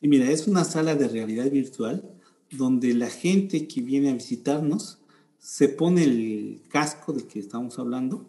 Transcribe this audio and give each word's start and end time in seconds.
Y 0.00 0.08
mira, 0.08 0.30
es 0.30 0.46
una 0.46 0.64
sala 0.64 0.94
de 0.94 1.08
realidad 1.08 1.50
virtual 1.50 2.02
donde 2.50 2.94
la 2.94 3.10
gente 3.10 3.68
que 3.68 3.80
viene 3.80 4.10
a 4.10 4.14
visitarnos 4.14 4.98
se 5.38 5.68
pone 5.68 6.04
el 6.04 6.62
casco 6.68 7.12
del 7.12 7.26
que 7.26 7.38
estamos 7.38 7.78
hablando 7.78 8.28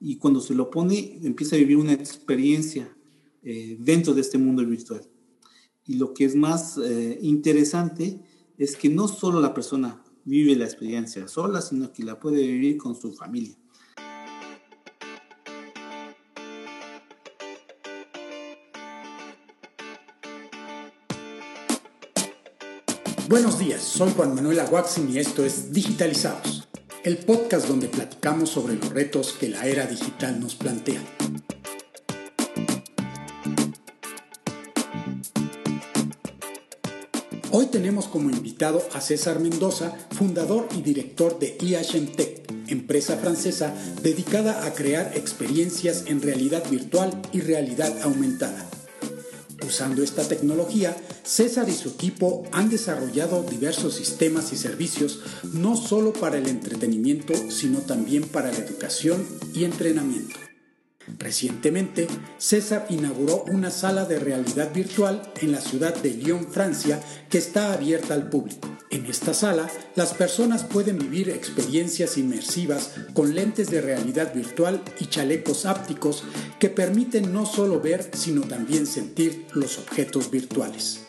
y 0.00 0.16
cuando 0.16 0.40
se 0.40 0.54
lo 0.54 0.70
pone 0.70 1.18
empieza 1.22 1.56
a 1.56 1.58
vivir 1.58 1.76
una 1.76 1.92
experiencia 1.92 2.94
eh, 3.42 3.76
dentro 3.80 4.14
de 4.14 4.22
este 4.22 4.38
mundo 4.38 4.64
virtual. 4.64 5.02
Y 5.86 5.94
lo 5.94 6.14
que 6.14 6.24
es 6.24 6.34
más 6.34 6.78
eh, 6.78 7.18
interesante 7.22 8.20
es 8.58 8.76
que 8.76 8.88
no 8.88 9.08
solo 9.08 9.40
la 9.40 9.54
persona 9.54 10.02
vive 10.24 10.54
la 10.56 10.64
experiencia 10.64 11.26
sola, 11.28 11.60
sino 11.60 11.92
que 11.92 12.04
la 12.04 12.20
puede 12.20 12.46
vivir 12.46 12.76
con 12.76 12.94
su 12.94 13.12
familia. 13.12 13.56
Buenos 23.30 23.60
días, 23.60 23.82
soy 23.82 24.10
Juan 24.16 24.34
Manuel 24.34 24.58
Aguaxin 24.58 25.08
y 25.08 25.20
esto 25.20 25.44
es 25.44 25.72
Digitalizados, 25.72 26.66
el 27.04 27.16
podcast 27.16 27.68
donde 27.68 27.86
platicamos 27.86 28.50
sobre 28.50 28.74
los 28.74 28.88
retos 28.88 29.36
que 29.38 29.48
la 29.48 29.66
era 29.66 29.86
digital 29.86 30.40
nos 30.40 30.56
plantea. 30.56 31.00
Hoy 37.52 37.66
tenemos 37.66 38.08
como 38.08 38.30
invitado 38.30 38.82
a 38.94 39.00
César 39.00 39.38
Mendoza, 39.38 39.92
fundador 40.10 40.66
y 40.76 40.82
director 40.82 41.38
de 41.38 41.56
IHM 41.60 42.08
Tech, 42.16 42.52
empresa 42.66 43.16
francesa 43.16 43.72
dedicada 44.02 44.66
a 44.66 44.74
crear 44.74 45.12
experiencias 45.16 46.02
en 46.08 46.20
realidad 46.20 46.68
virtual 46.68 47.12
y 47.30 47.42
realidad 47.42 47.96
aumentada. 48.02 48.69
Usando 49.70 50.02
esta 50.02 50.26
tecnología, 50.26 50.96
César 51.22 51.68
y 51.68 51.72
su 51.72 51.90
equipo 51.90 52.42
han 52.50 52.70
desarrollado 52.70 53.44
diversos 53.44 53.94
sistemas 53.94 54.52
y 54.52 54.56
servicios 54.56 55.20
no 55.52 55.76
solo 55.76 56.12
para 56.12 56.38
el 56.38 56.48
entretenimiento, 56.48 57.34
sino 57.52 57.78
también 57.78 58.24
para 58.24 58.50
la 58.50 58.58
educación 58.58 59.24
y 59.54 59.62
entrenamiento. 59.62 60.34
Recientemente, 61.20 62.08
César 62.36 62.86
inauguró 62.90 63.44
una 63.46 63.70
sala 63.70 64.06
de 64.06 64.18
realidad 64.18 64.74
virtual 64.74 65.22
en 65.40 65.52
la 65.52 65.60
ciudad 65.60 65.94
de 65.94 66.14
Lyon, 66.14 66.48
Francia, 66.50 67.00
que 67.28 67.38
está 67.38 67.72
abierta 67.72 68.14
al 68.14 68.28
público. 68.28 68.79
En 68.92 69.06
esta 69.06 69.34
sala, 69.34 69.70
las 69.94 70.14
personas 70.14 70.64
pueden 70.64 70.98
vivir 70.98 71.30
experiencias 71.30 72.18
inmersivas 72.18 72.90
con 73.14 73.36
lentes 73.36 73.70
de 73.70 73.80
realidad 73.80 74.34
virtual 74.34 74.82
y 74.98 75.06
chalecos 75.06 75.64
ápticos 75.64 76.24
que 76.58 76.70
permiten 76.70 77.32
no 77.32 77.46
solo 77.46 77.80
ver, 77.80 78.10
sino 78.14 78.40
también 78.40 78.88
sentir 78.88 79.46
los 79.52 79.78
objetos 79.78 80.28
virtuales. 80.32 81.02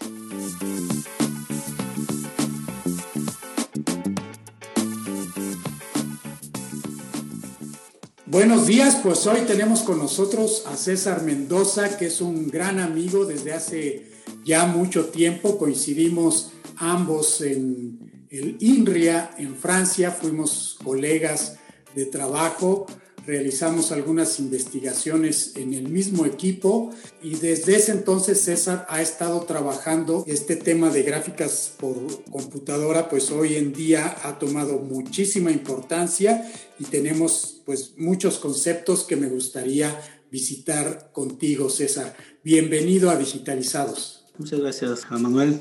Buenos 8.28 8.68
días, 8.68 9.00
pues 9.02 9.26
hoy 9.26 9.42
tenemos 9.48 9.82
con 9.82 9.98
nosotros 9.98 10.66
a 10.68 10.78
César 10.78 11.24
Mendoza, 11.24 11.98
que 11.98 12.06
es 12.06 12.22
un 12.22 12.52
gran 12.52 12.80
amigo 12.80 13.26
desde 13.26 13.54
hace 13.54 14.11
ya 14.44 14.66
mucho 14.66 15.06
tiempo. 15.06 15.58
Coincidimos 15.58 16.52
ambos 16.78 17.42
en 17.42 18.28
el 18.30 18.58
INRIA 18.60 19.32
en 19.38 19.56
Francia, 19.56 20.12
fuimos 20.12 20.78
colegas 20.84 21.58
de 21.96 22.06
trabajo 22.06 22.86
realizamos 23.26 23.92
algunas 23.92 24.40
investigaciones 24.40 25.54
en 25.56 25.74
el 25.74 25.90
mismo 25.90 26.26
equipo 26.26 26.92
y 27.22 27.36
desde 27.36 27.76
ese 27.76 27.92
entonces 27.92 28.42
César 28.42 28.86
ha 28.90 29.02
estado 29.02 29.42
trabajando 29.42 30.24
este 30.28 30.56
tema 30.56 30.90
de 30.90 31.04
gráficas 31.04 31.74
por 31.80 31.96
computadora, 32.32 33.10
pues 33.10 33.32
hoy 33.32 33.56
en 33.56 33.74
día 33.74 34.18
ha 34.24 34.40
tomado 34.40 34.80
muchísima 34.80 35.52
importancia 35.52 36.52
y 36.80 36.86
tenemos 36.86 37.62
pues 37.66 37.94
muchos 37.98 38.40
conceptos 38.40 39.04
que 39.04 39.16
me 39.16 39.28
gustaría 39.28 40.00
visitar 40.32 41.12
contigo, 41.12 41.70
César. 41.70 42.16
Bienvenido 42.44 43.10
a 43.10 43.18
Digitalizados. 43.18 44.21
Muchas 44.42 44.60
gracias, 44.60 45.12
Manuel. 45.12 45.60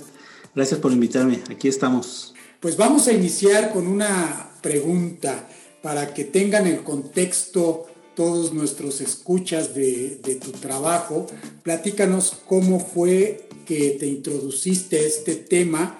Gracias 0.54 0.80
por 0.80 0.90
invitarme. 0.90 1.42
Aquí 1.50 1.68
estamos. 1.68 2.32
Pues 2.60 2.78
vamos 2.78 3.08
a 3.08 3.12
iniciar 3.12 3.74
con 3.74 3.86
una 3.86 4.52
pregunta 4.62 5.46
para 5.82 6.14
que 6.14 6.24
tengan 6.24 6.66
el 6.66 6.82
contexto 6.82 7.84
todos 8.16 8.54
nuestros 8.54 9.02
escuchas 9.02 9.74
de, 9.74 10.18
tu 10.42 10.52
trabajo. 10.52 11.26
Platícanos 11.62 12.38
cómo 12.46 12.80
fue 12.80 13.50
que 13.66 13.98
te 14.00 14.06
introduciste 14.06 14.96
a 14.96 15.02
este 15.02 15.34
tema 15.34 15.98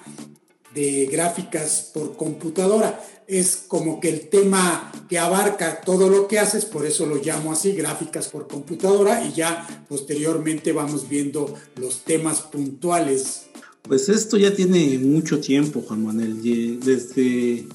de 0.74 1.04
gráficas 1.04 1.90
por 1.92 2.16
computadora. 2.16 2.98
Es 3.30 3.64
como 3.68 4.00
que 4.00 4.08
el 4.08 4.28
tema 4.28 4.90
que 5.08 5.18
abarca 5.18 5.80
todo 5.82 6.08
lo 6.08 6.26
que 6.26 6.40
haces, 6.40 6.64
por 6.64 6.84
eso 6.84 7.06
lo 7.06 7.22
llamo 7.22 7.52
así, 7.52 7.72
gráficas 7.72 8.28
por 8.28 8.48
computadora, 8.48 9.24
y 9.24 9.32
ya 9.32 9.84
posteriormente 9.88 10.72
vamos 10.72 11.08
viendo 11.08 11.54
los 11.76 12.00
temas 12.00 12.40
puntuales. 12.40 13.46
Pues 13.82 14.08
esto 14.08 14.36
ya 14.36 14.54
tiene 14.54 14.98
mucho 14.98 15.40
tiempo, 15.40 15.82
Juan 15.86 16.04
Manuel, 16.04 16.42
desde 16.80 17.66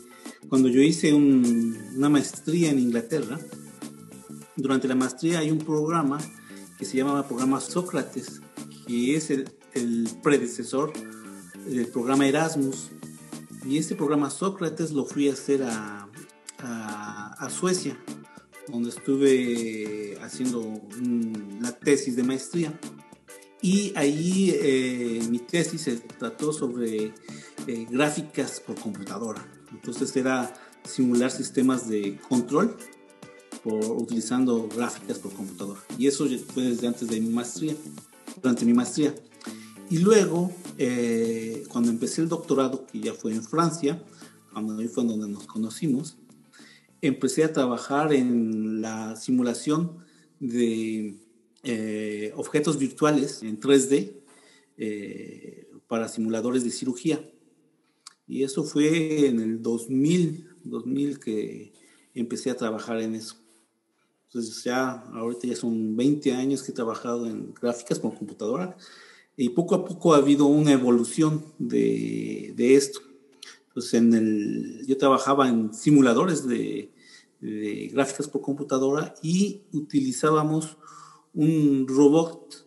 cuando 0.49 0.67
yo 0.67 0.81
hice 0.81 1.13
una 1.13 2.09
maestría 2.09 2.69
en 2.69 2.79
Inglaterra, 2.79 3.39
durante 4.57 4.87
la 4.87 4.95
maestría 4.95 5.39
hay 5.39 5.51
un 5.51 5.59
programa 5.59 6.17
que 6.77 6.85
se 6.85 6.97
llamaba 6.97 7.27
programa 7.27 7.59
Sócrates, 7.59 8.41
que 8.87 9.15
es 9.15 9.29
el, 9.29 9.49
predecesor 10.23 10.93
del 11.65 11.87
programa 11.87 12.27
Erasmus. 12.27 12.91
Y 13.67 13.79
este 13.79 13.95
programa 13.95 14.29
Sócrates 14.29 14.91
lo 14.91 15.05
fui 15.05 15.27
a 15.27 15.33
hacer 15.33 15.63
a, 15.63 16.07
Suecia, 17.49 17.97
donde 18.67 18.89
estuve 18.89 20.17
haciendo 20.21 20.81
la 21.61 21.71
tesis 21.71 22.15
de 22.15 22.23
maestría. 22.23 22.73
Y 23.61 23.93
ahí 23.95 24.51
eh, 24.55 25.21
mi 25.29 25.39
tesis 25.39 25.81
se 25.81 25.97
trató 25.97 26.51
sobre 26.51 27.13
eh, 27.67 27.87
gráficas 27.89 28.59
por 28.59 28.75
computadora. 28.79 29.47
Entonces 29.71 30.15
era 30.15 30.53
simular 30.83 31.31
sistemas 31.31 31.87
de 31.87 32.19
control 32.27 32.75
por, 33.63 33.83
utilizando 33.91 34.67
gráficas 34.75 35.19
por 35.19 35.33
computador. 35.33 35.77
Y 35.97 36.07
eso 36.07 36.27
fue 36.53 36.63
desde 36.63 36.87
antes 36.87 37.07
de 37.07 37.21
mi 37.21 37.29
maestría, 37.29 37.75
durante 38.41 38.65
mi 38.65 38.73
maestría. 38.73 39.13
Y 39.89 39.99
luego, 39.99 40.51
eh, 40.77 41.63
cuando 41.69 41.91
empecé 41.91 42.21
el 42.21 42.29
doctorado, 42.29 42.87
que 42.87 42.99
ya 42.99 43.13
fue 43.13 43.33
en 43.33 43.43
Francia, 43.43 44.03
cuando 44.51 44.77
ahí 44.77 44.87
fue 44.87 45.03
donde 45.05 45.27
nos 45.27 45.45
conocimos, 45.45 46.17
empecé 47.01 47.43
a 47.43 47.53
trabajar 47.53 48.11
en 48.11 48.81
la 48.81 49.15
simulación 49.15 49.97
de 50.39 51.19
eh, 51.63 52.33
objetos 52.35 52.79
virtuales 52.79 53.43
en 53.43 53.59
3D 53.59 54.13
eh, 54.77 55.67
para 55.87 56.07
simuladores 56.07 56.63
de 56.63 56.71
cirugía. 56.71 57.29
Y 58.27 58.41
eso 58.41 58.63
fue 58.63 59.27
en 59.27 59.39
el 59.39 59.61
2000, 59.61 60.49
2000 60.63 61.19
que 61.19 61.73
empecé 62.15 62.49
a 62.49 62.57
trabajar 62.57 63.01
en 63.01 63.13
eso. 63.13 63.35
Entonces 64.29 64.63
ya, 64.63 64.93
ahorita 65.13 65.47
ya 65.47 65.55
son 65.55 65.95
20 65.95 66.33
años 66.33 66.63
que 66.63 66.71
he 66.71 66.75
trabajado 66.75 67.27
en 67.27 67.53
gráficas 67.53 67.99
con 67.99 68.11
computadora 68.11 68.75
y 69.37 69.49
poco 69.49 69.75
a 69.75 69.85
poco 69.85 70.13
ha 70.13 70.17
habido 70.17 70.45
una 70.45 70.71
evolución 70.71 71.45
de, 71.57 72.53
de 72.55 72.75
esto. 72.75 73.01
Entonces 73.67 73.93
en 73.95 74.13
el, 74.13 74.85
yo 74.87 74.97
trabajaba 74.97 75.49
en 75.49 75.73
simuladores 75.73 76.47
de, 76.47 76.91
de 77.41 77.89
gráficas 77.91 78.27
por 78.27 78.41
computadora 78.41 79.15
y 79.21 79.61
utilizábamos 79.73 80.77
un 81.33 81.85
robot 81.87 82.65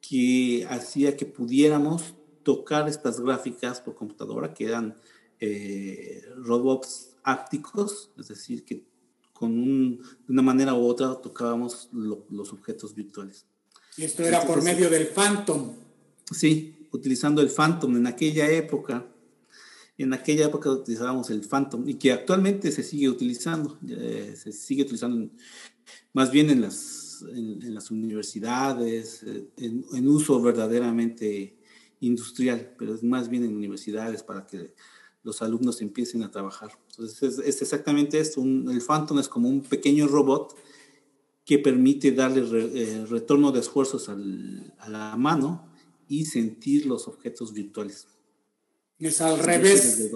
que 0.00 0.66
hacía 0.68 1.16
que 1.16 1.24
pudiéramos 1.24 2.14
tocar 2.42 2.88
estas 2.88 3.20
gráficas 3.20 3.80
por 3.80 3.94
computadora, 3.94 4.52
que 4.52 4.66
eran 4.66 4.96
eh, 5.40 6.22
robots 6.36 7.16
ápticos, 7.22 8.10
es 8.18 8.28
decir, 8.28 8.64
que 8.64 8.84
con 9.32 9.96
de 9.96 10.02
una 10.28 10.42
manera 10.42 10.74
u 10.74 10.84
otra 10.86 11.14
tocábamos 11.14 11.88
los 11.92 12.52
objetos 12.52 12.94
virtuales. 12.94 13.46
Y 13.96 14.04
esto 14.04 14.22
era 14.22 14.46
por 14.46 14.62
medio 14.62 14.90
del 14.90 15.06
Phantom. 15.08 15.72
Sí, 16.32 16.88
utilizando 16.92 17.40
el 17.40 17.48
Phantom 17.48 17.96
en 17.96 18.06
aquella 18.06 18.50
época. 18.50 19.06
En 19.98 20.12
aquella 20.12 20.46
época 20.46 20.70
utilizábamos 20.70 21.30
el 21.30 21.42
Phantom 21.42 21.88
y 21.88 21.94
que 21.94 22.12
actualmente 22.12 22.72
se 22.72 22.82
sigue 22.82 23.08
utilizando, 23.08 23.78
eh, 23.88 24.34
se 24.36 24.52
sigue 24.52 24.82
utilizando 24.82 25.30
más 26.12 26.30
bien 26.30 26.50
en 26.50 26.60
las, 26.62 27.24
en, 27.30 27.74
las 27.74 27.90
universidades, 27.90 29.22
eh, 29.22 29.48
en, 29.58 29.84
en, 29.92 30.08
uso 30.08 30.40
verdaderamente 30.40 31.56
industrial, 32.00 32.74
pero 32.78 32.94
es 32.94 33.02
más 33.02 33.28
bien 33.28 33.44
en 33.44 33.54
universidades 33.54 34.22
para 34.22 34.46
que 34.46 34.74
los 35.22 35.40
alumnos 35.42 35.80
empiecen 35.82 36.22
a 36.22 36.30
trabajar. 36.30 36.72
Entonces 36.90 37.38
es, 37.38 37.62
exactamente 37.62 38.18
esto, 38.18 38.42
el 38.42 38.82
Phantom 38.84 39.18
es 39.18 39.28
como 39.28 39.48
un 39.48 39.62
pequeño 39.62 40.08
robot 40.08 40.56
que 41.44 41.58
permite 41.58 42.12
darle 42.12 42.42
eh, 42.74 43.06
retorno 43.08 43.52
de 43.52 43.60
esfuerzos 43.60 44.08
a 44.08 44.88
la 44.88 45.16
mano 45.16 45.71
y 46.12 46.26
sentir 46.26 46.84
los 46.84 47.08
objetos 47.08 47.54
virtuales. 47.54 48.06
Es 48.98 49.22
al 49.22 49.38
revés, 49.38 50.10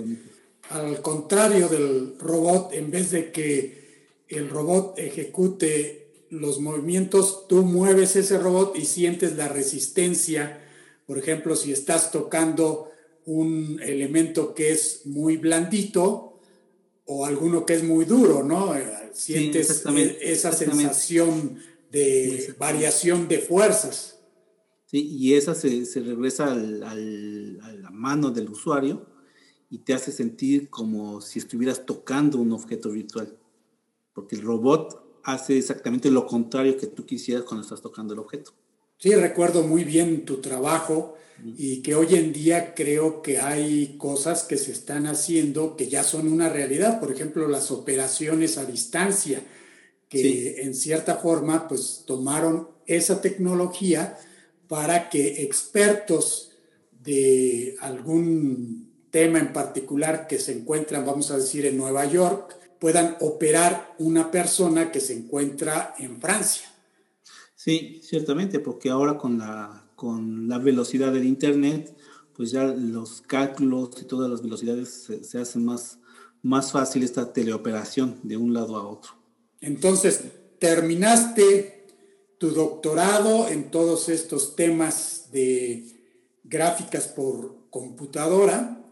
al 0.69 1.01
contrario 1.01 1.69
del 1.69 2.19
robot, 2.19 2.75
en 2.75 2.91
vez 2.91 3.13
de 3.13 3.33
que 3.33 3.87
el 4.29 4.51
robot 4.51 4.99
ejecute 4.99 6.27
los 6.29 6.61
movimientos, 6.61 7.49
tú 7.49 7.63
mueves 7.63 8.15
ese 8.15 8.37
robot 8.39 8.77
y 8.77 8.85
sientes 8.85 9.37
la 9.37 9.49
resistencia. 9.49 10.61
Por 11.07 11.17
ejemplo, 11.17 11.57
si 11.57 11.73
estás 11.73 12.13
tocando 12.13 12.91
un 13.25 13.81
elemento 13.83 14.55
que 14.55 14.73
es 14.73 15.07
muy 15.07 15.39
blandito 15.39 16.39
o 17.07 17.25
alguno 17.25 17.65
que 17.65 17.73
es 17.73 17.85
muy 17.85 18.05
duro, 18.05 18.43
¿no? 18.43 18.75
Sientes 19.15 19.83
e-, 19.87 20.19
esa 20.21 20.53
sensación 20.53 21.59
de 21.91 22.55
variación 22.59 23.29
de 23.29 23.39
fuerzas. 23.39 24.16
Sí, 24.87 25.09
y 25.19 25.35
esa 25.35 25.55
se, 25.55 25.85
regresa 25.97 26.53
a 26.53 26.55
la 26.55 27.91
mano 27.91 28.31
del 28.31 28.49
usuario 28.49 29.05
y 29.69 29.79
te 29.79 29.95
hace 29.95 30.13
sentir 30.13 30.71
como 30.71 31.21
si 31.21 31.41
estuvieras 31.41 31.85
tocando 31.85 32.39
un 32.39 32.53
objeto 32.53 32.91
virtual, 32.91 33.37
porque 34.15 34.37
el 34.37 34.43
robot 34.43 35.21
hace 35.25 35.59
exactamente 35.59 36.09
lo 36.11 36.25
contrario 36.25 36.77
que 36.79 36.87
tú 36.87 37.05
quisieras 37.05 37.45
cuando 37.45 37.65
estás 37.65 37.83
tocando 37.83 38.15
el 38.15 38.21
objeto. 38.21 38.53
Sí, 38.99 39.15
recuerdo 39.15 39.65
muy 39.65 39.83
bien 39.83 40.25
tu 40.25 40.37
trabajo 40.37 41.17
y 41.45 41.83
que 41.83 41.95
hoy 41.95 42.15
en 42.15 42.33
día 42.33 42.75
creo 42.75 43.21
que 43.21 43.41
hay 43.41 43.97
cosas 43.99 44.45
que 44.45 44.57
se 44.57 44.73
están 44.73 45.07
haciendo 45.07 45.77
que 45.77 45.89
ya 45.89 46.03
son 46.03 46.29
una 46.29 46.49
realidad, 46.49 46.99
por 46.99 47.13
ejemplo, 47.13 47.49
las 47.49 47.71
operaciones 47.71 48.57
a 48.57 48.65
distancia, 48.65 49.43
que 50.09 50.63
en 50.63 50.75
cierta 50.75 51.17
forma 51.17 51.69
pues 51.69 52.05
tomaron 52.07 52.69
esa 52.87 53.21
tecnología 53.21 54.17
para 54.69 55.09
que 55.09 55.43
expertos 55.43 56.53
de 57.03 57.77
algún 57.81 58.87
tema 59.11 59.39
en 59.39 59.53
particular 59.53 60.27
que 60.27 60.39
se 60.39 60.53
encuentran, 60.53 61.07
vamos 61.07 61.31
a 61.31 61.39
decir, 61.39 61.65
en 61.67 61.77
Nueva 61.77 62.05
York, 62.05 62.57
puedan 62.79 63.17
operar 63.21 63.95
una 63.99 64.31
persona 64.31 64.93
que 64.93 65.01
se 65.01 65.15
encuentra 65.15 65.95
en 65.99 66.21
Francia. 66.21 66.67
Sí, 67.55 68.01
ciertamente, 68.03 68.61
porque 68.61 68.91
ahora 68.91 69.17
con 69.17 69.39
la, 69.39 69.91
con 69.95 70.49
la 70.49 70.59
velocidad 70.59 71.13
del 71.13 71.25
Internet, 71.25 71.97
pues 72.35 72.51
ya 72.51 72.65
los 72.65 73.23
cálculos 73.23 73.91
y 74.01 74.05
todas 74.05 74.31
las 74.31 74.43
velocidades 74.43 74.91
se, 74.91 75.25
se 75.25 75.39
hacen 75.39 75.65
más, 75.65 75.99
más 76.43 76.73
fácil 76.73 77.03
esta 77.03 77.33
teleoperación 77.33 78.21
de 78.23 78.37
un 78.37 78.53
lado 78.53 78.77
a 78.77 78.87
otro. 78.87 79.13
Entonces, 79.61 80.23
terminaste 80.59 81.76
tu 82.39 82.51
doctorado 82.51 83.49
en 83.49 83.71
todos 83.71 84.09
estos 84.09 84.57
temas 84.57 85.29
de 85.33 85.85
gráficas 86.45 87.09
por 87.09 87.57
computadora 87.71 88.83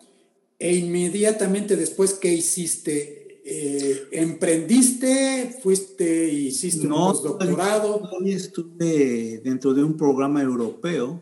e 0.59 0.77
inmediatamente 0.77 1.77
después, 1.77 2.15
¿qué 2.15 2.33
hiciste? 2.33 3.43
Eh, 3.45 4.09
¿Emprendiste? 4.13 5.59
¿Fuiste 5.63 6.33
hiciste 6.33 6.87
un 6.87 6.95
postdoctorado? 6.95 8.01
No, 8.01 8.27
estuve 8.27 9.41
dentro 9.45 9.75
de 9.75 9.85
un 9.85 9.97
programa 9.97 10.43
europeo 10.43 11.21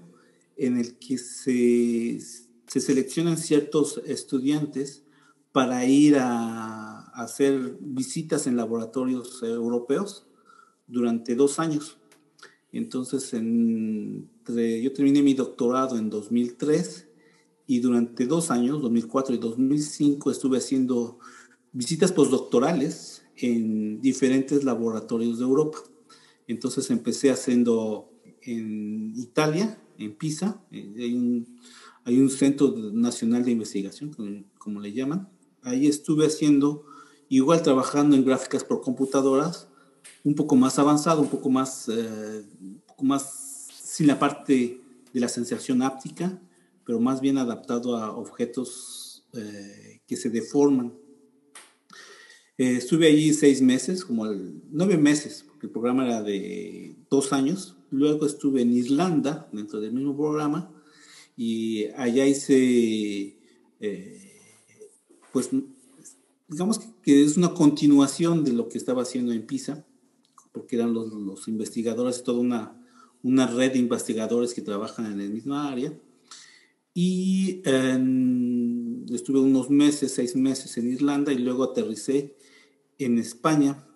en 0.57 0.79
el 0.79 0.99
que 0.99 1.19
se, 1.19 2.21
se 2.67 2.81
seleccionan 2.81 3.37
ciertos 3.37 4.01
estudiantes 4.07 5.03
para 5.51 5.85
ir 5.85 6.17
a, 6.19 7.01
hacer 7.15 7.77
visitas 7.81 8.47
en 8.47 8.57
laboratorios 8.57 9.43
europeos 9.43 10.25
durante 10.87 11.35
dos 11.35 11.59
años. 11.59 11.99
Entonces, 12.73 13.33
entre, 13.35 14.83
yo 14.83 14.93
terminé 14.93 15.23
mi 15.23 15.35
doctorado 15.35 15.99
en 15.99 16.09
2003 16.09 17.09
y 17.67 17.81
durante 17.81 18.27
dos 18.27 18.51
años, 18.51 18.83
2004 18.83 19.35
y 19.35 19.39
2005, 19.39 20.31
estuve 20.31 20.59
haciendo 20.59 21.19
visitas 21.73 22.13
postdoctorales 22.13 23.23
en 23.37 24.01
diferentes 24.01 24.65
laboratorios 24.65 25.39
de 25.39 25.45
Europa. 25.45 25.79
Entonces 26.47 26.91
empecé 26.91 27.31
haciendo 27.31 28.11
en 28.43 29.13
Italia, 29.17 29.79
en 29.99 30.15
Pisa, 30.15 30.65
eh, 30.71 30.95
hay 30.99 31.15
un, 31.15 31.59
hay 32.05 32.19
un 32.19 32.31
centro 32.31 32.75
nacional 32.93 33.45
de 33.45 33.53
investigación, 33.53 34.47
como, 34.59 34.81
le 34.81 34.93
llaman. 34.93 35.29
Ahí 35.63 35.87
estuve 35.87 36.27
haciendo, 36.27 36.85
igual 37.29 37.63
trabajando 37.63 38.17
en 38.17 38.25
gráficas 38.25 38.65
por 38.65 38.81
computadoras, 38.81 39.69
un 40.25 40.35
poco 40.35 40.57
más 40.57 40.79
avanzado, 40.79 41.23
un 41.23 41.29
poco 41.29 41.51
más, 41.51 41.89
eh, 41.89 42.45
un 42.61 42.83
poco 42.87 43.05
más 43.05 43.69
sin 43.83 44.07
la 44.07 44.19
parte 44.19 44.81
de 45.13 45.21
la 45.21 45.29
sensación 45.29 45.83
áptica, 45.83 46.41
pero 46.85 47.01
más 47.01 47.21
bien 47.21 47.39
adaptado 47.39 47.97
a 47.97 48.17
objetos 48.17 49.27
eh, 49.35 50.01
que 50.07 50.17
se 50.17 50.31
deforman 50.31 50.95
eh, 52.59 52.77
estuve 52.77 53.09
allí 53.09 53.33
seis 53.33 53.63
meses, 53.63 54.05
como 54.05 54.27
nueve 54.71 54.99
meses, 54.99 55.45
porque 55.49 55.67
el 55.67 55.73
programa 55.73 56.05
era 56.05 56.23
de 56.23 56.97
dos 57.11 57.33
años. 57.33 57.77
Luego 57.91 58.27
estuve 58.27 58.63
en 58.63 58.73
Irlanda, 58.73 59.49
dentro 59.53 59.81
del 59.81 59.93
mismo 59.93 60.17
programa, 60.17 60.71
y 61.37 61.87
allá 61.97 62.27
hice, 62.27 63.37
pues, 65.33 65.51
digamos 66.47 66.79
que 67.03 67.25
es 67.25 67.37
una 67.37 67.55
continuación 67.55 68.45
de 68.45 68.53
lo 68.53 68.69
que 68.69 68.79
estaba 68.79 69.03
haciendo 69.03 69.33
en 69.33 69.47
PISA, 69.47 69.85
porque 70.53 70.77
eran 70.77 70.93
los, 70.93 71.13
los 71.13 71.49
investigadores, 71.49 72.23
toda 72.23 72.39
una, 72.39 72.79
una 73.23 73.47
red 73.47 73.73
de 73.73 73.79
investigadores 73.79 74.55
que 74.55 74.63
trabajan 74.63 75.11
en 75.13 75.21
el 75.21 75.31
mismo 75.31 75.57
área. 75.57 75.93
Y 76.95 77.63
estuve 79.15 79.41
unos 79.41 79.71
meses, 79.71 80.13
seis 80.13 80.37
meses 80.37 80.77
en 80.77 80.93
Irlanda 80.93 81.33
y 81.33 81.39
luego 81.39 81.65
aterricé 81.65 82.37
en 82.99 83.19
España 83.19 83.87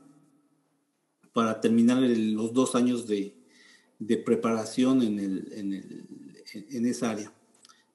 para 1.32 1.60
terminar 1.60 2.00
los 2.00 2.54
dos 2.54 2.74
años 2.74 3.06
de, 3.06 3.36
preparación 4.24 5.02
en, 5.02 5.18
en, 5.18 6.86
esa 6.86 7.10
área. 7.10 7.32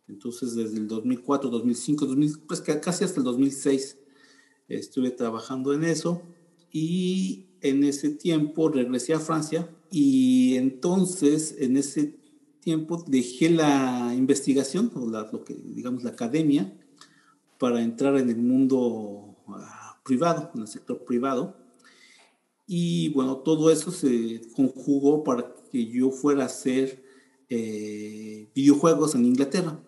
Entonces, 0.08 0.54
desde 0.54 0.78
el 0.78 0.88
2004, 0.88 1.50
2005, 1.50 2.08
pues 2.48 2.62
casi 2.62 3.04
hasta 3.04 3.20
el 3.20 3.24
2006 3.24 3.98
estuve 4.68 5.10
trabajando 5.10 5.74
en 5.74 5.84
eso 5.84 6.22
y 6.72 7.48
en 7.62 7.84
ese 7.84 8.10
tiempo 8.10 8.70
regresé 8.70 9.14
a 9.14 9.20
Francia 9.20 9.70
y 9.92 10.56
entonces 10.56 11.56
en 11.60 11.78
ese 11.78 12.18
tiempo 12.62 13.04
dejé 13.08 13.50
la 13.50 14.14
investigación, 14.16 14.92
o 14.96 15.08
lo 15.08 15.44
que 15.44 15.54
digamos 15.54 16.04
la 16.04 16.12
academia, 16.12 16.74
para 17.58 17.82
entrar 17.82 18.18
en 18.18 18.30
el 18.30 18.38
mundo 18.38 19.36
ah, 19.48 20.00
privado, 20.04 20.52
en 20.56 20.62
el 20.62 20.68
sector 20.68 21.04
privado. 21.04 21.58
Y 22.66 23.10
bueno, 23.10 23.38
todo 23.38 23.70
eso 23.70 23.92
se 23.92 24.42
conjugó 24.56 25.24
para 25.24 25.54
que 25.72 25.88
yo 25.88 26.12
fuera 26.12 26.44
a 26.44 26.46
hacer 26.46 27.04
eh, 27.50 28.50
videojuegos 28.56 29.16
en 29.16 29.26
Inglaterra. 29.26 29.80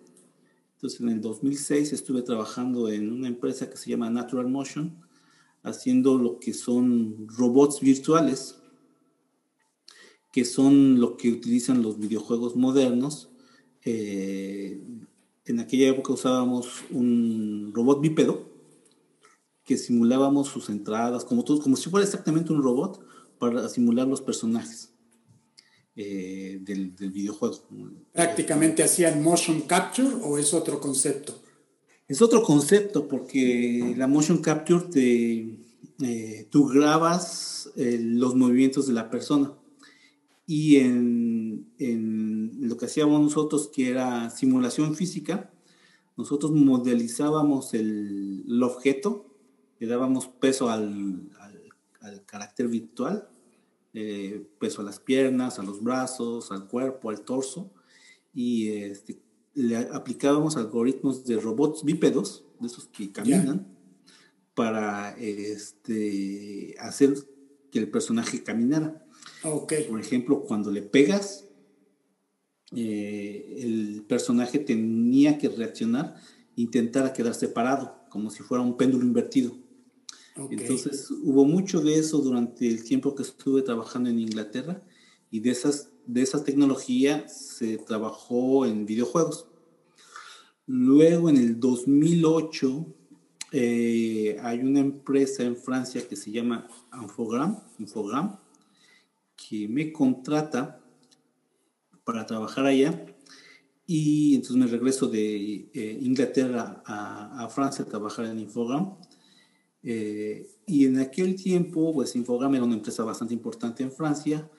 Entonces 0.76 1.00
en 1.00 1.10
el 1.10 1.22
2006 1.22 1.94
estuve 1.94 2.24
trabajando 2.24 2.90
en 2.90 3.12
una 3.12 3.30
empresa 3.30 3.70
que 3.70 3.78
se 3.78 3.90
llama 3.90 4.10
Natural 4.10 4.50
Motion, 4.50 5.00
haciendo 5.64 6.18
lo 6.18 6.40
que 6.40 6.54
son 6.54 7.28
robots 7.30 7.80
virtuales, 7.80 8.58
que 10.32 10.46
son 10.46 11.00
lo 11.00 11.18
que 11.18 11.32
utilizan 11.32 11.82
los 11.82 12.00
videojuegos 12.00 12.56
modernos. 12.56 13.30
Eh, 13.86 14.84
en 15.46 15.60
aquella 15.60 15.90
época 15.90 16.14
usábamos 16.14 16.84
un 16.92 17.72
robot 17.74 18.02
bípedo, 18.02 18.52
que 19.64 19.78
simulábamos 19.78 20.50
sus 20.50 20.70
entradas, 20.70 21.24
como, 21.24 21.44
todo, 21.44 21.62
como 21.62 21.78
si 21.78 21.90
fuera 21.90 22.06
exactamente 22.06 22.52
un 22.52 22.62
robot 22.62 23.06
para 23.40 23.70
simular 23.70 24.08
los 24.08 24.22
personajes 24.22 24.94
eh, 25.96 26.60
del, 26.62 26.92
videojuego. 26.92 27.68
¿Prácticamente 28.12 28.84
hacían 28.84 29.24
motion 29.24 29.62
capture 29.62 30.10
o 30.24 30.38
es 30.38 30.54
otro 30.54 30.82
concepto? 30.82 31.40
Es 32.08 32.22
otro 32.22 32.44
concepto 32.44 33.08
porque 33.08 33.94
la 33.98 34.08
motion 34.08 34.40
capture 34.40 34.86
te, 34.92 35.58
eh, 36.02 36.48
tú 36.50 36.68
grabas 36.68 37.72
eh, 37.76 38.00
los 38.02 38.36
movimientos 38.36 38.88
de 38.88 38.94
la 38.94 39.10
persona. 39.10 39.54
Y 40.46 40.78
en, 40.78 41.72
lo 42.60 42.78
que 42.78 42.86
hacíamos 42.86 43.22
nosotros 43.22 43.70
que 43.74 43.90
era 43.90 44.30
simulación 44.30 44.96
física, 44.96 45.52
nosotros 46.18 46.52
modelizábamos 46.52 47.74
el, 47.74 48.44
el 48.48 48.64
objeto 48.64 49.34
le 49.84 49.90
dábamos 49.90 50.28
peso 50.28 50.70
al, 50.70 51.30
al, 52.00 52.26
carácter 52.26 52.70
virtual, 52.70 53.28
eh, 53.94 54.48
peso 54.58 54.82
a 54.82 54.86
las 54.86 55.02
piernas, 55.02 55.60
a 55.60 55.64
los 55.64 55.84
brazos, 55.84 56.54
al 56.54 56.70
cuerpo, 56.70 57.10
al 57.10 57.20
torso, 57.26 57.70
y 58.34 58.70
este, 58.70 59.20
le 59.54 59.78
aplicábamos 59.78 60.58
algoritmos 60.58 61.26
de 61.26 61.38
robots 61.38 61.84
bípedos, 61.84 62.46
de 62.60 62.68
esos 62.68 62.88
que 62.88 63.12
caminan, 63.12 63.68
para 64.54 65.16
este, 65.18 66.76
hacer 66.80 67.16
que 67.72 67.80
el 67.80 67.90
personaje 67.90 68.44
caminara. 68.44 69.06
Okay. 69.44 69.86
Por 69.86 70.00
ejemplo, 70.00 70.44
cuando 70.44 70.72
le 70.72 70.82
pegas, 70.82 71.46
eh, 72.76 73.60
el 73.60 74.04
personaje 74.08 74.60
tenía 74.60 75.38
que 75.38 75.50
reaccionar, 75.50 76.16
intentar 76.56 77.14
quedar 77.14 77.36
separado, 77.36 77.96
como 78.10 78.30
si 78.30 78.44
fuera 78.44 78.64
un 78.64 78.78
péndulo 78.78 79.06
invertido. 79.06 79.56
Entonces 80.36 81.12
hubo 81.12 81.46
mucho 81.46 81.82
de 81.82 81.96
eso 81.96 82.18
durante 82.18 82.68
el 82.68 82.84
tiempo 82.84 83.14
que 83.14 83.22
estuve 83.22 83.62
trabajando 83.62 84.10
en 84.10 84.20
Inglaterra 84.20 84.82
y 85.30 85.42
de, 85.42 85.52
esas, 85.52 85.92
de 86.06 86.22
esa 86.22 86.44
tecnología 86.44 87.28
se 87.28 87.78
trabajó 87.78 88.66
en 88.66 88.86
videojuegos. 88.86 89.48
Luego 90.66 91.30
en 91.30 91.38
el 91.38 91.60
2008 91.60 92.86
eh, 93.52 94.38
hay 94.42 94.60
una 94.60 94.80
empresa 94.80 95.44
en 95.44 95.56
Francia 95.56 96.08
que 96.08 96.16
se 96.16 96.32
llama 96.32 96.68
Infogram, 96.94 97.60
Infogram 97.80 98.38
que 99.36 99.68
me 99.68 99.92
contrata 99.92 100.80
para 102.04 102.26
trabajar 102.26 102.66
allá 102.66 103.06
y 103.86 104.36
entonces 104.36 104.58
me 104.58 104.68
regreso 104.68 105.08
de 105.08 105.70
eh, 105.74 106.00
Inglaterra 106.02 106.82
a, 106.86 107.48
Francia 107.50 107.84
a 107.84 107.88
trabajar 107.88 108.26
en 108.26 108.40
Infogram. 108.40 108.96
Eh, 109.84 110.48
y 110.66 110.86
en 110.86 111.00
aquel 111.00 111.36
tiempo, 111.36 111.94
pues 111.94 112.16
Infogram 112.16 112.56
era 112.56 112.64
una 112.64 112.76
empresa 112.76 113.04
bastante 113.04 113.34
importante 113.34 113.84
en 113.84 113.92
Francia, 113.92 114.50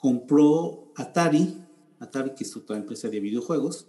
compró 0.00 0.92
Atari, 0.96 1.62
Atari 2.00 2.34
que 2.34 2.44
es 2.44 2.56
otra 2.56 2.76
empresa 2.76 3.08
de 3.08 3.20
videojuegos, 3.20 3.86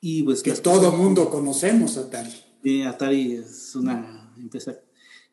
y 0.00 0.22
pues... 0.22 0.42
Que 0.42 0.52
todo 0.52 0.92
mundo 0.92 1.30
conocemos 1.30 1.96
Atari. 1.96 2.30
Atari 2.86 3.32
es 3.32 3.74
una 3.74 4.32
empresa 4.38 4.78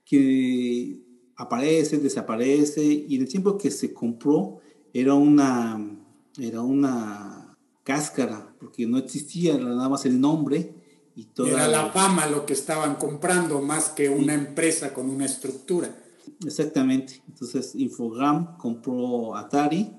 que 0.06 1.00
aparece, 1.36 1.98
desaparece, 1.98 2.84
y 2.84 3.16
en 3.16 3.24
el 3.24 3.28
tiempo 3.28 3.58
que 3.58 3.70
se 3.70 3.94
compró 3.94 4.62
era 4.94 5.14
una, 5.14 6.00
era 6.40 6.62
una 6.62 7.58
cáscara, 7.84 8.56
porque 8.60 8.88
no 8.88 8.98
existía 8.98 9.58
nada 9.58 9.90
más 9.90 10.06
el 10.06 10.20
nombre. 10.22 10.74
Y 11.18 11.26
toda 11.26 11.50
era 11.50 11.68
la 11.68 11.92
fama 11.92 12.28
lo 12.28 12.46
que 12.46 12.54
estaban 12.54 12.96
comprando, 12.96 13.62
más 13.62 13.90
que 13.90 14.10
una 14.10 14.34
empresa 14.34 14.94
con 14.94 15.10
una 15.10 15.26
estructura. 15.26 16.05
Exactamente. 16.46 17.22
Entonces 17.28 17.76
Infogram 17.76 18.58
compró 18.58 19.36
Atari 19.36 19.92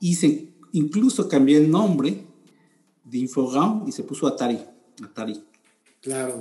y 0.00 0.14
se 0.14 0.52
incluso 0.72 1.28
cambió 1.28 1.58
el 1.58 1.70
nombre 1.70 2.26
de 3.04 3.18
Infogram 3.18 3.84
y 3.86 3.92
se 3.92 4.02
puso 4.02 4.26
Atari. 4.26 4.58
Atari. 5.02 5.42
Claro, 6.00 6.40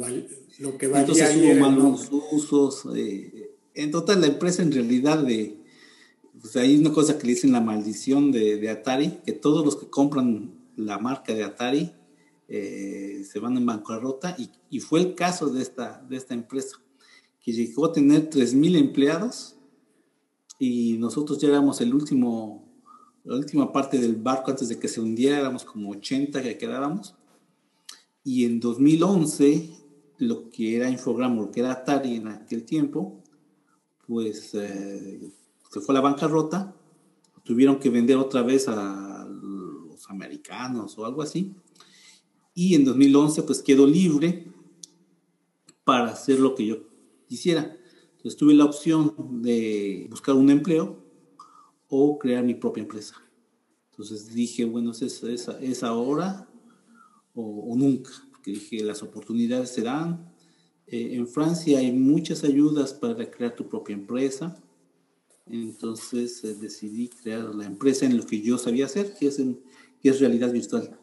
lo 0.60 0.78
que 0.78 0.88
valía 0.88 1.02
Entonces 1.02 1.38
hubo 1.38 1.60
malos 1.60 2.10
usos. 2.32 2.88
Eh, 2.96 3.56
en 3.74 3.92
total, 3.92 4.22
la 4.22 4.28
empresa 4.28 4.62
en 4.62 4.72
realidad 4.72 5.24
de... 5.24 5.58
Pues 6.40 6.56
hay 6.56 6.78
una 6.78 6.94
cosa 6.94 7.18
que 7.18 7.28
le 7.28 7.34
dicen 7.34 7.52
la 7.52 7.60
maldición 7.60 8.32
de, 8.32 8.70
Atari, 8.70 9.20
que 9.26 9.34
todos 9.34 9.66
los 9.66 9.76
que 9.76 9.90
compran 9.90 10.54
la 10.78 10.98
marca 10.98 11.34
de 11.34 11.44
Atari 11.44 11.92
eh, 12.48 13.26
se 13.30 13.40
van 13.40 13.58
en 13.58 13.66
bancarrota 13.66 14.36
y, 14.38 14.50
y, 14.70 14.80
fue 14.80 15.02
el 15.02 15.16
caso 15.16 15.50
de 15.50 15.62
esta, 15.62 16.02
de 16.10 16.16
esta 16.16 16.34
empresa, 16.34 16.78
que 17.50 17.66
llegó 17.66 17.88
a 17.88 17.92
tener 17.92 18.30
3.000 18.30 18.78
empleados 18.78 19.56
y 20.60 20.98
nosotros 20.98 21.40
ya 21.40 21.48
éramos 21.48 21.82
el 21.82 21.94
último, 21.94 22.68
la 23.24 23.36
última 23.36 23.72
parte 23.72 23.98
del 23.98 24.16
barco 24.18 24.52
antes 24.52 24.70
de 24.70 24.78
que 24.78 24.88
se 24.88 25.02
hundiera, 25.02 25.40
éramos 25.40 25.64
como 25.64 25.90
80 25.92 26.44
que 26.44 26.58
quedábamos. 26.58 27.16
Y 28.24 28.46
en 28.46 28.60
2011, 28.60 29.70
lo 30.20 30.50
que 30.52 30.76
era 30.76 30.90
Infograma, 30.90 31.42
lo 31.42 31.52
que 31.52 31.62
era 31.62 31.72
Atari 31.72 32.18
en 32.18 32.28
aquel 32.28 32.66
tiempo, 32.66 33.24
pues 34.06 34.54
eh, 34.54 35.32
se 35.72 35.80
fue 35.80 35.94
a 35.94 35.98
la 35.98 36.02
bancarrota, 36.02 36.76
tuvieron 37.44 37.80
que 37.80 37.90
vender 37.90 38.18
otra 38.18 38.44
vez 38.44 38.68
a 38.68 39.26
los 39.28 40.08
americanos 40.10 40.98
o 40.98 41.06
algo 41.06 41.24
así. 41.24 41.56
Y 42.54 42.76
en 42.76 42.86
2011 42.86 43.44
pues 43.44 43.64
quedó 43.64 43.88
libre 43.88 44.52
para 45.84 46.12
hacer 46.12 46.40
lo 46.40 46.54
que 46.54 46.66
yo 46.68 46.89
quisiera. 47.30 47.78
Entonces 48.18 48.38
tuve 48.38 48.54
la 48.54 48.66
opción 48.66 49.42
de 49.42 50.08
buscar 50.10 50.36
un 50.36 50.50
empleo 50.50 51.02
o 51.88 52.20
crear 52.20 52.44
mi 52.44 52.56
propia 52.56 52.82
empresa. 52.82 53.16
Entonces 53.92 54.34
dije, 54.34 54.66
bueno, 54.66 54.92
es, 54.92 55.24
es 55.24 55.84
ahora 55.84 56.50
o, 57.34 57.76
nunca, 57.76 58.12
porque 58.32 58.52
dije, 58.52 58.84
las 58.84 59.04
oportunidades 59.04 59.70
se 59.70 59.84
dan. 59.84 60.34
Eh, 60.88 61.12
en 61.14 61.28
Francia 61.28 61.80
hay 61.80 61.92
muchas 61.92 62.44
ayudas 62.44 62.94
para 62.94 63.30
crear 63.30 63.56
tu 63.56 63.70
propia 63.70 63.94
empresa. 63.94 64.62
Entonces 65.46 66.44
eh, 66.44 66.56
decidí 66.56 67.10
crear 67.10 67.56
la 67.56 67.66
empresa 67.66 68.06
en 68.06 68.18
lo 68.18 68.26
que 68.26 68.42
yo 68.42 68.58
sabía 68.58 68.86
hacer, 68.86 69.14
que 69.18 69.28
es, 69.28 69.40
en, 69.40 69.60
que 70.02 70.10
es 70.10 70.20
realidad 70.20 70.52
virtual. 70.52 71.00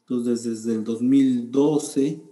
Entonces 0.00 0.44
desde 0.44 0.74
el 0.74 0.84
2012, 0.84 2.22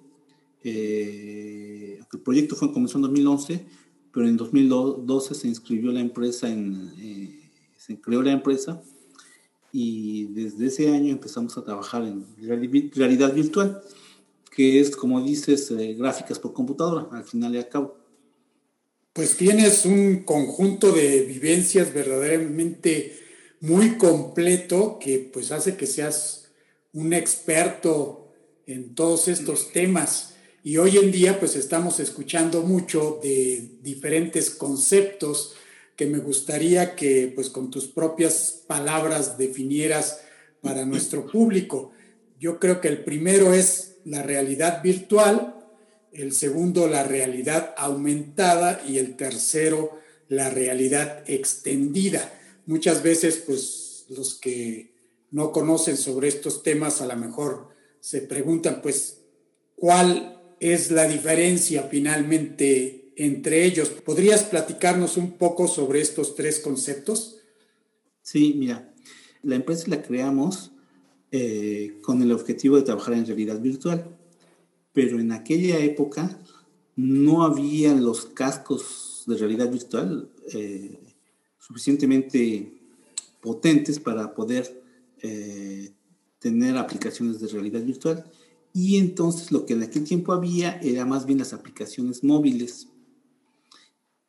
eh, 0.65 1.72
el 2.13 2.21
proyecto 2.21 2.57
fue, 2.57 2.73
comenzó 2.73 2.99
en 2.99 3.03
2011, 3.03 3.67
pero 4.13 4.29
en 4.29 4.37
2012 4.37 5.35
se 5.35 5.49
inscribió 5.49 5.93
la 5.93 6.01
empresa, 6.01 6.49
en, 6.49 6.91
se 7.77 8.01
creó 8.01 8.23
la 8.23 8.33
empresa 8.33 8.83
y 9.73 10.27
desde 10.27 10.67
ese 10.67 10.89
año 10.91 11.13
empezamos 11.13 11.57
a 11.57 11.65
trabajar 11.65 12.03
en 12.03 12.27
realidad 12.97 13.35
virtual, 13.35 13.83
que 14.55 14.81
es, 14.81 14.95
como 14.95 15.23
dices, 15.23 15.71
eh, 15.71 15.95
gráficas 15.95 16.39
por 16.39 16.53
computadora, 16.53 17.09
al 17.11 17.25
final 17.25 17.55
y 17.55 17.59
al 17.59 17.69
cabo. 17.69 17.97
Pues 19.15 19.37
tienes 19.37 19.87
un 19.87 20.25
conjunto 20.25 20.93
de 20.93 21.23
vivencias 21.23 21.93
verdaderamente 21.93 23.19
muy 23.61 23.97
completo 23.97 24.99
que 25.01 25.31
pues 25.33 25.53
hace 25.53 25.77
que 25.77 25.87
seas 25.87 26.51
un 26.93 27.13
experto 27.13 28.33
en 28.67 28.95
todos 28.95 29.29
estos 29.29 29.73
temas. 29.73 30.32
Y 30.65 30.77
hoy 30.77 30.97
en 30.97 31.11
día 31.11 31.41
pues 31.41 31.57
estamos 31.57 31.99
escuchando 31.99 32.63
mucho 32.63 33.19
de 33.21 33.79
diferentes 33.83 34.51
conceptos 34.51 35.55
que 35.97 36.07
me 36.07 36.19
gustaría 36.19 36.95
que 36.95 37.33
pues 37.35 37.51
con 37.51 37.69
tus 37.69 37.89
propias 37.89 38.63
palabras 38.69 39.37
definieras 39.37 40.21
para 40.61 40.85
nuestro 40.85 41.27
público. 41.27 41.91
Yo 42.39 42.61
creo 42.61 42.81
que 42.81 42.87
el 42.87 43.03
primero 43.03 43.53
es 43.53 43.97
la 44.05 44.23
realidad 44.23 44.85
virtual, 44.85 45.57
el 46.13 46.33
segundo 46.33 46.87
la 46.87 47.03
realidad 47.03 47.75
aumentada 47.77 48.85
y 48.87 48.99
el 48.99 49.17
tercero 49.17 49.99
la 50.29 50.49
realidad 50.49 51.25
extendida. 51.27 52.33
Muchas 52.67 53.03
veces 53.03 53.43
pues 53.45 54.05
los 54.11 54.35
que 54.35 54.93
no 55.33 55.51
conocen 55.51 55.97
sobre 55.97 56.29
estos 56.29 56.63
temas 56.63 57.01
a 57.01 57.07
lo 57.07 57.17
mejor 57.17 57.71
se 57.99 58.21
preguntan 58.23 58.81
pues 58.81 59.19
cuál 59.75 60.39
es 60.63 60.93
la 60.93 61.09
diferencia 61.09 61.89
finalmente 61.91 63.13
entre 63.17 63.65
ellos. 63.65 63.89
¿Podrías 63.91 64.45
platicarnos 64.45 65.17
un 65.17 65.33
poco 65.33 65.67
sobre 65.67 66.01
estos 66.01 66.37
tres 66.37 66.61
conceptos? 66.61 67.39
Sí, 68.23 68.55
mira, 68.57 68.95
la 69.43 69.57
empresa 69.57 69.89
la 69.89 70.03
creamos 70.03 70.71
eh, 71.33 71.99
con 72.03 72.23
el 72.23 72.31
objetivo 72.31 72.77
de 72.77 72.83
trabajar 72.83 73.15
en 73.15 73.27
realidad 73.27 73.61
virtual, 73.61 74.17
pero 74.93 75.19
en 75.19 75.33
aquella 75.33 75.79
época 75.79 76.39
no 76.95 77.43
había 77.43 77.93
los 77.95 78.27
cascos 78.27 79.25
de 79.27 79.39
realidad 79.39 79.69
virtual 79.69 80.31
eh, 80.53 80.97
suficientemente 81.59 82.73
potentes 83.41 83.99
para 83.99 84.33
poder 84.33 84.81
eh, 85.23 85.91
tener 86.39 86.77
aplicaciones 86.77 87.41
de 87.41 87.49
realidad 87.49 87.83
virtual. 87.83 88.25
Y 88.75 88.97
entonces 88.99 89.53
lo 89.53 89.67
que 89.67 89.75
en 89.75 89.83
aquel 89.83 90.05
tiempo 90.05 90.33
había 90.33 90.79
era 90.81 91.05
más 91.05 91.27
bien 91.27 91.39
las 91.39 91.53
aplicaciones 91.53 92.25
móviles. 92.25 92.89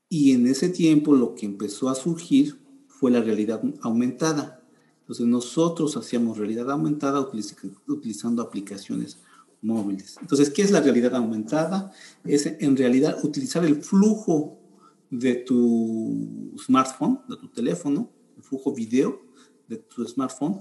Y 0.09 0.31
en 0.33 0.47
ese 0.47 0.69
tiempo 0.69 1.15
lo 1.15 1.33
que 1.33 1.45
empezó 1.45 1.89
a 1.89 1.95
surgir 1.95 2.59
fue 2.87 3.11
la 3.11 3.21
realidad 3.21 3.61
aumentada. 3.81 4.63
Entonces 4.99 5.25
nosotros 5.25 5.97
hacíamos 5.97 6.37
realidad 6.37 6.71
aumentada 6.71 7.19
utilizando 7.87 8.41
aplicaciones 8.41 9.17
móviles. 9.61 10.17
Entonces, 10.21 10.49
¿qué 10.49 10.61
es 10.61 10.71
la 10.71 10.81
realidad 10.81 11.15
aumentada? 11.15 11.91
Es 12.23 12.45
en 12.45 12.77
realidad 12.77 13.17
utilizar 13.23 13.65
el 13.65 13.81
flujo 13.81 14.59
de 15.09 15.35
tu 15.35 16.53
smartphone, 16.57 17.19
de 17.29 17.37
tu 17.37 17.47
teléfono, 17.49 18.09
el 18.37 18.43
flujo 18.43 18.73
video 18.73 19.21
de 19.67 19.77
tu 19.77 20.05
smartphone 20.05 20.59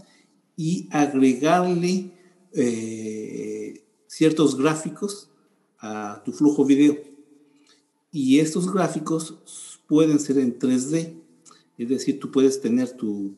y 0.56 0.88
agregarle 0.90 2.12
eh, 2.54 3.84
ciertos 4.06 4.56
gráficos 4.56 5.30
a 5.78 6.22
tu 6.24 6.32
flujo 6.32 6.64
video. 6.64 6.98
Y 8.10 8.40
estos 8.40 8.72
gráficos 8.72 9.80
pueden 9.86 10.20
ser 10.20 10.38
en 10.38 10.58
3D, 10.58 11.14
es 11.78 11.88
decir, 11.88 12.20
tú 12.20 12.30
puedes 12.30 12.60
tener 12.60 12.92
tu, 12.92 13.34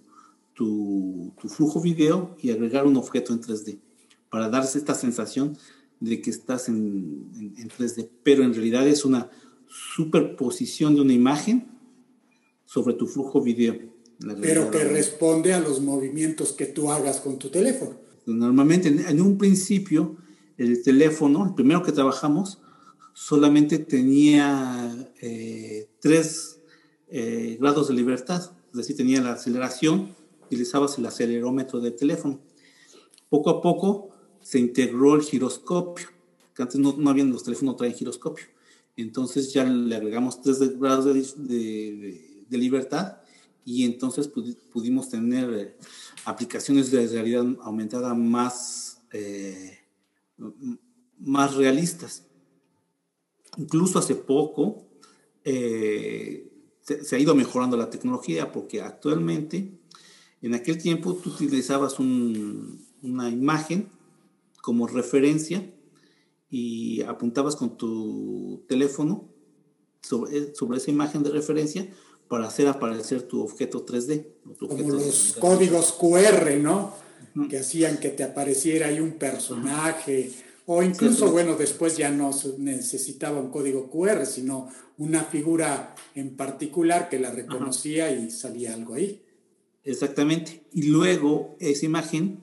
tu, 0.55 1.33
flujo 1.49 1.81
video 1.81 2.37
y 2.41 2.51
agregar 2.51 2.87
un 2.87 2.97
objeto 2.97 3.33
en 3.33 3.41
3D 3.41 3.79
para 4.31 4.49
darse 4.49 4.79
esta 4.79 4.95
sensación 4.95 5.57
de 6.01 6.21
que 6.21 6.31
estás 6.31 6.69
en, 6.69 7.31
en, 7.57 7.69
3D, 7.69 8.09
pero 8.23 8.43
en 8.43 8.53
realidad 8.55 8.87
es 8.87 9.05
una 9.05 9.31
superposición 9.95 10.95
de 10.97 11.01
una 11.03 11.13
imagen 11.13 11.69
sobre 12.65 12.95
tu 12.95 13.07
flujo 13.07 13.41
video. 13.41 13.79
Pero 14.41 14.71
que 14.71 14.85
responde 14.85 15.55
a 15.55 15.61
los 15.61 15.81
movimientos 15.81 16.53
que 16.53 16.67
tú 16.67 16.91
hagas 16.91 17.21
con 17.21 17.39
tu 17.39 17.51
teléfono. 17.51 18.04
Normalmente 18.27 18.89
en, 18.89 19.21
un 19.21 19.39
principio 19.39 20.17
el 20.57 20.83
teléfono, 20.83 21.47
el 21.47 21.55
primero 21.55 21.83
que 21.83 21.93
trabajamos, 21.93 22.61
solamente 23.13 23.79
tenía 23.79 25.13
eh, 25.21 25.89
tres 26.01 26.61
eh, 27.09 27.57
grados 27.61 27.89
de 27.89 27.95
libertad, 27.95 28.53
es 28.71 28.77
decir, 28.77 28.97
tenía 28.97 29.21
la 29.21 29.33
aceleración, 29.33 30.15
utilizabas 30.45 30.99
el 30.99 31.07
acelerómetro 31.07 31.81
del 31.81 31.95
teléfono. 31.95 32.41
Poco 33.29 33.51
a 33.51 33.63
poco 33.63 34.11
se 34.41 34.59
integró 34.59 35.15
el 35.15 35.23
giroscopio, 35.23 36.09
que 36.55 36.63
antes 36.63 36.79
no, 36.79 36.95
no 36.97 37.11
habían 37.11 37.31
los 37.31 37.45
teléfonos 37.45 37.77
traen 37.77 37.95
giroscopio. 37.95 38.47
Entonces 38.97 39.53
ya 39.53 39.65
le 39.65 39.97
agregamos 39.97 40.41
tres 40.41 40.79
grados 40.79 41.05
de, 41.07 42.45
de, 42.49 42.59
libertad 42.59 43.19
y 43.65 43.85
entonces 43.85 44.29
pudimos 44.29 45.09
tener 45.09 45.55
eh, 45.55 45.77
aplicaciones 46.25 46.91
de 46.91 47.07
realidad 47.07 47.47
aumentada 47.63 48.15
más, 48.15 49.01
eh, 49.13 49.79
más 51.19 51.55
realistas. 51.55 52.27
Incluso 53.57 53.99
hace 53.99 54.15
poco 54.15 54.87
eh, 55.45 56.53
se, 56.83 57.17
ha 57.17 57.19
ido 57.19 57.35
mejorando 57.35 57.77
la 57.77 57.89
tecnología 57.89 58.53
porque 58.53 58.83
actualmente, 58.83 59.79
en 60.43 60.55
aquel 60.55 60.77
tiempo 60.77 61.15
tú 61.15 61.31
utilizabas 61.31 61.99
una 61.99 63.31
imagen 63.31 63.89
como 64.61 64.87
referencia 64.87 65.73
y 66.51 67.01
apuntabas 67.03 67.57
con 67.57 67.79
tu 67.79 68.65
teléfono 68.69 69.31
sobre, 70.03 70.55
sobre 70.55 70.79
esa 70.79 70.91
imagen 70.91 71.23
de 71.23 71.31
referencia 71.31 71.89
para 72.29 72.47
hacer 72.47 72.69
aparecer 72.69 73.23
tu 73.23 73.43
objeto 73.43 73.85
3D. 73.85 74.27
Como 74.59 74.91
los 74.91 75.37
códigos 75.39 75.93
QR, 75.93 76.57
¿no? 76.61 76.95
Que 77.49 77.59
hacían 77.59 77.99
que 77.99 78.11
te 78.11 78.23
apareciera 78.23 78.89
ahí 78.89 79.01
un 79.01 79.13
personaje. 79.13 80.31
O 80.67 80.83
incluso, 80.83 81.31
bueno, 81.31 81.57
después 81.57 81.97
ya 81.97 82.11
no 82.11 82.31
necesitaba 82.59 83.41
un 83.41 83.51
código 83.51 83.91
QR, 83.91 84.25
sino 84.25 84.69
una 84.97 85.25
figura 85.25 85.95
en 86.15 86.37
particular 86.37 87.09
que 87.09 87.19
la 87.19 87.31
reconocía 87.31 88.11
y 88.11 88.31
salía 88.31 88.73
algo 88.73 88.95
ahí. 88.95 89.23
Exactamente. 89.85 90.63
Y 90.73 90.85
luego 90.85 91.57
esa 91.61 91.85
imagen 91.85 92.41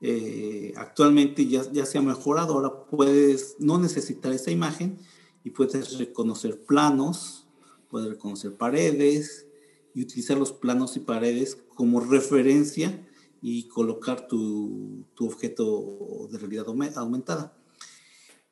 eh, 0.00 0.72
actualmente 0.76 1.46
ya, 1.46 1.70
ya 1.70 1.84
se 1.84 1.98
ha 1.98 2.02
mejorado, 2.02 2.54
ahora 2.54 2.86
puedes 2.90 3.56
no 3.58 3.78
necesitar 3.78 4.32
esa 4.32 4.50
imagen 4.50 4.98
y 5.44 5.50
puedes 5.50 5.98
reconocer 5.98 6.64
planos, 6.64 7.39
puedes 7.90 8.08
reconocer 8.08 8.56
paredes 8.56 9.46
y 9.94 10.02
utilizar 10.02 10.38
los 10.38 10.52
planos 10.52 10.96
y 10.96 11.00
paredes 11.00 11.58
como 11.74 12.00
referencia 12.00 13.06
y 13.42 13.64
colocar 13.68 14.28
tu, 14.28 15.04
tu 15.14 15.26
objeto 15.26 16.28
de 16.30 16.38
realidad 16.38 16.66
aumentada. 16.96 17.56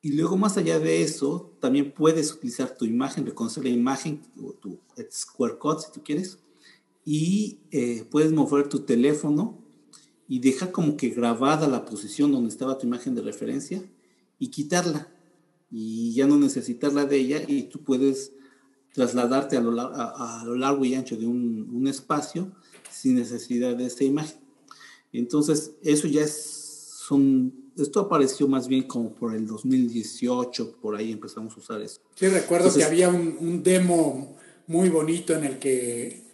Y 0.00 0.12
luego 0.12 0.36
más 0.36 0.56
allá 0.56 0.78
de 0.78 1.02
eso, 1.02 1.52
también 1.60 1.92
puedes 1.92 2.32
utilizar 2.32 2.76
tu 2.76 2.84
imagen, 2.84 3.26
reconocer 3.26 3.64
la 3.64 3.70
imagen, 3.70 4.22
o 4.40 4.52
tu 4.52 4.78
QR 5.36 5.58
code 5.58 5.82
si 5.82 5.92
tú 5.92 6.02
quieres, 6.04 6.38
y 7.04 7.60
eh, 7.70 8.04
puedes 8.10 8.32
mover 8.32 8.68
tu 8.68 8.80
teléfono 8.80 9.58
y 10.28 10.40
deja 10.40 10.70
como 10.72 10.96
que 10.96 11.08
grabada 11.08 11.66
la 11.66 11.84
posición 11.84 12.30
donde 12.32 12.50
estaba 12.50 12.78
tu 12.78 12.86
imagen 12.86 13.14
de 13.14 13.22
referencia 13.22 13.82
y 14.38 14.48
quitarla 14.48 15.10
y 15.70 16.12
ya 16.12 16.26
no 16.26 16.36
necesitarla 16.36 17.06
de 17.06 17.16
ella 17.16 17.42
y 17.48 17.64
tú 17.64 17.82
puedes 17.82 18.32
trasladarte 18.98 19.56
a 19.56 19.60
lo, 19.60 19.80
a, 19.80 20.42
lo 20.44 20.56
largo 20.56 20.84
y 20.84 20.96
ancho 20.96 21.16
de 21.16 21.24
un, 21.24 21.70
un, 21.72 21.86
espacio 21.86 22.50
sin 22.90 23.14
necesidad 23.14 23.76
de 23.76 23.86
esta 23.86 24.02
imagen. 24.02 24.40
Entonces, 25.12 25.70
eso 25.84 26.08
ya 26.08 26.22
es, 26.22 26.32
son, 27.06 27.54
esto 27.76 28.00
apareció 28.00 28.48
más 28.48 28.66
bien 28.66 28.88
como 28.88 29.14
por 29.14 29.36
el 29.36 29.46
2018, 29.46 30.78
por 30.82 30.96
ahí 30.96 31.12
empezamos 31.12 31.54
a 31.54 31.60
usar 31.60 31.80
eso. 31.80 32.00
Sí, 32.16 32.26
recuerdo 32.26 32.74
que 32.74 32.82
había 32.82 33.08
un, 33.08 33.36
un 33.38 33.62
demo 33.62 34.36
muy 34.66 34.88
bonito 34.88 35.32
en 35.32 35.44
el 35.44 35.60
que 35.60 36.24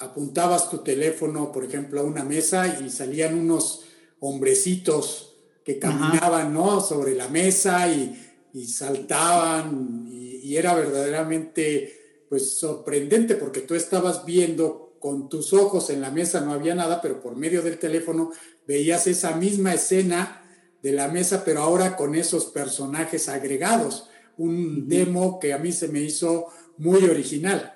apuntabas 0.00 0.68
tu 0.68 0.78
teléfono, 0.78 1.52
por 1.52 1.62
ejemplo, 1.64 2.00
a 2.00 2.02
una 2.02 2.24
mesa 2.24 2.80
y 2.84 2.90
salían 2.90 3.38
unos 3.38 3.84
hombrecitos 4.18 5.36
que 5.64 5.78
caminaban, 5.78 6.52
¿no? 6.52 6.80
Sobre 6.80 7.14
la 7.14 7.28
mesa 7.28 7.86
y, 7.86 8.20
y 8.52 8.66
saltaban 8.66 10.08
y, 10.10 10.38
y, 10.38 10.56
era 10.56 10.74
verdaderamente, 10.74 11.99
pues, 12.30 12.58
sorprendente 12.58 13.34
porque 13.34 13.60
tú 13.60 13.74
estabas 13.74 14.24
viendo 14.24 14.96
con 15.00 15.28
tus 15.28 15.52
ojos 15.52 15.90
en 15.90 16.00
la 16.00 16.10
mesa, 16.10 16.40
no 16.40 16.52
había 16.52 16.74
nada, 16.74 17.02
pero 17.02 17.20
por 17.20 17.36
medio 17.36 17.60
del 17.60 17.78
teléfono 17.78 18.30
veías 18.66 19.06
esa 19.06 19.36
misma 19.36 19.74
escena 19.74 20.42
de 20.82 20.92
la 20.92 21.08
mesa, 21.08 21.42
pero 21.44 21.60
ahora 21.60 21.96
con 21.96 22.14
esos 22.14 22.46
personajes 22.46 23.28
agregados. 23.28 24.08
Un 24.36 24.88
demo 24.88 25.38
que 25.40 25.52
a 25.52 25.58
mí 25.58 25.72
se 25.72 25.88
me 25.88 26.00
hizo 26.00 26.46
muy 26.78 27.04
original. 27.04 27.74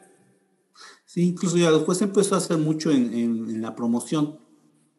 Sí, 1.04 1.22
incluso 1.22 1.56
ya 1.56 1.70
después 1.70 2.00
empezó 2.00 2.34
a 2.34 2.38
hacer 2.38 2.56
mucho 2.56 2.90
en, 2.90 3.12
en, 3.12 3.60
la 3.60 3.74
promoción. 3.74 4.38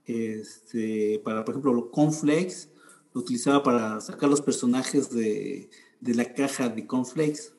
Este, 0.06 1.20
para, 1.24 1.44
por 1.44 1.54
ejemplo, 1.54 1.92
Conflex 1.92 2.70
lo 3.14 3.22
utilizaba 3.22 3.64
para 3.64 4.02
sacar 4.02 4.30
los 4.30 4.42
personajes 4.42 5.10
de, 5.10 5.70
de 6.02 6.14
la 6.14 6.34
caja 6.34 6.70
de 6.70 6.86
Conflex. 6.86 7.55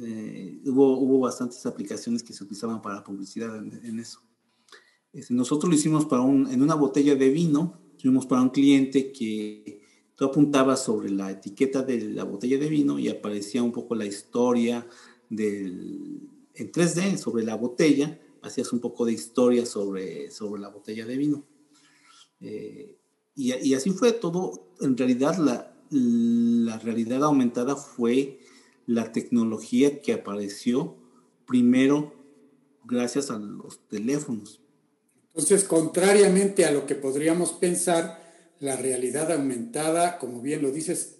Eh, 0.00 0.60
hubo, 0.66 0.98
hubo 0.98 1.20
bastantes 1.20 1.64
aplicaciones 1.66 2.22
que 2.22 2.32
se 2.32 2.44
utilizaban 2.44 2.80
para 2.80 3.02
publicidad 3.02 3.56
en, 3.56 3.98
eso. 3.98 4.20
Este, 5.12 5.34
nosotros 5.34 5.68
lo 5.70 5.76
hicimos 5.76 6.04
para 6.06 6.22
un, 6.22 6.50
en 6.50 6.62
una 6.62 6.74
botella 6.74 7.14
de 7.16 7.30
vino. 7.30 7.80
Tuvimos 7.98 8.26
para 8.26 8.42
un 8.42 8.50
cliente 8.50 9.10
que 9.10 9.82
tú 10.14 10.24
apuntabas 10.24 10.84
sobre 10.84 11.10
la 11.10 11.30
etiqueta 11.30 11.82
de 11.82 12.00
la 12.00 12.24
botella 12.24 12.58
de 12.58 12.68
vino 12.68 12.98
y 12.98 13.08
aparecía 13.08 13.62
un 13.62 13.72
poco 13.72 13.94
la 13.94 14.06
historia 14.06 14.86
del 15.28 16.28
en 16.54 16.72
3D 16.72 17.16
sobre 17.16 17.44
la 17.44 17.54
botella, 17.54 18.20
hacías 18.42 18.72
un 18.72 18.80
poco 18.80 19.04
de 19.04 19.12
historia 19.12 19.64
sobre, 19.64 20.30
sobre 20.30 20.60
la 20.60 20.68
botella 20.68 21.06
de 21.06 21.16
vino. 21.16 21.44
Eh, 22.40 22.96
y, 23.36 23.54
y, 23.54 23.74
así 23.74 23.90
fue 23.90 24.12
todo. 24.12 24.72
En 24.80 24.96
realidad, 24.96 25.36
la, 25.38 25.72
la 25.90 26.78
realidad 26.78 27.22
aumentada 27.22 27.76
fue 27.76 28.40
la 28.88 29.12
tecnología 29.12 30.00
que 30.00 30.14
apareció 30.14 30.96
primero 31.46 32.14
gracias 32.84 33.30
a 33.30 33.38
los 33.38 33.86
teléfonos. 33.86 34.62
Entonces, 35.34 35.64
contrariamente 35.64 36.64
a 36.64 36.70
lo 36.70 36.86
que 36.86 36.94
podríamos 36.94 37.52
pensar, 37.52 38.18
la 38.60 38.76
realidad 38.76 39.30
aumentada, 39.30 40.18
como 40.18 40.40
bien 40.40 40.62
lo 40.62 40.72
dices, 40.72 41.16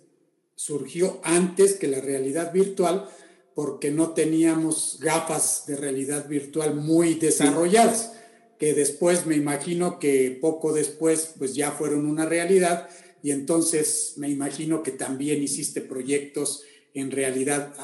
surgió 0.54 1.20
antes 1.22 1.74
que 1.74 1.88
la 1.88 2.00
realidad 2.00 2.54
virtual, 2.54 3.06
porque 3.54 3.90
no 3.90 4.14
teníamos 4.14 4.98
gafas 5.02 5.64
de 5.66 5.76
realidad 5.76 6.26
virtual 6.26 6.74
muy 6.74 7.14
desarrolladas, 7.14 8.14
que 8.58 8.72
después 8.72 9.26
me 9.26 9.36
imagino 9.36 9.98
que 9.98 10.36
poco 10.40 10.72
después 10.72 11.34
pues 11.38 11.54
ya 11.54 11.70
fueron 11.70 12.06
una 12.06 12.24
realidad 12.24 12.88
y 13.22 13.30
entonces 13.30 14.14
me 14.16 14.30
imagino 14.30 14.82
que 14.82 14.92
también 14.92 15.42
hiciste 15.42 15.80
proyectos 15.80 16.62
en 16.94 17.10
realidad 17.10 17.74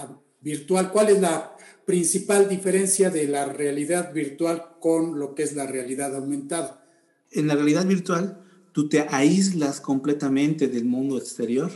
virtual. 0.40 0.92
¿Cuál 0.92 1.08
es 1.10 1.20
la 1.20 1.56
principal 1.86 2.48
diferencia 2.48 3.10
de 3.10 3.26
la 3.28 3.46
realidad 3.46 4.12
virtual 4.12 4.76
con 4.80 5.18
lo 5.18 5.34
que 5.34 5.42
es 5.42 5.54
la 5.54 5.66
realidad 5.66 6.14
aumentada? 6.14 6.86
En 7.30 7.48
la 7.48 7.54
realidad 7.54 7.86
virtual 7.86 8.40
tú 8.72 8.88
te 8.88 9.00
aíslas 9.00 9.80
completamente 9.80 10.68
del 10.68 10.84
mundo 10.84 11.16
exterior, 11.16 11.70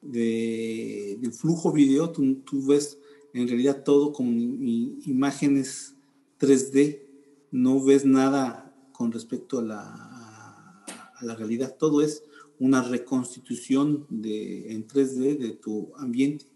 de, 0.00 1.18
del 1.20 1.32
flujo 1.32 1.72
video, 1.72 2.10
tú, 2.10 2.36
tú 2.42 2.66
ves 2.66 2.98
en 3.34 3.48
realidad 3.48 3.82
todo 3.84 4.12
con 4.12 4.26
imágenes 4.26 5.94
3D, 6.40 7.02
no 7.50 7.82
ves 7.82 8.04
nada 8.04 8.74
con 8.92 9.12
respecto 9.12 9.58
a 9.58 9.62
la, 9.62 10.84
a 11.16 11.24
la 11.24 11.34
realidad, 11.34 11.76
todo 11.76 12.02
es 12.02 12.22
una 12.60 12.82
reconstitución 12.82 14.06
de, 14.08 14.72
en 14.72 14.86
3D 14.86 15.38
de 15.38 15.50
tu 15.50 15.92
ambiente 15.96 16.46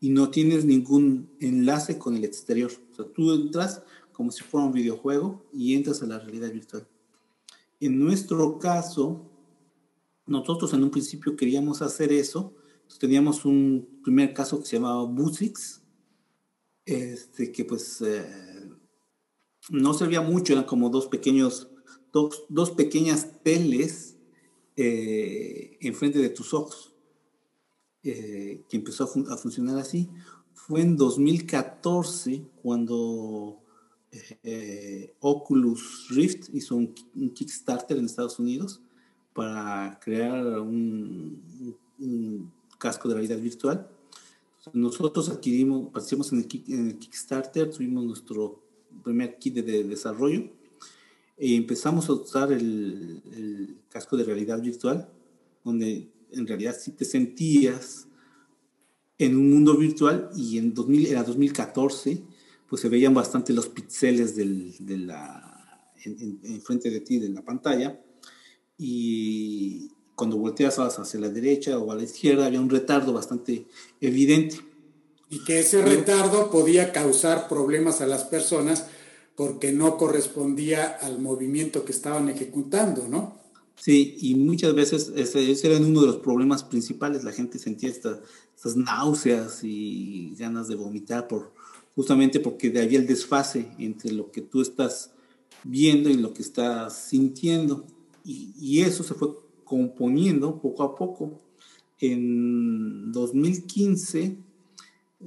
y 0.00 0.10
no 0.10 0.30
tienes 0.30 0.64
ningún 0.64 1.30
enlace 1.40 1.98
con 1.98 2.16
el 2.16 2.24
exterior. 2.24 2.70
O 2.92 2.94
sea, 2.94 3.04
tú 3.06 3.32
entras 3.32 3.82
como 4.12 4.30
si 4.30 4.42
fuera 4.42 4.66
un 4.66 4.72
videojuego 4.72 5.44
y 5.52 5.74
entras 5.74 6.02
a 6.02 6.06
la 6.06 6.18
realidad 6.18 6.52
virtual. 6.52 6.86
En 7.80 7.98
nuestro 7.98 8.58
caso, 8.58 9.30
nosotros 10.26 10.72
en 10.72 10.82
un 10.82 10.90
principio 10.90 11.36
queríamos 11.36 11.82
hacer 11.82 12.12
eso. 12.12 12.54
teníamos 12.98 13.44
un 13.44 14.00
primer 14.02 14.32
caso 14.32 14.58
que 14.60 14.66
se 14.66 14.76
llamaba 14.76 15.04
Busix, 15.04 15.82
este, 16.84 17.52
que 17.52 17.64
pues 17.64 18.00
eh, 18.00 18.70
no 19.70 19.92
servía 19.92 20.20
mucho, 20.20 20.52
eran 20.52 20.64
como 20.64 20.88
dos 20.88 21.08
pequeños, 21.08 21.68
dos, 22.12 22.44
dos 22.48 22.70
pequeñas 22.70 23.42
teles 23.42 24.16
eh, 24.76 25.78
enfrente 25.80 26.20
de 26.20 26.28
tus 26.28 26.54
ojos, 26.54 26.94
eh, 28.06 28.62
que 28.68 28.76
empezó 28.76 29.04
a, 29.04 29.36
funcionar 29.36 29.78
así. 29.78 30.08
Fue 30.54 30.80
en 30.80 30.96
2014 30.96 32.42
cuando 32.62 33.60
Oculus 35.20 36.08
Rift 36.10 36.48
hizo 36.54 36.76
un, 36.76 36.94
Kickstarter 37.34 37.98
en 37.98 38.06
Estados 38.06 38.38
Unidos 38.38 38.80
para 39.34 40.00
crear 40.02 40.60
un, 40.60 41.42
casco 42.78 43.08
de 43.08 43.14
realidad 43.14 43.38
virtual. 43.38 43.88
Nosotros 44.72 45.28
adquirimos, 45.28 45.90
participamos 45.92 46.32
en 46.32 46.38
el, 46.40 46.98
Kickstarter, 46.98 47.70
tuvimos 47.70 48.04
nuestro 48.04 48.60
primer 49.04 49.38
kit 49.38 49.54
de, 49.54 49.84
desarrollo 49.84 50.50
y 51.38 51.54
empezamos 51.54 52.08
a 52.08 52.14
usar 52.14 52.52
el, 52.52 53.22
el, 53.32 53.76
casco 53.90 54.16
de 54.16 54.24
realidad 54.24 54.60
virtual, 54.60 55.08
donde 55.64 56.08
en 56.36 56.46
realidad 56.46 56.76
sí 56.78 56.92
te 56.92 57.04
sentías 57.04 58.06
en 59.18 59.36
un 59.36 59.50
mundo 59.50 59.76
virtual 59.76 60.30
y 60.36 60.58
en 60.58 60.74
2000, 60.74 61.06
era 61.06 61.22
2014, 61.22 62.22
pues 62.68 62.82
se 62.82 62.88
veían 62.88 63.14
bastante 63.14 63.52
los 63.52 63.68
píxeles 63.68 64.36
de 64.36 64.98
la, 64.98 65.90
en, 66.04 66.40
en, 66.42 66.60
frente 66.60 66.90
de 66.90 67.00
ti 67.00 67.18
de 67.18 67.30
la 67.30 67.42
pantalla 67.42 68.00
y 68.76 69.90
cuando 70.14 70.36
volteas 70.36 70.78
hacia 70.78 71.20
la 71.20 71.28
derecha 71.28 71.78
o 71.78 71.92
a 71.92 71.94
la 71.94 72.02
izquierda 72.02 72.46
había 72.46 72.60
un 72.60 72.70
retardo 72.70 73.12
bastante 73.12 73.66
evidente. 74.00 74.60
Y 75.28 75.44
que 75.44 75.60
ese 75.60 75.82
retardo 75.82 76.50
podía 76.50 76.92
causar 76.92 77.48
problemas 77.48 78.00
a 78.00 78.06
las 78.06 78.24
personas 78.24 78.86
porque 79.34 79.72
no 79.72 79.98
correspondía 79.98 80.86
al 80.86 81.18
movimiento 81.18 81.84
que 81.84 81.92
estaban 81.92 82.28
ejecutando, 82.28 83.06
¿no? 83.08 83.45
Sí, 83.76 84.16
y 84.20 84.34
muchas 84.34 84.74
veces 84.74 85.12
ese, 85.14 85.52
era 85.66 85.78
uno 85.78 86.00
de 86.00 86.06
los 86.06 86.16
problemas 86.16 86.64
principales. 86.64 87.24
La 87.24 87.32
gente 87.32 87.58
sentía 87.58 87.90
estas 87.90 88.76
náuseas 88.76 89.60
y 89.62 90.34
ganas 90.38 90.66
de 90.68 90.76
vomitar 90.76 91.28
por, 91.28 91.52
justamente 91.94 92.40
porque 92.40 92.76
ahí 92.78 92.96
el 92.96 93.06
desfase 93.06 93.68
entre 93.78 94.12
lo 94.12 94.30
que 94.30 94.42
tú 94.42 94.60
estás 94.62 95.12
viendo 95.64 96.08
y 96.08 96.14
lo 96.14 96.32
que 96.32 96.42
estás 96.42 97.08
sintiendo. 97.08 97.86
Y, 98.24 98.80
eso 98.80 99.04
se 99.04 99.14
fue 99.14 99.28
componiendo 99.64 100.60
poco 100.60 100.82
a 100.82 100.94
poco. 100.96 101.40
En 102.00 103.12
2015 103.12 104.36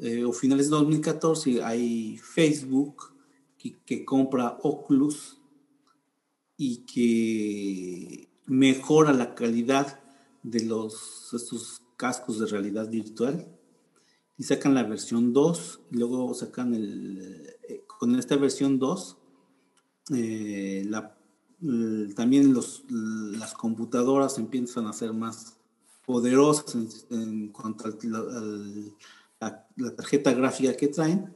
eh, 0.01 0.23
o 0.23 0.31
finales 0.33 0.67
de 0.67 0.71
2014 0.71 1.63
hay 1.63 2.17
Facebook 2.17 3.13
que, 3.57 4.05
compra 4.05 4.57
Oculus 4.61 5.37
y 6.57 6.77
que 6.77 8.28
mejora 8.49 9.13
la 9.13 9.35
calidad 9.35 10.01
de 10.43 10.65
los, 10.65 11.33
estos 11.33 11.81
cascos 11.95 12.39
de 12.39 12.47
realidad 12.47 12.89
virtual 12.89 13.47
y 14.37 14.43
sacan 14.43 14.73
la 14.73 14.83
versión 14.83 15.33
2 15.33 15.81
y 15.91 15.97
luego 15.97 16.33
sacan 16.33 16.73
el, 16.73 17.55
eh, 17.67 17.83
con 17.87 18.15
esta 18.15 18.35
versión 18.35 18.79
2 18.79 19.17
eh, 20.15 20.89
también 22.15 22.53
los, 22.53 22.85
las 22.89 23.53
computadoras 23.53 24.37
empiezan 24.37 24.87
a 24.87 24.93
ser 24.93 25.13
más 25.13 25.57
poderosas 26.05 27.05
en, 27.11 27.49
cuanto 27.49 27.87
a 27.87 27.93
la, 29.39 29.67
la, 29.75 29.95
tarjeta 29.95 30.33
gráfica 30.33 30.75
que 30.75 30.87
traen. 30.87 31.35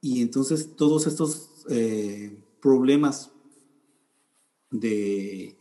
Y 0.00 0.22
entonces 0.22 0.76
todos 0.76 1.06
estos 1.06 1.64
eh, 1.68 2.40
problemas 2.60 3.32
de, 4.70 5.58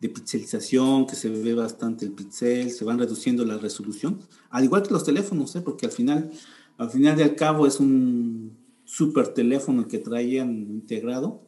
de, 0.00 0.08
pixelización, 0.08 1.06
que 1.06 1.14
se 1.14 1.28
ve 1.28 1.54
bastante 1.54 2.04
el 2.04 2.12
pixel, 2.12 2.70
se 2.70 2.84
van 2.84 2.98
reduciendo 2.98 3.44
la 3.44 3.58
resolución, 3.58 4.20
al 4.50 4.64
igual 4.64 4.82
que 4.82 4.90
los 4.90 5.04
teléfonos, 5.04 5.54
¿eh? 5.56 5.60
porque 5.60 5.86
al 5.86 5.92
final, 5.92 6.30
al 6.78 6.90
final 6.90 7.16
de 7.16 7.24
al 7.24 7.36
cabo 7.36 7.66
es 7.66 7.80
un 7.80 8.58
super 8.84 9.28
teléfono 9.28 9.86
que 9.86 9.98
traían 9.98 10.50
integrado. 10.50 11.42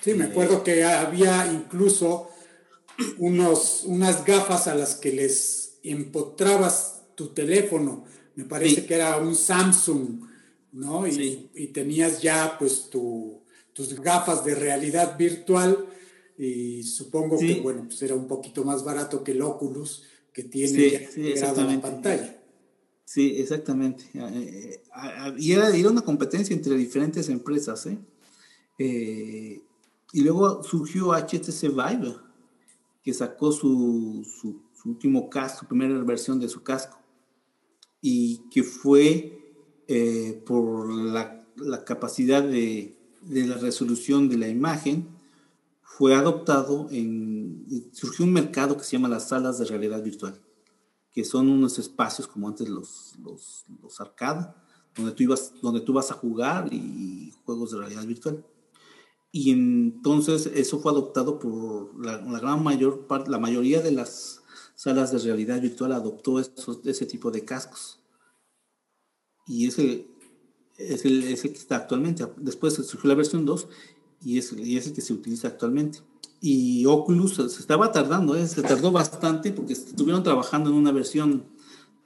Sí, 0.00 0.14
me 0.14 0.24
acuerdo 0.24 0.64
que 0.64 0.84
había 0.84 1.52
incluso 1.52 2.28
unos, 3.18 3.84
unas 3.84 4.24
gafas 4.24 4.66
a 4.66 4.74
las 4.74 4.96
que 4.96 5.12
les 5.12 5.78
empotrabas 5.82 7.02
tu 7.14 7.28
teléfono. 7.28 8.04
Me 8.34 8.44
parece 8.44 8.84
que 8.86 8.94
era 8.94 9.16
un 9.18 9.34
Samsung 9.34 10.30
¿no? 10.72 11.06
Y, 11.06 11.70
tenías 11.72 12.22
ya 12.22 12.56
pues 12.58 12.90
tu, 12.90 13.42
tus 13.72 13.98
gafas 14.00 14.44
de 14.44 14.54
realidad 14.54 15.16
virtual 15.18 15.86
y 16.42 16.82
supongo 16.82 17.38
que, 17.38 17.60
bueno, 17.60 17.84
pues 17.84 18.00
era 18.02 18.14
un 18.14 18.26
poquito 18.26 18.64
más 18.64 18.82
barato 18.82 19.22
que 19.22 19.32
el 19.32 19.42
Oculus 19.42 20.04
que 20.32 20.44
tiene 20.44 21.08
sí, 21.08 21.34
la 21.34 21.80
pantalla. 21.80 22.42
Sí, 23.04 23.34
exactamente. 23.38 24.04
Eh, 24.14 24.82
eh, 24.82 25.34
y 25.38 25.52
era, 25.52 25.70
una 25.90 26.02
competencia 26.02 26.54
entre 26.54 26.76
diferentes 26.76 27.28
empresas, 27.28 27.86
¿eh? 27.86 27.98
y 30.12 30.20
luego 30.22 30.62
surgió 30.62 31.12
HTC 31.12 31.68
Vive, 31.68 32.16
que 33.02 33.12
sacó 33.12 33.52
su, 33.52 34.24
su, 34.24 34.62
su 34.80 34.88
último 34.88 35.28
casco, 35.28 35.60
su 35.60 35.66
primera 35.66 36.02
versión 36.02 36.40
de 36.40 36.48
su 36.48 36.62
casco, 36.62 36.98
y 38.00 38.48
que 38.50 38.62
fue 38.62 39.40
eh, 39.88 40.40
por 40.46 40.88
la, 40.92 41.44
capacidad 41.84 42.42
de, 42.42 42.96
la 43.28 43.56
resolución 43.56 44.28
de 44.28 44.38
la 44.38 44.48
imagen, 44.48 45.08
fue 45.96 46.14
adoptado 46.14 46.86
en, 46.92 47.66
surgió 47.92 48.24
un 48.24 48.32
mercado 48.32 48.76
que 48.76 48.84
se 48.84 48.92
llama 48.92 49.08
las 49.08 49.28
salas 49.28 49.58
de 49.58 49.64
realidad 49.64 50.02
virtual, 50.02 50.40
que 51.12 51.24
son 51.24 51.50
unos 51.50 51.80
espacios 51.80 52.28
como 52.28 52.46
antes 52.46 52.68
los, 52.68 53.16
los, 53.18 53.64
los 53.82 54.00
arcade, 54.00 54.46
donde 54.94 55.12
tú, 55.12 55.24
ibas, 55.24 55.52
donde 55.60 55.80
tú 55.80 55.92
vas 55.92 56.12
a 56.12 56.14
jugar 56.14 56.72
y 56.72 57.34
juegos 57.44 57.72
de 57.72 57.78
realidad 57.78 58.06
virtual. 58.06 58.46
Y 59.32 59.50
entonces 59.50 60.46
eso 60.54 60.78
fue 60.78 60.92
adoptado 60.92 61.40
por 61.40 62.02
la, 62.02 62.18
gran 62.38 62.62
mayor 62.62 63.08
parte, 63.08 63.28
la 63.28 63.38
mayoría 63.38 63.82
de 63.82 63.90
las 63.90 64.42
salas 64.76 65.10
de 65.10 65.18
realidad 65.18 65.60
virtual 65.60 65.92
adoptó 65.92 66.38
ese 66.38 67.06
tipo 67.06 67.32
de 67.32 67.44
cascos 67.44 67.98
y 69.46 69.66
es 69.66 69.78
el, 69.80 70.06
es 70.78 71.04
el, 71.04 71.24
es 71.24 71.44
el 71.44 71.52
que 71.52 71.58
está 71.58 71.76
actualmente. 71.76 72.24
Después 72.36 72.74
surgió 72.74 73.08
la 73.08 73.16
versión 73.16 73.44
2 73.44 73.68
y 74.22 74.38
es, 74.38 74.52
y 74.52 74.76
es 74.76 74.86
el 74.86 74.92
que 74.92 75.00
se 75.00 75.12
utiliza 75.12 75.48
actualmente. 75.48 76.00
Y 76.40 76.86
Oculus 76.86 77.34
se 77.34 77.44
estaba 77.44 77.92
tardando, 77.92 78.34
¿eh? 78.34 78.48
se 78.48 78.62
tardó 78.62 78.92
bastante 78.92 79.52
porque 79.52 79.74
estuvieron 79.74 80.22
trabajando 80.22 80.70
en 80.70 80.76
una 80.76 80.90
versión, 80.90 81.44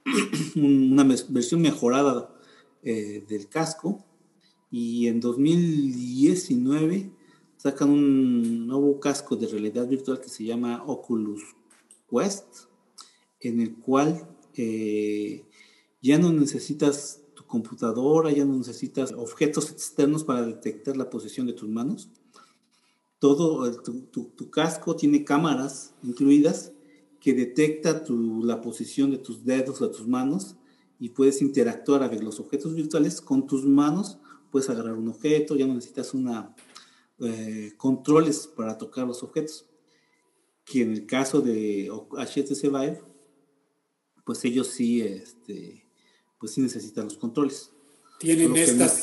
una 0.55 1.03
versión 1.03 1.61
mejorada 1.61 2.35
eh, 2.83 3.23
del 3.27 3.47
casco 3.47 4.03
y 4.69 5.07
en 5.07 5.21
2019 5.21 7.11
sacan 7.57 7.89
un 7.89 8.67
nuevo 8.67 8.99
casco 8.99 9.35
de 9.35 9.47
realidad 9.47 9.87
virtual 9.87 10.19
que 10.19 10.29
se 10.29 10.43
llama 10.43 10.83
Oculus 10.85 11.41
Quest, 12.09 12.45
en 13.39 13.61
el 13.61 13.75
cual 13.75 14.27
eh, 14.55 15.45
ya 16.01 16.19
no 16.19 16.31
necesitas 16.33 17.21
computadora, 17.55 18.31
ya 18.31 18.43
no 18.43 18.57
necesitas 18.57 19.13
objetos 19.13 19.71
externos 19.71 20.25
para 20.25 20.45
detectar 20.45 20.97
la 20.97 21.09
posición 21.09 21.47
de 21.47 21.53
tus 21.53 21.69
manos. 21.69 22.09
Todo 23.19 23.71
tu, 23.81 24.49
casco 24.49 24.97
tiene 24.97 25.23
cámaras 25.23 25.93
incluidas 26.03 26.73
que 27.21 27.33
detecta 27.33 28.03
la 28.43 28.59
posición 28.59 29.11
de 29.11 29.19
tus 29.19 29.45
dedos 29.45 29.79
de 29.79 29.87
tus 29.87 30.05
manos 30.05 30.57
y 30.99 31.09
puedes 31.09 31.41
interactuar 31.41 32.03
a 32.03 32.09
ver 32.09 32.21
los 32.21 32.41
objetos 32.41 32.75
virtuales 32.75 33.21
con 33.21 33.47
tus 33.47 33.63
manos. 33.63 34.17
Puedes 34.51 34.69
agarrar 34.69 34.95
un 34.95 35.07
objeto, 35.07 35.55
ya 35.55 35.65
no 35.65 35.75
necesitas 35.75 36.13
una 36.13 36.53
eh, 37.19 37.71
controles 37.77 38.47
para 38.47 38.77
tocar 38.77 39.07
los 39.07 39.23
objetos. 39.23 39.65
Que 40.65 40.81
en 40.81 40.91
el 40.91 41.05
caso 41.05 41.39
de 41.39 41.89
HTC 41.89 42.63
Vive, 42.63 43.01
pues 44.25 44.43
ellos 44.43 44.67
sí, 44.67 45.01
este, 45.01 45.84
pues 46.45 46.53
sí 46.53 46.61
necesitan 46.61 47.05
los 47.05 47.17
controles. 47.17 47.71
Tienen 48.19 48.55
estas 48.55 49.01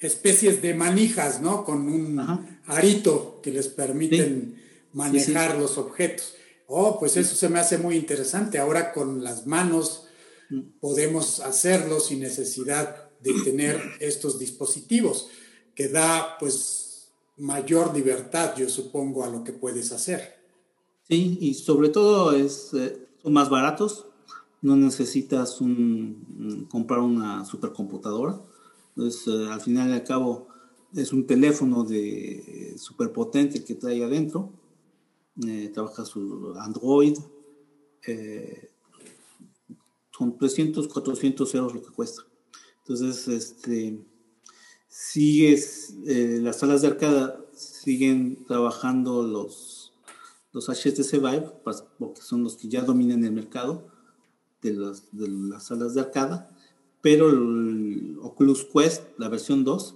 especies 0.00 0.60
de 0.60 0.74
manijas, 0.74 1.40
¿no? 1.40 1.64
Con 1.64 1.88
un 1.88 2.20
arito 2.66 3.40
que 3.42 3.50
les 3.50 3.68
permiten 3.68 4.62
manejar 4.92 5.58
los 5.58 5.78
objetos. 5.78 6.34
Oh, 6.66 6.98
pues 6.98 7.16
eso 7.16 7.34
se 7.34 7.48
me 7.48 7.58
hace 7.58 7.78
muy 7.78 7.96
interesante. 7.96 8.58
Ahora 8.58 8.92
con 8.92 9.24
las 9.24 9.46
manos 9.46 10.08
mm. 10.50 10.60
podemos 10.78 11.40
hacerlo 11.40 12.00
sin 12.00 12.20
necesidad 12.20 13.08
de 13.22 13.32
tener 13.44 13.80
estos 14.00 14.38
dispositivos, 14.38 15.30
que 15.74 15.88
da 15.88 16.36
pues 16.38 17.08
mayor 17.38 17.96
libertad, 17.96 18.54
yo 18.58 18.68
supongo, 18.68 19.24
a 19.24 19.30
lo 19.30 19.42
que 19.42 19.54
puedes 19.54 19.90
hacer. 19.92 20.36
Sí, 21.08 21.38
y 21.40 21.54
sobre 21.54 21.88
todo 21.88 22.36
es, 22.36 22.74
eh, 22.74 22.98
son 23.22 23.32
más 23.32 23.48
baratos, 23.48 24.07
no 24.60 24.76
necesitas 24.76 25.58
comprar 26.68 27.00
una 27.00 27.44
supercomputadora. 27.44 28.40
Entonces, 28.96 29.26
eh, 29.28 29.48
al 29.50 29.60
final 29.60 29.90
y 29.90 29.92
al 29.92 30.04
cabo, 30.04 30.48
es 30.94 31.12
un 31.12 31.26
teléfono 31.26 31.84
de 31.84 32.74
superpotente 32.76 33.64
que 33.64 33.74
trae 33.74 34.02
adentro. 34.02 34.52
Eh, 35.46 35.70
trabaja 35.72 36.04
su 36.04 36.54
Android. 36.58 37.16
Eh, 38.06 38.70
son 40.10 40.36
300, 40.36 40.88
400 40.88 41.54
euros 41.54 41.74
lo 41.74 41.82
que 41.82 41.92
cuesta. 41.92 42.22
Entonces, 42.78 43.28
este, 43.28 44.00
sigues, 44.88 45.94
las 46.04 46.58
salas 46.58 46.82
de 46.82 46.88
arcada 46.88 47.38
siguen 47.52 48.44
trabajando 48.46 49.22
los, 49.22 49.92
los 50.52 50.68
HTC 50.68 51.18
Vive, 51.18 51.52
porque 51.98 52.22
son 52.22 52.42
los 52.42 52.56
que 52.56 52.68
ya 52.68 52.82
dominan 52.82 53.22
el 53.24 53.32
mercado 53.32 53.97
de, 54.62 54.72
de 55.12 55.28
las 55.28 55.66
salas 55.66 55.94
de 55.94 56.00
arcada, 56.00 56.50
pero 57.00 57.30
el 57.30 58.18
Oculus 58.22 58.64
Quest, 58.64 59.02
la 59.18 59.28
versión 59.28 59.64
2, 59.64 59.94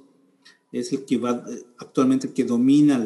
es 0.72 0.92
el 0.92 1.04
que 1.04 1.18
va 1.18 1.44
actualmente 1.78 2.32
que 2.32 2.44
domina 2.44 2.96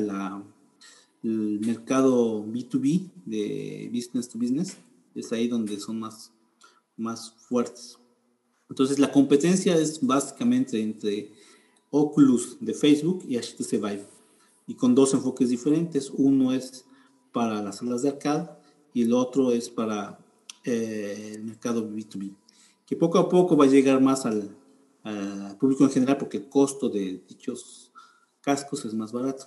el 1.23 1.61
mercado 1.61 2.45
B2B 2.45 3.11
de 3.25 3.91
business 3.93 4.29
to 4.29 4.39
business, 4.39 4.77
es 5.15 5.33
ahí 5.33 5.49
donde 5.49 5.79
son 5.81 5.99
más, 5.99 6.33
más 6.97 7.33
fuertes. 7.49 7.99
Entonces 8.69 8.99
la 8.99 9.11
competencia 9.11 9.77
es 9.77 10.05
básicamente 10.05 10.81
entre 10.81 11.33
Oculus 11.91 12.59
de 12.61 12.75
Facebook 12.75 13.25
y 13.29 13.37
HTC 13.37 13.73
Vive, 13.73 14.07
y 14.67 14.75
con 14.75 14.95
dos 14.95 15.15
enfoques 15.15 15.49
diferentes. 15.49 16.11
Uno 16.11 16.53
es 16.53 16.85
para 17.33 17.63
las 17.63 17.79
salas 17.79 18.03
de 18.03 18.11
arcade 18.11 18.49
y 18.93 19.03
el 19.03 19.13
otro 19.13 19.53
es 19.53 19.69
para 19.69 20.19
eh, 20.67 21.33
el 21.35 21.45
mercado 21.45 21.89
B2B, 21.89 22.35
que 22.87 22.97
poco 22.97 23.19
a 23.19 23.29
poco 23.29 23.57
va 23.57 23.65
a 23.65 23.69
llegar 23.69 24.01
más 24.01 24.27
al, 24.27 24.51
público 25.61 25.85
en 25.85 25.91
general 25.91 26.19
porque 26.19 26.39
el 26.39 26.49
costo 26.49 26.89
de 26.89 27.23
dichos 27.29 27.93
cascos 28.41 28.85
es 28.85 28.93
más 28.93 29.13
barato. 29.13 29.47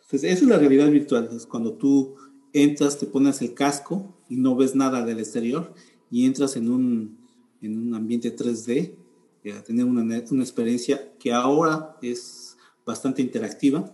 Entonces, 0.00 0.22
eso 0.32 0.44
es 0.44 0.48
la 0.48 0.58
realidad 0.58 0.88
virtual, 0.88 1.28
es 1.32 1.44
cuando 1.46 1.72
tú 1.72 2.14
entras, 2.52 2.96
te 2.96 3.06
pones 3.06 3.42
el 3.42 3.54
casco 3.54 4.16
y 4.28 4.36
no 4.36 4.54
ves 4.54 4.76
nada 4.76 5.04
del 5.04 5.18
exterior 5.18 5.74
y 6.10 6.26
entras 6.26 6.56
en 6.56 6.70
un, 6.70 7.18
en 7.60 7.76
un 7.76 7.94
ambiente 7.96 8.34
3D, 8.34 8.94
eh, 9.42 9.52
a 9.52 9.62
tener 9.64 9.84
una, 9.84 10.02
una 10.30 10.42
experiencia 10.42 11.12
que 11.18 11.32
ahora 11.32 11.96
es 12.00 12.56
bastante 12.86 13.20
interactiva. 13.20 13.92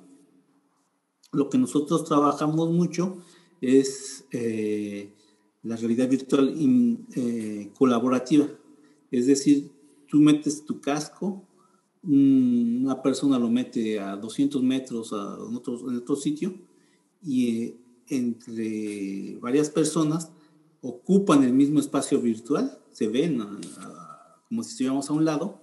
Lo 1.32 1.48
que 1.48 1.56
nosotros 1.56 2.04
trabajamos 2.04 2.70
mucho 2.70 3.18
es 3.60 4.26
eh, 4.30 5.12
la 5.64 5.76
realidad 5.76 6.08
virtual 6.08 6.54
eh, 7.16 7.70
colaborativa. 7.76 8.46
Es 9.10 9.26
decir, 9.26 9.70
tú 10.08 10.20
metes 10.20 10.64
tu 10.64 10.80
casco, 10.80 11.42
una 12.02 13.02
persona 13.02 13.38
lo 13.38 13.48
mete 13.50 13.98
a 13.98 14.16
200 14.16 14.62
metros 14.62 15.12
a 15.14 15.38
otro, 15.38 15.90
en 15.90 15.96
otro 15.96 16.16
sitio 16.16 16.54
y 17.22 17.62
eh, 17.62 17.76
entre 18.08 19.38
varias 19.40 19.70
personas 19.70 20.30
ocupan 20.82 21.42
el 21.44 21.54
mismo 21.54 21.80
espacio 21.80 22.20
virtual, 22.20 22.78
se 22.92 23.08
ven 23.08 23.42
como 24.48 24.62
si 24.62 24.72
estuviéramos 24.72 25.08
a 25.08 25.14
un 25.14 25.24
lado, 25.24 25.62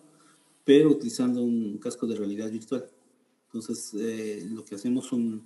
pero 0.65 0.89
utilizando 0.89 1.43
un 1.43 1.77
casco 1.77 2.07
de 2.07 2.15
realidad 2.15 2.49
virtual. 2.49 2.89
Entonces, 3.45 3.93
eh, 3.99 4.47
lo 4.49 4.65
que 4.65 4.75
hacemos 4.75 5.05
son, 5.05 5.43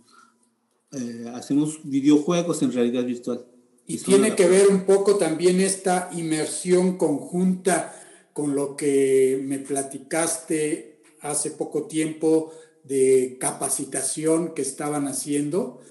hacemos 1.34 1.82
videojuegos 1.84 2.62
en 2.62 2.72
realidad 2.72 3.04
virtual. 3.06 3.46
Y 3.88 3.98
tiene 3.98 4.36
que 4.36 4.48
ver 4.48 4.68
un 4.68 4.86
poco 4.86 5.18
también 5.18 5.62
esta 5.62 6.10
inmersión 6.14 6.98
conjunta 6.98 7.94
con 8.34 8.56
lo 8.56 8.76
que 8.76 9.40
me 9.44 9.60
platicaste 9.60 11.00
hace 11.22 11.52
poco 11.52 11.84
tiempo 11.88 12.52
de 12.84 13.38
capacitación 13.40 14.54
que 14.54 14.62
estaban 14.62 15.08
haciendo. 15.08 15.82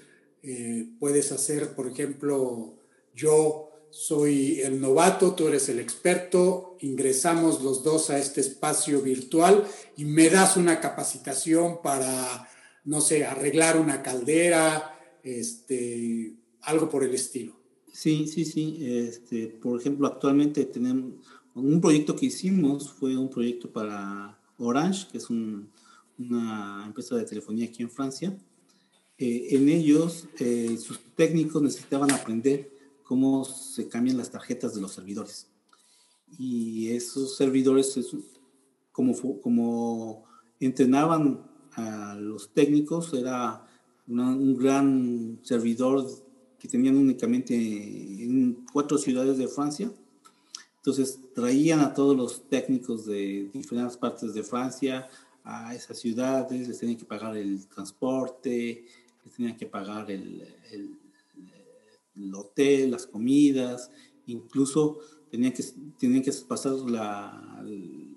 Eh, 0.43 0.87
puedes 0.99 1.31
hacer, 1.31 1.73
por 1.73 1.87
ejemplo, 1.87 2.75
yo 3.13 3.71
soy 3.89 4.61
el 4.61 4.81
novato, 4.81 5.33
tú 5.33 5.47
eres 5.47 5.69
el 5.69 5.79
experto, 5.79 6.75
ingresamos 6.81 7.63
los 7.63 7.81
dos 7.83 8.09
a 8.09 8.19
este 8.19 8.41
espacio 8.41 9.01
virtual 9.01 9.65
y 9.95 10.03
me 10.03 10.29
das 10.29 10.57
una 10.57 10.81
capacitación 10.81 11.81
para, 11.81 12.49
no 12.83 12.99
sé, 12.99 13.25
arreglar 13.25 13.79
una 13.79 14.03
caldera, 14.03 14.99
este, 15.23 16.33
algo 16.61 16.89
por 16.89 17.05
el 17.05 17.15
estilo. 17.15 17.64
Sí, 17.95 18.27
sí, 18.27 18.43
sí. 18.43 18.77
Este, 18.81 19.47
por 19.47 19.79
ejemplo, 19.79 20.05
actualmente 20.05 20.65
tenemos 20.65 21.13
un 21.53 21.79
proyecto 21.79 22.13
que 22.13 22.25
hicimos, 22.25 22.91
fue 22.91 23.15
un 23.15 23.29
proyecto 23.29 23.71
para 23.71 24.37
Orange, 24.57 25.07
que 25.09 25.17
es 25.17 25.29
una 25.29 26.83
empresa 26.85 27.15
de 27.15 27.23
telefonía 27.23 27.67
aquí 27.67 27.83
en 27.83 27.89
Francia. 27.89 28.37
Eh, 29.17 29.47
en 29.51 29.69
ellos, 29.69 30.27
eh, 30.39 30.77
sus 30.77 30.99
técnicos 31.15 31.61
necesitaban 31.61 32.11
aprender 32.11 32.69
cómo 33.01 33.45
se 33.45 33.87
cambian 33.87 34.17
las 34.17 34.29
tarjetas 34.29 34.75
de 34.75 34.81
los 34.81 34.91
servidores. 34.91 35.47
Y 36.37 36.89
esos 36.89 37.37
servidores, 37.37 37.97
como, 38.91 39.39
como 39.39 40.25
entrenaban 40.59 41.49
a 41.75 42.15
los 42.15 42.49
técnicos, 42.49 43.13
era 43.13 43.65
un 44.05 44.57
gran 44.57 45.39
servidor 45.43 46.24
que 46.59 46.67
tenían 46.67 46.97
únicamente 46.97 47.55
en 47.55 48.65
cuatro 48.71 48.97
ciudades 48.97 49.37
de 49.37 49.47
Francia. 49.47 49.91
Entonces 50.77 51.19
traían 51.33 51.79
a 51.79 51.93
todos 51.93 52.15
los 52.15 52.47
técnicos 52.47 53.05
de 53.05 53.49
diferentes 53.53 53.97
partes 53.97 54.33
de 54.33 54.43
Francia 54.43 55.07
a 55.43 55.75
esas 55.75 55.99
ciudades, 55.99 56.67
les 56.67 56.79
tenían 56.79 56.97
que 56.97 57.05
pagar 57.05 57.37
el 57.37 57.67
transporte, 57.67 58.85
les 59.23 59.33
tenían 59.35 59.55
que 59.55 59.65
pagar 59.65 60.09
el, 60.09 60.43
el, 60.71 62.33
hotel, 62.33 62.91
las 62.91 63.05
comidas, 63.05 63.91
incluso 64.27 64.99
tenían 65.29 65.53
que, 65.53 65.63
tenían 65.99 66.23
que 66.23 66.31
pasar 66.47 66.73
la, 66.73 67.63
el, 67.65 68.15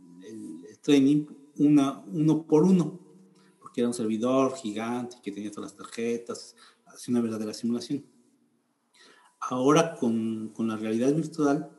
el, 0.68 0.79
training 0.81 1.27
uno 1.57 2.46
por 2.46 2.64
uno, 2.64 2.98
porque 3.61 3.81
era 3.81 3.88
un 3.88 3.94
servidor 3.94 4.55
gigante 4.57 5.16
que 5.22 5.33
tenía 5.33 5.51
todas 5.51 5.72
las 5.72 5.77
tarjetas, 5.77 6.55
hacía 6.87 7.12
una 7.12 7.20
verdadera 7.20 7.53
simulación. 7.53 8.05
Ahora 9.40 9.94
con, 9.94 10.48
con, 10.55 10.68
la 10.68 10.77
realidad 10.77 11.14
virtual, 11.14 11.70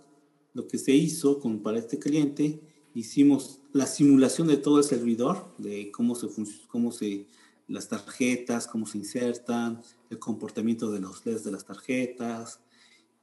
lo 0.54 0.68
que 0.68 0.78
se 0.78 0.94
hizo 0.94 1.40
con, 1.40 1.60
para 1.60 1.80
este 1.80 2.00
cliente, 2.00 2.62
hicimos 2.94 3.60
la 3.74 3.86
simulación 3.86 4.48
de 4.48 4.58
todo 4.58 4.80
el 4.80 4.84
servidor, 4.84 5.54
de 5.58 5.92
cómo 5.92 6.16
se, 6.16 6.28
cómo 6.68 6.92
se 6.92 7.28
las 7.68 7.88
tarjetas, 7.88 8.68
cómo 8.68 8.86
se 8.86 8.98
insertan, 8.98 9.82
el 10.10 10.20
comportamiento 10.20 10.92
de 10.92 11.00
los 11.00 11.26
LEDs 11.26 11.44
de 11.44 11.52
las 11.52 11.66
tarjetas. 11.66 12.60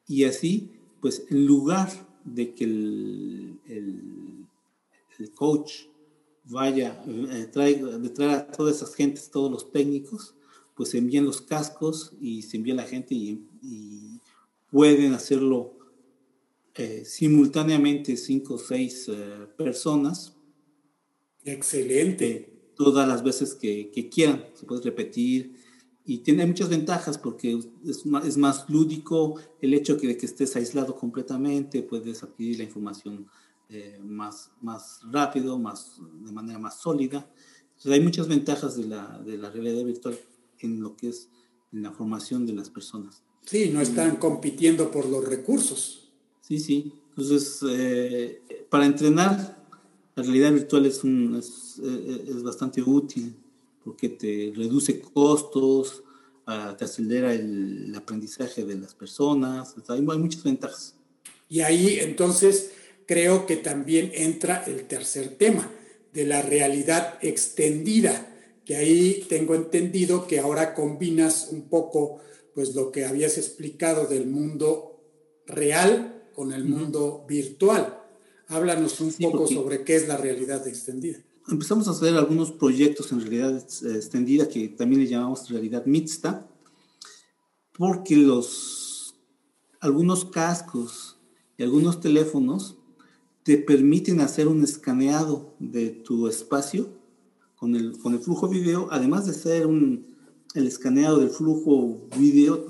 Y 0.06 0.24
así, 0.24 0.70
pues 1.00 1.24
en 1.30 1.46
lugar 1.46 1.90
de 2.24 2.54
que 2.54 2.64
el, 2.64 3.58
el, 3.66 4.46
coach 5.34 5.86
vaya, 6.44 7.02
eh, 7.06 7.48
traiga, 7.52 7.96
a 7.96 8.46
todas 8.52 8.76
esas 8.76 8.94
gentes, 8.94 9.30
todos 9.30 9.50
los 9.50 9.72
técnicos, 9.72 10.34
pues 10.74 10.90
se 10.90 10.98
envían 10.98 11.24
los 11.24 11.40
cascos 11.40 12.12
y 12.20 12.42
se 12.42 12.58
envía 12.58 12.74
la 12.74 12.84
gente 12.84 13.14
y 13.14 13.40
pueden 14.76 15.14
hacerlo 15.14 15.74
eh, 16.74 17.06
simultáneamente 17.06 18.14
cinco 18.14 18.56
o 18.56 18.58
seis 18.58 19.08
eh, 19.08 19.48
personas. 19.56 20.36
Excelente. 21.42 22.26
Eh, 22.26 22.72
todas 22.76 23.08
las 23.08 23.22
veces 23.22 23.54
que, 23.54 23.90
que, 23.90 24.10
quieran, 24.10 24.44
se 24.52 24.66
puede 24.66 24.82
repetir. 24.82 25.54
Y 26.04 26.18
tiene 26.18 26.44
muchas 26.44 26.68
ventajas 26.68 27.16
porque 27.16 27.58
es 27.86 28.04
más, 28.04 28.26
es 28.26 28.36
más 28.36 28.68
lúdico 28.68 29.40
el 29.62 29.72
hecho 29.72 29.96
de 29.96 30.14
que 30.14 30.26
estés 30.26 30.54
aislado 30.56 30.94
completamente, 30.94 31.82
puedes 31.82 32.22
adquirir 32.22 32.58
la 32.58 32.64
información 32.64 33.28
más, 34.02 34.52
más 34.60 35.00
rápido, 35.10 35.58
más, 35.58 36.02
de 36.22 36.32
manera 36.32 36.58
más 36.58 36.82
sólida. 36.82 37.32
Entonces 37.62 37.92
hay 37.92 38.00
muchas 38.00 38.28
ventajas 38.28 38.76
de 38.76 38.84
la, 38.84 39.22
de 39.24 39.38
la 39.38 39.50
realidad 39.50 39.82
virtual 39.86 40.18
en 40.58 40.82
lo 40.82 40.96
que 40.96 41.08
es 41.08 41.30
en 41.72 41.82
la 41.82 41.92
formación 41.92 42.44
de 42.44 42.52
las 42.52 42.68
personas. 42.68 43.25
Sí, 43.46 43.70
no 43.72 43.80
están 43.80 44.16
compitiendo 44.16 44.90
por 44.90 45.06
los 45.06 45.24
recursos. 45.24 46.10
Sí, 46.40 46.58
sí. 46.58 46.92
Entonces, 47.10 47.60
eh, 47.70 48.42
para 48.68 48.86
entrenar, 48.86 49.64
la 50.16 50.22
realidad 50.22 50.52
virtual 50.52 50.84
es, 50.84 51.04
un, 51.04 51.36
es, 51.36 51.80
eh, 51.82 52.24
es, 52.28 52.42
bastante 52.42 52.82
útil 52.82 53.36
porque 53.84 54.08
te 54.08 54.52
reduce 54.54 55.00
costos, 55.00 56.02
uh, 56.48 56.74
te 56.76 56.84
acelera 56.84 57.32
el, 57.32 57.84
el, 57.88 57.94
aprendizaje 57.94 58.64
de 58.64 58.74
las 58.74 58.94
personas, 58.94 59.76
hay, 59.88 59.98
hay 59.98 60.18
muchas 60.18 60.42
ventajas. 60.42 60.96
Y 61.48 61.60
ahí 61.60 62.00
entonces 62.00 62.72
creo 63.06 63.46
que 63.46 63.56
también 63.56 64.10
entra 64.12 64.64
el 64.66 64.88
tercer 64.88 65.36
tema 65.36 65.70
de 66.12 66.26
la 66.26 66.42
realidad 66.42 67.18
extendida, 67.22 68.34
que 68.64 68.74
ahí 68.74 69.24
tengo 69.28 69.54
entendido 69.54 70.26
que 70.26 70.40
ahora 70.40 70.74
combinas 70.74 71.48
un 71.52 71.68
poco 71.68 72.20
pues 72.56 72.74
lo 72.74 72.90
que 72.90 73.04
habías 73.04 73.36
explicado 73.36 74.06
del 74.06 74.26
mundo 74.26 74.98
real 75.46 76.24
con 76.34 76.54
el 76.54 76.64
mundo 76.64 77.26
virtual. 77.28 78.02
Háblanos 78.48 78.98
un 79.02 79.12
poco 79.12 79.46
sobre 79.46 79.84
qué 79.84 79.94
es 79.94 80.08
la 80.08 80.16
realidad 80.16 80.66
extendida. 80.66 81.18
Empezamos 81.48 81.86
a 81.86 81.90
hacer 81.90 82.14
algunos 82.14 82.52
proyectos 82.52 83.12
en 83.12 83.20
realidad 83.20 83.58
extendida 83.58 84.48
que 84.48 84.68
también 84.68 85.02
le 85.02 85.06
llamamos 85.06 85.50
realidad 85.50 85.84
mixta, 85.84 86.48
porque 87.76 88.16
los, 88.16 89.14
algunos 89.80 90.24
cascos 90.24 91.18
y 91.58 91.62
algunos 91.62 92.00
teléfonos 92.00 92.78
te 93.42 93.58
permiten 93.58 94.22
hacer 94.22 94.48
un 94.48 94.64
escaneado 94.64 95.54
de 95.58 95.90
tu 95.90 96.26
espacio 96.26 96.88
con 97.56 97.76
el, 97.76 97.98
con 97.98 98.14
el 98.14 98.20
flujo 98.20 98.48
video, 98.48 98.88
además 98.90 99.26
de 99.26 99.34
ser 99.34 99.66
un, 99.66 100.15
el 100.54 100.66
escaneado 100.66 101.18
del 101.18 101.30
flujo 101.30 102.08
video, 102.18 102.66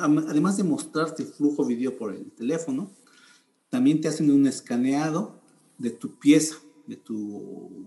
además 0.00 0.56
de 0.56 0.64
mostrarte 0.64 1.22
el 1.22 1.28
flujo 1.28 1.64
video 1.64 1.96
por 1.96 2.14
el 2.14 2.30
teléfono, 2.32 2.90
también 3.68 4.00
te 4.00 4.08
hacen 4.08 4.30
un 4.30 4.46
escaneado 4.46 5.40
de 5.78 5.90
tu 5.90 6.18
pieza, 6.18 6.56
de 6.86 6.96
tu, 6.96 7.86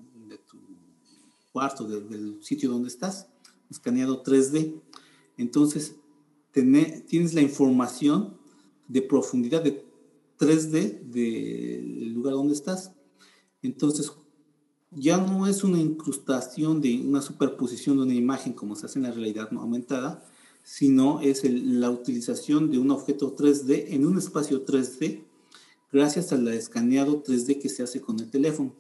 cuarto, 1.51 1.87
del 1.87 2.43
sitio 2.43 2.71
donde 2.71 2.87
estás, 2.87 3.27
escaneado 3.69 4.23
3D. 4.23 4.81
Entonces, 5.37 5.95
tienes 6.51 7.33
la 7.33 7.41
información 7.41 8.37
de 8.87 9.01
profundidad 9.01 9.63
de 9.63 9.85
3D 10.39 11.01
del 11.03 12.13
lugar 12.13 12.33
donde 12.33 12.53
estás. 12.53 12.91
Entonces, 13.61 14.11
ya 14.95 15.17
no 15.17 15.47
es 15.47 15.63
una 15.63 15.79
incrustación 15.79 16.81
de 16.81 17.01
una 17.01 17.21
superposición 17.21 17.97
de 17.97 18.03
una 18.03 18.13
imagen 18.13 18.53
como 18.53 18.75
se 18.75 18.85
hace 18.85 18.99
en 18.99 19.03
la 19.03 19.11
realidad 19.11 19.49
aumentada, 19.51 20.25
sino 20.63 21.19
es 21.21 21.43
la 21.43 21.89
utilización 21.89 22.71
de 22.71 22.79
un 22.79 22.91
objeto 22.91 23.35
3D 23.35 23.87
en 23.89 24.05
un 24.05 24.17
espacio 24.17 24.65
3D 24.65 25.23
gracias 25.91 26.33
al 26.33 26.47
escaneado 26.47 27.23
3D 27.23 27.61
que 27.61 27.69
se 27.69 27.83
hace 27.83 28.01
con 28.01 28.19
el 28.19 28.29
teléfono. 28.29 28.75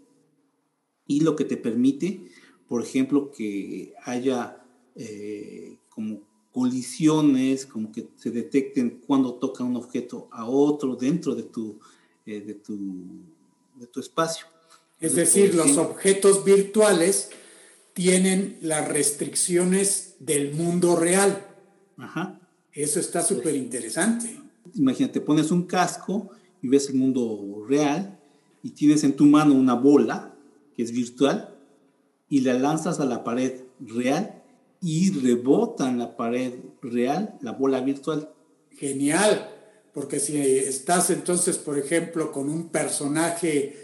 Y 1.05 1.19
lo 1.19 1.35
que 1.35 1.45
te 1.45 1.57
permite, 1.57 2.25
por 2.67 2.81
ejemplo, 2.81 3.31
que 3.31 3.93
haya 4.03 4.65
eh, 4.95 5.77
como 5.89 6.21
colisiones, 6.51 7.65
como 7.65 7.91
que 7.91 8.09
se 8.15 8.31
detecten 8.31 9.01
cuando 9.05 9.35
toca 9.35 9.63
un 9.63 9.75
objeto 9.75 10.27
a 10.31 10.47
otro 10.47 10.95
dentro 10.95 11.35
de 11.35 11.43
tu, 11.43 11.79
eh, 12.25 12.41
de 12.41 12.55
tu, 12.55 13.05
de 13.75 13.87
tu 13.87 13.99
espacio. 13.99 14.47
Es 15.03 15.15
decir, 15.15 15.53
los 15.53 15.77
objetos 15.77 16.45
virtuales 16.45 17.29
tienen 17.91 18.57
las 18.61 18.87
restricciones 18.87 20.15
del 20.19 20.53
mundo 20.53 20.95
real. 20.95 21.45
Ajá. 21.97 22.39
Eso 22.71 23.01
está 23.01 23.21
súper 23.21 23.53
interesante. 23.53 24.39
Imagínate, 24.75 25.19
pones 25.19 25.51
un 25.51 25.63
casco 25.63 26.29
y 26.61 26.69
ves 26.69 26.87
el 26.87 26.95
mundo 26.95 27.65
real 27.67 28.17
y 28.63 28.69
tienes 28.69 29.03
en 29.03 29.17
tu 29.17 29.25
mano 29.25 29.53
una 29.53 29.73
bola 29.73 30.33
que 30.73 30.83
es 30.83 30.93
virtual 30.93 31.53
y 32.29 32.39
la 32.39 32.53
lanzas 32.53 33.01
a 33.01 33.05
la 33.05 33.25
pared 33.25 33.59
real 33.81 34.41
y 34.81 35.11
rebota 35.11 35.89
en 35.89 35.99
la 35.99 36.15
pared 36.15 36.53
real 36.81 37.37
la 37.41 37.51
bola 37.51 37.81
virtual. 37.81 38.29
Genial, 38.71 39.49
porque 39.93 40.21
si 40.21 40.37
estás 40.37 41.09
entonces, 41.09 41.57
por 41.57 41.77
ejemplo, 41.77 42.31
con 42.31 42.47
un 42.47 42.69
personaje 42.69 43.82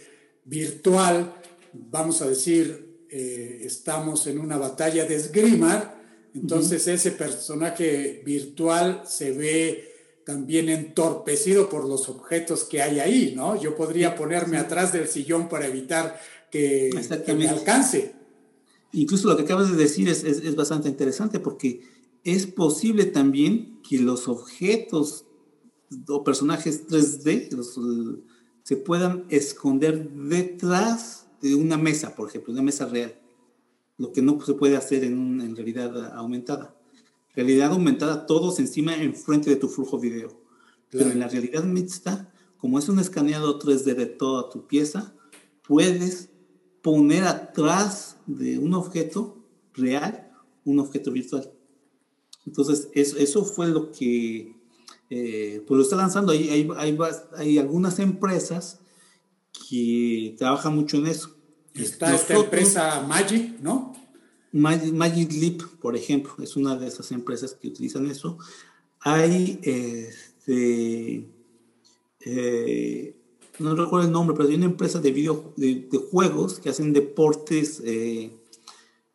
virtual, 0.50 1.36
vamos 1.74 2.22
a 2.22 2.28
decir, 2.28 3.06
eh, 3.10 3.62
estamos 3.64 4.26
en 4.28 4.40
una 4.40 4.58
batalla 4.58 5.06
de 5.06 5.16
esgrima, 5.16 5.96
entonces 6.34 6.88
ese 6.88 7.12
personaje 7.12 8.22
virtual 8.26 9.04
se 9.06 9.32
ve 9.32 9.90
también 10.26 10.70
entorpecido 10.70 11.70
por 11.70 11.88
los 11.88 12.10
objetos 12.10 12.64
que 12.64 12.82
hay 12.82 13.00
ahí, 13.00 13.34
¿no? 13.36 13.60
Yo 13.60 13.76
podría 13.76 14.16
ponerme 14.16 14.58
atrás 14.58 14.94
del 14.94 15.08
sillón 15.08 15.50
para 15.50 15.68
evitar 15.68 16.20
que, 16.52 16.90
me 17.36 17.48
alcance. 17.48 18.14
Incluso 18.92 19.28
lo 19.28 19.38
que 19.38 19.44
acabas 19.44 19.72
de 19.72 19.78
decir 19.78 20.10
es, 20.10 20.24
es, 20.24 20.56
bastante 20.56 20.90
interesante 20.90 21.40
porque 21.40 21.82
es 22.24 22.46
posible 22.48 23.06
también 23.06 23.82
que 23.88 24.00
los 24.00 24.28
objetos 24.28 25.26
o 26.08 26.24
personajes 26.24 26.88
3D 26.88 27.50
se 28.64 28.78
puedan 28.78 29.26
esconder 29.30 30.10
detrás 30.10 31.28
de 31.42 31.56
una 31.56 31.78
mesa, 31.78 32.16
por 32.16 32.30
ejemplo, 32.30 32.54
una 32.54 32.62
mesa 32.62 32.86
real, 32.86 33.16
lo 33.98 34.12
que 34.12 34.22
no 34.22 34.40
se 34.42 34.54
puede 34.54 34.78
hacer 34.78 35.04
en, 35.04 35.42
en 35.42 35.56
realidad 35.56 36.14
aumentada 36.16 36.76
realidad 37.36 37.72
aumentada, 37.72 38.26
todos 38.26 38.60
encima, 38.60 38.96
enfrente 38.96 39.50
de 39.50 39.56
tu 39.56 39.70
flujo 39.70 39.98
video. 40.00 40.30
Pero 40.90 41.10
en 41.10 41.20
la 41.20 41.28
realidad 41.28 41.64
mixta, 41.64 42.34
como 42.58 42.80
es 42.80 42.90
un 42.90 43.00
escaneado 43.00 43.60
3D 43.60 43.96
de 43.96 44.06
toda 44.08 44.50
tu 44.50 44.68
pieza, 44.68 45.14
puedes 45.66 46.30
poner 46.82 47.24
atrás 47.24 48.18
de 48.26 48.58
un 48.58 48.74
objeto 48.74 49.38
real 49.74 50.26
un 50.66 50.80
objeto 50.80 51.12
virtual. 51.12 51.52
Entonces, 52.46 52.90
eso, 52.94 53.18
eso 53.18 53.46
fue 53.46 53.68
lo 53.68 53.92
que 53.92 54.56
eh, 55.10 55.64
pues 55.68 55.78
lo 55.78 55.84
está 55.84 55.96
lanzando. 55.96 56.32
Hay, 56.32 56.50
hay, 56.50 56.70
hay, 56.78 56.98
hay, 57.38 57.58
algunas 57.58 58.00
empresas 58.00 58.80
que 59.70 60.36
trabajan 60.38 60.76
mucho 60.76 60.98
en 60.98 61.08
eso. 61.08 61.36
Está 61.74 62.14
esta 62.14 62.36
empresa 62.36 63.06
Magic, 63.08 63.60
¿no? 63.62 63.94
Magic 64.52 65.32
Leap, 65.32 65.62
por 65.80 65.96
ejemplo, 65.96 66.34
es 66.42 66.56
una 66.56 66.76
de 66.76 66.88
esas 66.88 67.12
empresas 67.12 67.54
que 67.54 67.68
utilizan 67.68 68.08
eso. 68.08 68.38
Hay, 69.02 69.60
este, 69.64 71.30
eh, 72.22 73.16
no 73.60 73.76
recuerdo 73.76 74.08
el 74.08 74.12
nombre, 74.12 74.36
pero 74.36 74.50
hay 74.50 74.56
una 74.56 74.66
empresa 74.66 75.00
de, 75.00 75.12
video, 75.12 75.54
de, 75.56 75.88
juegos 76.12 76.60
que 76.60 76.70
hacen 76.70 76.94
deportes. 76.94 77.82
Eh, 77.86 78.32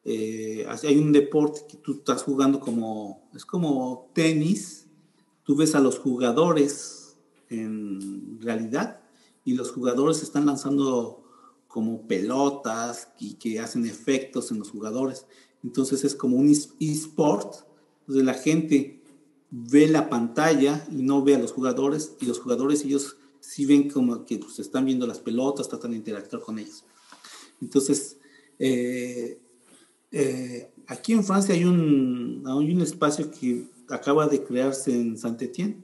eh, 0.04 0.66
hay 0.68 0.98
un 0.98 1.12
deporte 1.12 1.62
que 1.68 1.78
tú 1.78 1.92
estás 1.92 2.22
jugando 2.22 2.60
como, 2.60 3.28
es 3.34 3.44
como 3.44 4.10
tenis. 4.14 4.83
Tú 5.44 5.56
ves 5.56 5.74
a 5.74 5.80
los 5.80 5.98
jugadores 5.98 7.16
en 7.48 8.40
realidad 8.40 9.00
y 9.44 9.54
los 9.54 9.70
jugadores 9.70 10.22
están 10.22 10.46
lanzando 10.46 11.22
como 11.68 12.06
pelotas 12.06 13.08
y 13.18 13.34
que 13.34 13.60
hacen 13.60 13.84
efectos 13.84 14.50
en 14.50 14.58
los 14.58 14.70
jugadores. 14.70 15.26
Entonces 15.62 16.04
es 16.04 16.14
como 16.14 16.36
un 16.36 16.48
eSport, 16.48 17.66
donde 18.06 18.24
la 18.24 18.34
gente 18.34 19.02
ve 19.50 19.88
la 19.88 20.08
pantalla 20.08 20.86
y 20.90 21.02
no 21.02 21.22
ve 21.22 21.34
a 21.34 21.38
los 21.38 21.52
jugadores, 21.52 22.16
y 22.20 22.26
los 22.26 22.38
jugadores 22.38 22.84
ellos 22.84 23.16
sí 23.40 23.66
ven 23.66 23.90
como 23.90 24.24
que 24.24 24.38
pues, 24.38 24.58
están 24.58 24.84
viendo 24.84 25.06
las 25.06 25.18
pelotas, 25.18 25.68
tratan 25.68 25.92
de 25.92 25.98
interactuar 25.98 26.42
con 26.42 26.58
ellos. 26.58 26.84
Entonces, 27.60 28.18
eh, 28.58 29.38
eh, 30.10 30.70
aquí 30.86 31.12
en 31.12 31.24
Francia 31.24 31.54
hay 31.54 31.64
un, 31.64 32.42
hay 32.46 32.72
un 32.72 32.80
espacio 32.82 33.30
que 33.30 33.68
acaba 33.88 34.26
de 34.26 34.42
crearse 34.42 34.92
en 34.92 35.16
Saint-Étienne 35.18 35.82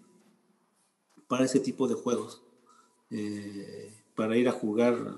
para 1.29 1.45
ese 1.45 1.61
tipo 1.61 1.87
de 1.87 1.95
juegos, 1.95 2.43
eh, 3.11 3.91
para 4.15 4.37
ir 4.37 4.49
a 4.49 4.53
jugar 4.53 5.17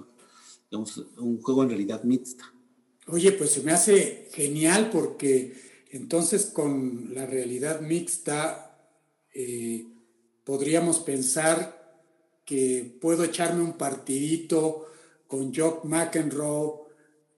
un 0.71 1.41
juego 1.43 1.63
en 1.63 1.69
realidad 1.69 2.03
mixta. 2.05 2.53
Oye, 3.07 3.33
pues 3.33 3.51
se 3.51 3.63
me 3.63 3.73
hace 3.73 4.29
genial 4.33 4.91
porque 4.91 5.55
entonces 5.91 6.47
con 6.47 7.15
la 7.15 7.27
realidad 7.27 7.81
mixta 7.81 8.79
eh, 9.35 9.87
podríamos 10.45 11.01
pensar 11.01 12.01
que 12.45 12.97
puedo 13.01 13.25
echarme 13.25 13.63
un 13.63 13.75
partidito 13.75 14.87
con 15.27 15.55
Jock 15.55 15.85
McEnroe 15.85 16.83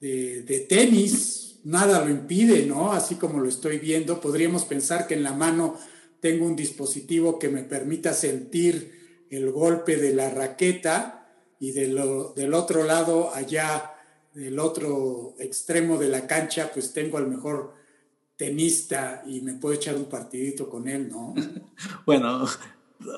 de, 0.00 0.42
de 0.42 0.60
tenis, 0.60 1.53
nada 1.64 2.04
lo 2.04 2.10
impide, 2.10 2.66
¿no? 2.66 2.92
Así 2.92 3.16
como 3.16 3.40
lo 3.40 3.48
estoy 3.48 3.78
viendo, 3.78 4.20
podríamos 4.20 4.64
pensar 4.64 5.06
que 5.06 5.14
en 5.14 5.22
la 5.22 5.32
mano 5.32 5.76
tengo 6.20 6.46
un 6.46 6.56
dispositivo 6.56 7.38
que 7.38 7.48
me 7.48 7.64
permita 7.64 8.12
sentir 8.12 9.26
el 9.30 9.50
golpe 9.50 9.96
de 9.96 10.14
la 10.14 10.30
raqueta 10.30 11.26
y 11.58 11.72
del 11.72 12.54
otro 12.54 12.84
lado, 12.84 13.32
allá, 13.34 13.94
del 14.34 14.58
otro 14.58 15.34
extremo 15.38 15.98
de 15.98 16.08
la 16.08 16.26
cancha, 16.26 16.70
pues 16.72 16.92
tengo 16.92 17.18
al 17.18 17.28
mejor 17.28 17.74
tenista 18.36 19.22
y 19.26 19.40
me 19.40 19.54
puedo 19.54 19.74
echar 19.74 19.96
un 19.96 20.06
partidito 20.06 20.68
con 20.68 20.88
él, 20.88 21.08
¿no? 21.08 21.34
bueno, 22.06 22.46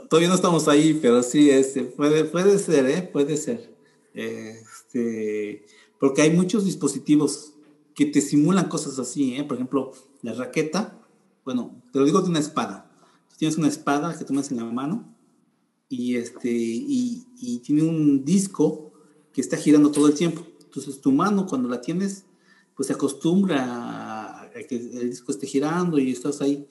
todavía 0.08 0.28
no 0.28 0.34
estamos 0.34 0.68
ahí, 0.68 0.98
pero 1.00 1.22
sí, 1.22 1.50
este, 1.50 1.82
puede, 1.82 2.24
puede 2.24 2.58
ser, 2.58 2.86
¿eh? 2.86 3.02
Puede 3.02 3.36
ser. 3.36 3.74
Este, 4.14 5.64
porque 5.98 6.22
hay 6.22 6.30
muchos 6.30 6.64
dispositivos 6.64 7.55
que 7.96 8.04
te 8.04 8.20
simulan 8.20 8.68
cosas 8.68 8.98
así, 8.98 9.34
¿eh? 9.34 9.42
Por 9.42 9.56
ejemplo, 9.56 9.92
la 10.20 10.34
raqueta, 10.34 11.00
bueno, 11.44 11.82
te 11.90 11.98
lo 11.98 12.04
digo 12.04 12.20
de 12.20 12.28
una 12.28 12.38
espada. 12.38 12.92
tienes 13.38 13.56
una 13.56 13.68
espada 13.68 14.16
que 14.16 14.24
tomas 14.24 14.50
en 14.50 14.58
la 14.58 14.64
mano 14.64 15.16
y, 15.88 16.16
este, 16.16 16.50
y, 16.50 17.26
y, 17.38 17.58
tiene 17.60 17.82
un 17.82 18.24
disco 18.24 18.92
que 19.32 19.40
está 19.40 19.56
girando 19.56 19.90
todo 19.90 20.08
el 20.08 20.14
tiempo. 20.14 20.46
Entonces 20.62 21.00
tu 21.00 21.10
mano 21.10 21.46
cuando 21.46 21.68
la 21.70 21.80
tienes, 21.80 22.26
pues 22.74 22.88
se 22.88 22.92
acostumbra 22.92 24.42
a 24.42 24.50
que 24.68 24.76
el 24.76 25.10
disco 25.10 25.32
esté 25.32 25.46
girando 25.46 25.98
y 25.98 26.10
estás 26.10 26.42
ahí. 26.42 26.68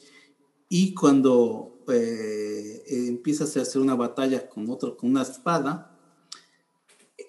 Y 0.69 0.93
cuando 0.93 1.79
eh, 1.87 2.83
empiezas 2.87 3.57
a 3.57 3.61
hacer 3.61 3.81
una 3.81 3.95
batalla 3.95 4.47
con 4.47 4.69
otro, 4.69 4.95
con 4.95 5.09
una 5.09 5.23
espada, 5.23 5.97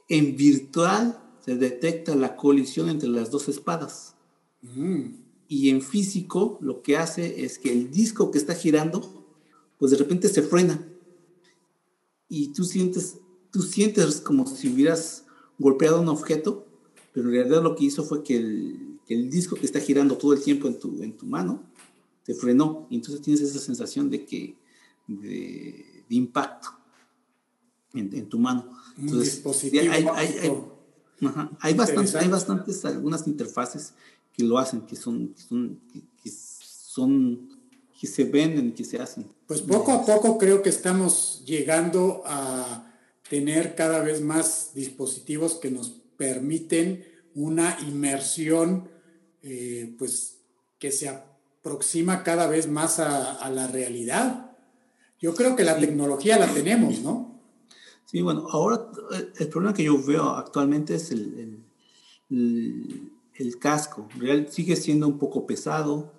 en 0.09 0.37
virtual 0.37 1.26
se 1.47 1.57
detecta 1.57 2.17
la 2.17 2.37
colisión 2.37 2.89
entre 2.89 3.09
las 3.09 3.31
dos 3.31 3.49
espadas. 3.49 4.15
Mm. 4.63 5.15
Y 5.49 5.71
en 5.71 5.81
físico 5.81 6.59
lo 6.61 6.83
que 6.83 6.97
hace 6.97 7.45
es 7.45 7.61
que 7.61 7.73
el 7.73 7.93
disco 7.93 8.33
que 8.33 8.39
está 8.39 8.55
girando, 8.55 9.25
pues 9.79 9.93
de 9.93 9.99
repente 9.99 10.29
se 10.29 10.43
frena 10.43 10.85
y 12.29 12.49
tú 12.49 12.65
sientes, 12.65 13.19
tú 13.53 13.63
sientes 13.63 14.21
como 14.21 14.45
si 14.45 14.69
hubieras 14.69 15.25
golpeado 15.57 16.01
un 16.01 16.09
objeto, 16.09 16.67
pero 17.13 17.29
en 17.29 17.35
realidad 17.35 17.63
lo 17.63 17.77
que 17.77 17.85
hizo 17.85 18.03
fue 18.03 18.25
que 18.25 18.37
el, 18.37 19.31
disco 19.31 19.55
que 19.55 19.67
está 19.67 19.79
girando 19.79 20.17
todo 20.17 20.33
el 20.33 20.43
tiempo 20.43 20.67
en 20.67 20.81
tu, 20.81 21.01
en 21.01 21.17
tu 21.17 21.27
mano 21.27 21.63
te 22.25 22.35
frenó. 22.35 22.89
Y 22.91 22.97
entonces 22.97 23.23
tienes 23.23 23.41
esa 23.41 23.61
sensación 23.61 24.11
de 24.11 24.27
que, 24.27 24.57
de, 25.07 26.05
impacto 26.09 26.71
en, 27.95 28.29
tu 28.29 28.41
mano. 28.41 28.77
Entonces, 28.99 29.37
dispositivo 29.37 29.93
hay, 29.93 30.05
hay, 30.13 30.39
hay, 30.41 30.51
bastantes, 31.21 32.15
hay 32.15 32.29
bastantes, 32.29 32.85
algunas 32.85 33.27
interfaces 33.27 33.95
que 34.33 34.45
lo 34.45 34.59
hacen, 34.59 34.83
que 34.83 34.97
son, 34.97 35.29
que 35.29 35.41
son, 35.41 35.81
que, 36.23 36.31
son, 36.31 37.49
que 37.99 38.07
se 38.07 38.25
venden, 38.25 38.73
que 38.73 38.85
se 38.85 38.99
hacen. 38.99 39.27
Pues 39.47 39.63
poco 39.63 39.93
a 39.93 40.05
poco 40.05 40.39
creo 40.39 40.63
que 40.63 40.69
estamos 40.69 41.43
llegando 41.47 42.23
a 42.27 42.93
tener 43.29 43.75
cada 43.75 44.01
vez 44.01 44.21
más 44.21 44.73
dispositivos 44.75 45.55
que 45.55 45.71
nos 45.71 45.91
permiten 46.17 47.05
una 47.35 47.79
inmersión, 47.87 48.89
eh, 49.43 49.95
pues 49.99 50.39
que 50.79 50.91
se 50.91 51.09
aproxima 51.09 52.23
cada 52.23 52.47
vez 52.47 52.69
más 52.69 52.99
a, 52.99 53.49
la 53.51 53.67
realidad. 53.67 54.53
Yo 55.21 55.35
creo 55.35 55.57
que 55.57 55.65
la 55.65 55.79
tecnología 55.79 56.39
la 56.39 56.53
tenemos, 56.53 57.01
¿no? 57.01 57.36
Sí, 58.07 58.23
bueno, 58.23 58.47
ahora 58.51 58.89
eh, 59.13 59.33
el 59.41 59.49
problema 59.49 59.75
que 59.75 59.83
yo 59.83 60.01
veo 60.01 60.31
actualmente 60.31 60.95
es 60.95 61.11
el, 61.11 61.65
el, 62.31 63.59
casco. 63.59 64.09
Real, 64.17 64.49
sigue 64.49 64.77
siendo 64.77 65.09
un 65.09 65.19
poco 65.19 65.45
pesado, 65.45 66.13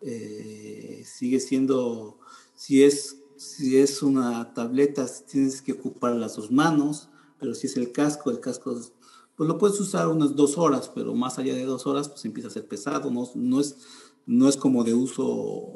eh, 0.00 1.02
sigue 1.04 1.40
siendo, 1.40 2.18
si 2.54 2.82
es, 2.82 3.18
si 3.36 3.76
es 3.76 4.02
una 4.02 4.54
tableta, 4.54 5.06
tienes 5.30 5.60
que 5.60 5.72
ocupar 5.72 6.16
las 6.16 6.36
dos 6.36 6.50
manos, 6.50 7.10
pero 7.38 7.54
si 7.54 7.66
es 7.66 7.76
el 7.76 7.92
casco, 7.92 8.30
el 8.30 8.40
casco, 8.40 8.80
pues 9.36 9.46
lo 9.46 9.58
puedes 9.58 9.78
usar 9.78 10.08
unas 10.08 10.34
dos 10.34 10.56
horas, 10.56 10.90
pero 10.94 11.14
más 11.14 11.38
allá 11.38 11.54
de 11.54 11.66
dos 11.66 11.86
horas, 11.86 12.08
pues 12.08 12.24
empieza 12.24 12.48
a 12.48 12.52
ser 12.52 12.66
pesado, 12.66 13.10
no, 13.10 13.28
no 13.34 13.60
es 13.60 13.76
no 14.26 14.48
es 14.48 14.56
como 14.56 14.84
de 14.84 14.94
uso 14.94 15.72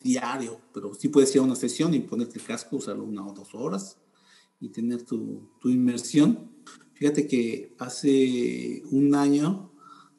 diario, 0.00 0.60
pero 0.74 0.92
sí 0.92 1.08
puedes 1.08 1.34
ir 1.34 1.40
a 1.40 1.44
una 1.44 1.56
sesión 1.56 1.94
y 1.94 2.00
ponerte 2.00 2.38
el 2.38 2.44
casco, 2.44 2.76
usarlo 2.76 3.04
una 3.04 3.26
o 3.26 3.32
dos 3.32 3.54
horas 3.54 3.96
y 4.60 4.68
tener 4.70 5.02
tu, 5.02 5.48
inmersión. 5.64 6.50
Fíjate 6.94 7.26
que 7.26 7.74
hace 7.78 8.82
un 8.90 9.14
año 9.14 9.72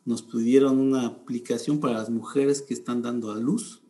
nos 0.06 0.24
pidieron 0.24 0.80
una 0.80 1.06
aplicación 1.06 1.80
para 1.80 1.94
las 1.94 2.10
mujeres 2.10 2.62
que 2.62 2.74
están 2.74 3.02
dando 3.02 3.32
a 3.32 3.38
luz, 3.38 3.82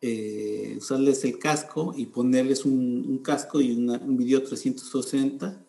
eh, 0.00 0.74
usarles 0.78 1.24
el 1.24 1.38
casco 1.38 1.94
y 1.96 2.06
ponerles 2.06 2.64
un, 2.64 3.18
casco 3.18 3.60
y 3.60 3.72
un 3.72 4.16
video 4.16 4.42
360 4.42 5.64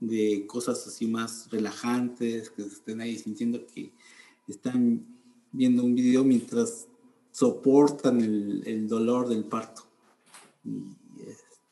de 0.00 0.46
cosas 0.46 0.86
así 0.86 1.06
más 1.06 1.48
relajantes, 1.50 2.50
que 2.50 2.62
estén 2.62 3.00
ahí 3.00 3.18
sintiendo 3.18 3.66
que 3.66 3.92
están 4.46 5.06
viendo 5.52 5.84
un 5.84 5.94
video 5.94 6.24
mientras 6.24 6.88
soportan 7.30 8.20
el, 8.20 8.88
dolor 8.88 9.28
del 9.28 9.44
parto. 9.44 9.82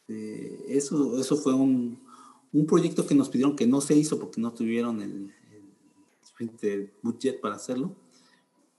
Este, 0.09 0.76
eso, 0.76 1.18
eso 1.18 1.36
fue 1.36 1.54
un, 1.54 2.04
proyecto 2.66 3.07
que 3.07 3.14
nos 3.14 3.28
pidieron 3.28 3.54
que 3.54 3.66
no 3.66 3.82
se 3.82 3.94
hizo 3.94 4.18
porque 4.18 4.40
no 4.40 4.50
tuvieron 4.52 5.02
el, 5.02 5.30
el 6.62 6.90
budget 7.02 7.38
para 7.38 7.57
hacerlo, 7.57 7.94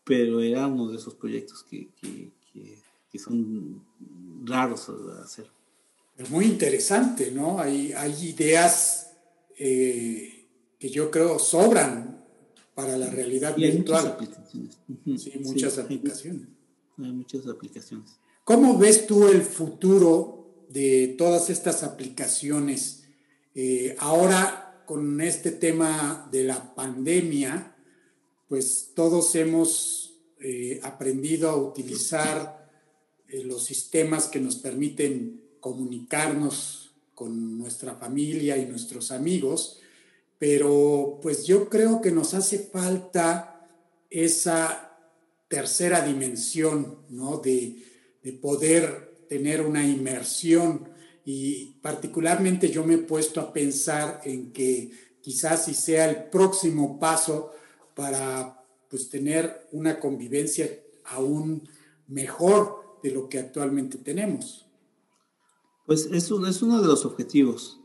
pero 0.04 0.42
era 0.42 0.66
uno 0.66 0.90
de 0.90 0.98
esos 0.98 1.14
proyectos 1.14 1.64
que, 1.64 1.90
son 3.20 3.84
raros 4.44 4.88
de 4.88 5.22
hacer. 5.22 5.50
Es 6.18 6.30
muy 6.30 6.46
interesante, 6.46 7.32
¿no? 7.32 7.60
Hay, 7.60 7.92
hay 7.94 8.30
ideas 8.30 9.12
eh, 9.58 10.48
que 10.78 10.90
yo 10.90 11.10
creo 11.10 11.40
sobran 11.40 12.24
para 12.76 12.96
la 12.96 13.10
realidad 13.10 13.56
virtual. 13.56 14.18
Sí, 15.18 15.34
muchas 15.40 15.80
aplicaciones. 15.80 16.48
Hay 17.00 17.12
muchas 17.12 17.48
aplicaciones. 17.48 18.20
¿Cómo 18.44 18.78
ves 18.78 19.08
tú 19.08 19.28
el 19.28 19.42
futuro 19.42 20.37
de 20.70 21.16
todas 21.18 21.50
estas 21.50 21.84
aplicaciones? 21.84 23.04
Eh, 23.56 23.96
ahora 24.00 24.84
con 24.86 25.20
este 25.22 25.52
tema 25.52 26.30
de 26.32 26.44
la 26.44 26.76
pandemia, 26.76 27.76
pues 28.48 28.92
todos 28.96 29.36
hemos 29.36 30.14
eh, 30.40 30.80
aprendido 30.84 31.50
a 31.50 31.58
utilizar 31.58 32.70
eh, 33.28 33.44
los 33.44 33.66
sistemas 33.66 34.28
que 34.28 34.40
nos 34.40 34.58
permiten 34.58 35.42
comunicarnos 35.60 36.92
con 37.16 37.58
nuestra 37.58 37.96
familia 37.96 38.58
y 38.58 38.66
nuestros 38.66 39.12
amigos 39.12 39.82
pero 40.40 41.20
pues 41.22 41.46
yo 41.46 41.70
creo 41.70 42.02
que 42.02 42.12
nos 42.12 42.34
hace 42.34 42.60
falta 42.60 43.68
esa 44.10 44.98
tercera 45.48 46.06
dimensión, 46.06 47.00
¿no? 47.10 47.38
De, 47.38 47.84
poder 48.42 49.07
tener 49.28 49.62
una 49.62 49.86
inmersión 49.86 50.90
y 51.26 51.74
particularmente 51.82 52.70
yo 52.70 52.84
me 52.84 52.96
he 52.96 53.00
puesto 53.00 53.42
a 53.42 53.52
pensar 53.52 54.22
en 54.24 54.52
que 54.54 54.92
quizás 55.22 55.66
si 55.66 55.74
sea 55.74 56.10
el 56.10 56.30
próximo 56.30 57.00
paso 57.00 57.52
para 57.96 58.64
pues 58.90 59.10
tener 59.10 59.68
una 59.72 60.00
convivencia 60.00 60.70
aún 61.06 61.68
mejor 62.08 63.00
de 63.04 63.12
lo 63.12 63.28
que 63.28 63.40
actualmente 63.40 63.98
tenemos. 63.98 64.66
Pues 65.86 66.06
eso 66.12 66.46
es 66.46 66.62
uno 66.62 66.82
de 66.82 66.88
los 66.88 67.06
objetivos, 67.06 67.80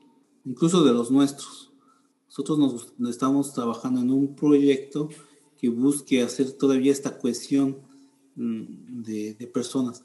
incluso 0.44 0.82
de 0.84 0.92
los 0.92 1.10
nuestros. 1.10 1.72
Nosotros 2.26 2.58
nos, 2.58 3.10
estamos 3.10 3.52
trabajando 3.52 4.00
en 4.00 4.10
un 4.10 4.34
proyecto 4.34 5.08
que 5.58 5.68
busque 5.68 6.22
hacer 6.22 6.52
todavía 6.52 6.90
esta 6.90 7.18
cohesión 7.18 7.78
mm, 8.34 9.02
de, 9.02 9.50
personas. 9.52 10.02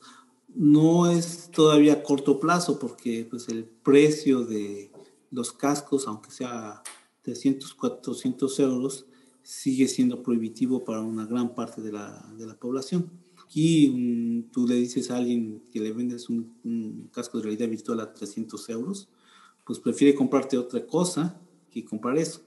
No 0.60 1.12
es 1.12 1.51
todavía 1.51 1.93
a 1.93 2.03
corto 2.03 2.39
plazo 2.39 2.80
porque 2.80 3.28
pues, 3.30 3.47
el 3.47 3.64
precio 3.64 4.43
de 4.43 4.91
los 5.30 5.51
cascos, 5.51 6.08
aunque 6.08 6.32
sea 6.32 6.82
300, 7.22 7.76
400 7.76 8.60
euros, 8.62 9.05
sigue 9.43 9.88
siendo 9.88 10.24
prohibitivo 10.24 10.84
para 10.84 11.01
una 11.01 11.28
gran 11.28 11.53
parte 11.53 11.84
de 11.84 11.91
la, 11.91 12.28
de 12.36 12.47
la 12.47 12.55
población. 12.55 13.12
Aquí 13.45 13.89
mm, 13.89 14.51
tú 14.51 14.68
le 14.68 14.76
dices 14.76 15.12
a 15.12 15.18
alguien 15.18 15.62
que 15.72 15.80
le 15.80 15.91
vendes 15.91 16.28
un, 16.28 16.58
un, 16.64 17.10
casco 17.14 17.38
de 17.38 17.43
realidad 17.43 17.70
virtual 17.70 17.99
a 17.99 18.12
300 18.16 18.68
euros, 18.70 19.10
pues 19.64 19.78
prefiere 19.78 20.16
comprarte 20.16 20.58
otra 20.58 20.88
cosa 20.88 21.39
y 21.72 21.84
comprar 21.84 22.18
eso. 22.18 22.41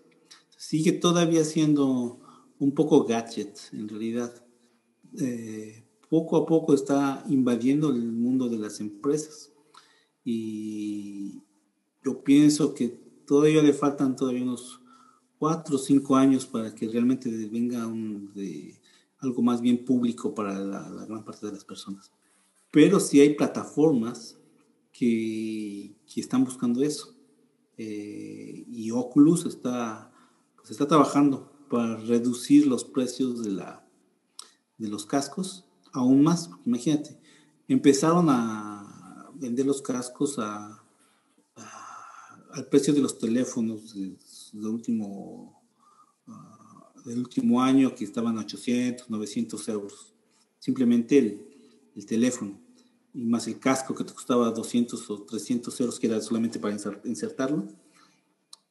Sigue 0.56 0.90
todavía 0.90 1.44
siendo 1.44 2.18
un 2.58 2.74
poco 2.74 3.04
gadget, 3.04 3.56
en 3.72 3.88
realidad. 3.88 4.34
Eh, 5.16 5.84
poco 6.10 6.36
a 6.36 6.44
poco 6.44 6.74
está 6.74 7.24
invadiendo 7.28 7.90
el 7.90 8.12
mundo 8.12 8.48
de 8.48 8.58
las 8.58 8.80
empresas. 8.80 9.52
Y 10.24 11.40
yo 12.04 12.22
pienso 12.24 12.74
que 12.74 12.88
todavía 13.26 13.62
le 13.62 13.72
faltan 13.72 14.16
todavía 14.16 14.42
unos 14.42 14.80
cuatro 15.38 15.76
o 15.76 15.78
cinco 15.78 16.16
años 16.16 16.46
para 16.46 16.74
que 16.74 16.88
realmente 16.88 17.30
venga 17.46 17.86
un, 17.86 18.34
de, 18.34 18.76
algo 19.20 19.40
más 19.40 19.60
bien 19.60 19.84
público 19.84 20.34
para 20.34 20.58
la, 20.58 21.06
gran 21.06 21.24
parte 21.24 21.46
de 21.46 21.52
las 21.52 21.64
personas. 21.64 22.10
Pero 22.72 22.98
sí 22.98 23.20
hay 23.20 23.34
plataformas 23.34 24.36
que, 24.92 25.94
que 26.12 26.20
están 26.20 26.44
buscando 26.44 26.82
eso. 26.82 27.14
Eh, 27.78 28.64
y 28.68 28.90
Oculus 28.90 29.46
está, 29.46 30.12
pues 30.56 30.72
está 30.72 30.88
trabajando 30.88 31.52
para 31.70 31.96
reducir 31.98 32.66
los 32.66 32.84
precios 32.84 33.44
de, 33.44 33.52
la, 33.52 33.86
de 34.76 34.88
los 34.88 35.06
cascos 35.06 35.69
aún 35.92 36.22
más. 36.22 36.50
Imagínate, 36.64 37.18
empezaron 37.68 38.26
a 38.28 39.30
vender 39.34 39.66
los 39.66 39.82
cascos 39.82 40.38
a, 40.38 40.82
al 42.52 42.66
precio 42.66 42.92
de 42.92 43.00
los 43.00 43.18
teléfonos 43.18 43.94
del 43.94 44.66
último, 44.66 45.62
ah, 46.26 46.92
del 47.04 47.18
último 47.18 47.62
año 47.62 47.94
que 47.94 48.04
estaban 48.04 48.38
a 48.38 48.42
800, 48.42 49.08
900 49.08 49.68
euros. 49.68 50.14
Simplemente 50.58 51.18
el, 51.18 51.50
el 51.96 52.06
teléfono 52.06 52.58
y 53.12 53.24
más 53.24 53.46
el 53.48 53.58
casco 53.58 53.94
que 53.94 54.04
te 54.04 54.12
costaba 54.12 54.50
200 54.50 55.10
o 55.10 55.22
300 55.22 55.80
euros, 55.80 55.98
que 55.98 56.06
era 56.06 56.20
solamente 56.20 56.58
para 56.58 56.76
insertarlo. 57.04 57.66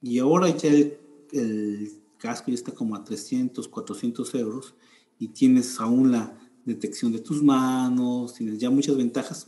Y 0.01 0.19
ahora 0.19 0.49
ya 0.55 0.69
el, 0.69 1.91
casco 2.17 2.47
ya 2.47 2.55
está 2.55 2.73
como 2.73 2.95
a 2.95 3.03
300, 3.03 3.67
400 3.67 4.35
euros 4.35 4.75
y 5.17 5.29
tienes 5.29 5.79
aún 5.79 6.11
la 6.11 6.37
detección 6.69 7.11
de 7.11 7.19
tus 7.19 7.43
manos, 7.43 8.33
tienes 8.33 8.59
ya 8.59 8.69
muchas 8.69 8.95
ventajas, 8.95 9.47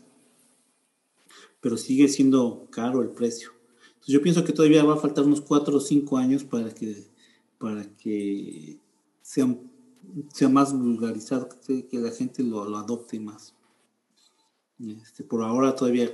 pero 1.61 1.77
sigue 1.77 2.07
siendo 2.07 2.67
caro 2.69 3.01
el 3.01 3.09
precio. 3.09 3.51
Entonces 3.85 4.13
yo 4.13 4.21
pienso 4.21 4.43
que 4.43 4.53
todavía 4.53 4.83
va 4.83 4.95
a 4.95 4.97
faltar 4.97 5.23
unos 5.25 5.41
4 5.41 5.77
o 5.77 5.79
5 5.79 6.17
años 6.17 6.43
para 6.43 6.73
que, 6.73 7.07
para 7.57 7.83
que 7.97 8.79
sea, 9.21 9.47
sea 10.33 10.49
más 10.49 10.77
vulgarizado, 10.77 11.47
que, 11.65 11.87
la 11.91 12.11
gente 12.11 12.43
lo, 12.43 12.67
lo 12.67 12.77
adopte 12.77 13.19
más. 13.19 13.53
Este, 14.79 15.23
por 15.23 15.43
ahora 15.43 15.75
todavía 15.75 16.11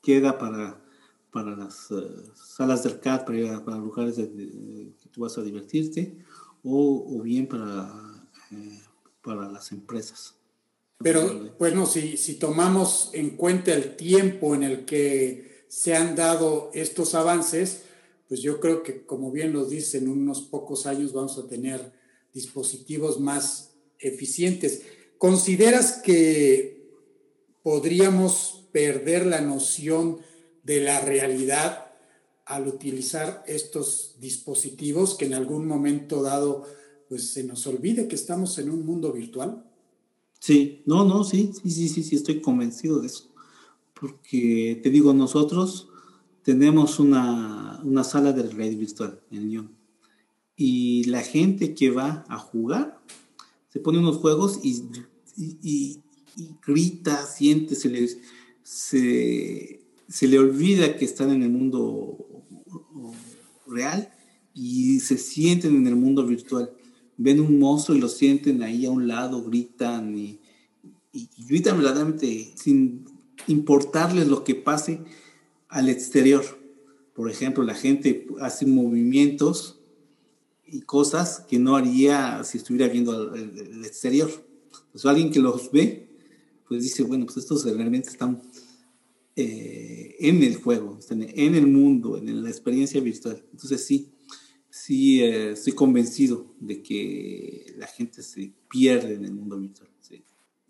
queda 0.00 0.38
para, 0.38 0.82
para 1.30 1.54
las 1.54 1.90
eh, 1.90 2.32
salas 2.34 2.82
del 2.82 3.00
CAD, 3.00 3.26
para, 3.26 3.64
para 3.64 3.76
lugares 3.76 4.16
que 4.16 5.08
tú 5.10 5.20
vas 5.20 5.36
a 5.36 5.42
divertirte, 5.42 6.16
o, 6.64 7.18
o 7.18 7.22
bien 7.22 7.46
para, 7.46 7.92
eh, 8.52 8.80
para 9.22 9.50
las 9.50 9.72
empresas. 9.72 10.34
Pero 10.98 11.54
bueno, 11.58 11.86
si, 11.86 12.16
si 12.16 12.34
tomamos 12.34 13.10
en 13.14 13.30
cuenta 13.30 13.72
el 13.72 13.96
tiempo 13.96 14.54
en 14.54 14.62
el 14.62 14.84
que 14.84 15.64
se 15.68 15.94
han 15.94 16.14
dado 16.14 16.70
estos 16.74 17.14
avances, 17.14 17.82
pues 18.28 18.42
yo 18.42 18.60
creo 18.60 18.82
que, 18.82 19.06
como 19.06 19.32
bien 19.32 19.52
lo 19.52 19.64
dicen, 19.64 20.04
en 20.04 20.10
unos 20.10 20.42
pocos 20.42 20.86
años 20.86 21.12
vamos 21.12 21.38
a 21.38 21.48
tener 21.48 21.92
dispositivos 22.32 23.18
más 23.18 23.72
eficientes. 23.98 24.82
¿Consideras 25.18 26.00
que 26.02 26.90
podríamos 27.62 28.68
perder 28.72 29.26
la 29.26 29.40
noción 29.40 30.18
de 30.62 30.80
la 30.80 31.00
realidad 31.00 31.92
al 32.44 32.66
utilizar 32.66 33.44
estos 33.46 34.16
dispositivos 34.18 35.14
que 35.14 35.26
en 35.26 35.34
algún 35.34 35.66
momento 35.66 36.22
dado 36.22 36.66
pues 37.10 37.32
se 37.32 37.42
nos 37.42 37.66
olvide 37.66 38.06
que 38.06 38.14
estamos 38.14 38.56
en 38.58 38.70
un 38.70 38.86
mundo 38.86 39.12
virtual? 39.12 39.64
Sí, 40.38 40.82
no, 40.86 41.04
no, 41.04 41.24
sí, 41.24 41.50
sí, 41.52 41.68
sí, 41.68 41.88
sí, 41.88 42.04
sí, 42.04 42.14
estoy 42.14 42.40
convencido 42.40 43.00
de 43.00 43.08
eso. 43.08 43.28
Porque 44.00 44.78
te 44.80 44.90
digo, 44.90 45.12
nosotros 45.12 45.88
tenemos 46.44 47.00
una, 47.00 47.80
una 47.82 48.04
sala 48.04 48.32
de 48.32 48.44
realidad 48.44 48.78
virtual 48.78 49.20
en 49.32 49.50
Lyon. 49.50 49.70
Y 50.56 51.02
la 51.06 51.22
gente 51.22 51.74
que 51.74 51.90
va 51.90 52.24
a 52.28 52.38
jugar 52.38 53.00
se 53.72 53.80
pone 53.80 53.98
unos 53.98 54.18
juegos 54.18 54.60
y, 54.62 54.84
y, 55.36 55.98
grita, 56.64 57.26
siente, 57.26 57.74
se 57.74 57.88
le, 57.88 58.08
se, 58.62 59.80
se 60.08 60.28
le 60.28 60.38
olvida 60.38 60.96
que 60.96 61.06
están 61.06 61.32
en 61.32 61.42
el 61.42 61.50
mundo 61.50 62.44
real 63.66 64.12
y 64.54 65.00
se 65.00 65.18
sienten 65.18 65.74
en 65.74 65.88
el 65.88 65.96
mundo 65.96 66.24
virtual. 66.24 66.70
Ven 67.22 67.38
un 67.38 67.58
monstruo 67.58 67.98
y 67.98 68.00
lo 68.00 68.08
sienten 68.08 68.62
ahí 68.62 68.86
a 68.86 68.90
un 68.90 69.06
lado, 69.06 69.44
gritan 69.44 70.16
y, 70.16 70.40
y, 71.12 71.28
gritan 71.46 71.76
verdaderamente 71.76 72.54
sin 72.56 73.04
importarles 73.46 74.26
lo 74.26 74.42
que 74.42 74.54
pase 74.54 75.00
al 75.68 75.90
exterior. 75.90 76.42
Por 77.14 77.30
ejemplo, 77.30 77.62
la 77.62 77.74
gente 77.74 78.26
hace 78.40 78.64
movimientos 78.64 79.80
y 80.66 80.80
cosas 80.80 81.44
que 81.46 81.58
no 81.58 81.76
haría 81.76 82.42
si 82.42 82.56
estuviera 82.56 82.90
viendo 82.90 83.34
el, 83.34 83.84
exterior. 83.84 84.30
Pues 84.90 85.04
alguien 85.04 85.30
que 85.30 85.40
los 85.40 85.70
ve, 85.70 86.08
pues 86.66 86.82
dice, 86.82 87.02
bueno, 87.02 87.26
pues 87.26 87.36
estos 87.36 87.66
realmente 87.66 88.08
están 88.08 88.40
eh, 89.36 90.16
en 90.20 90.42
el 90.42 90.56
juego, 90.56 90.98
en 91.10 91.54
el 91.54 91.66
mundo, 91.66 92.16
en 92.16 92.42
la 92.42 92.48
experiencia 92.48 92.98
virtual. 93.02 93.44
Entonces 93.52 93.84
sí, 93.84 94.08
sí 94.70 95.22
eh, 95.22 95.52
estoy 95.52 95.72
convencido 95.74 96.54
de 96.60 96.82
que 96.82 97.74
la 97.76 97.86
gente 97.86 98.22
se 98.22 98.52
pierde 98.68 99.14
en 99.14 99.24
el 99.24 99.32
mundo 99.32 99.58
virtual. 99.58 99.90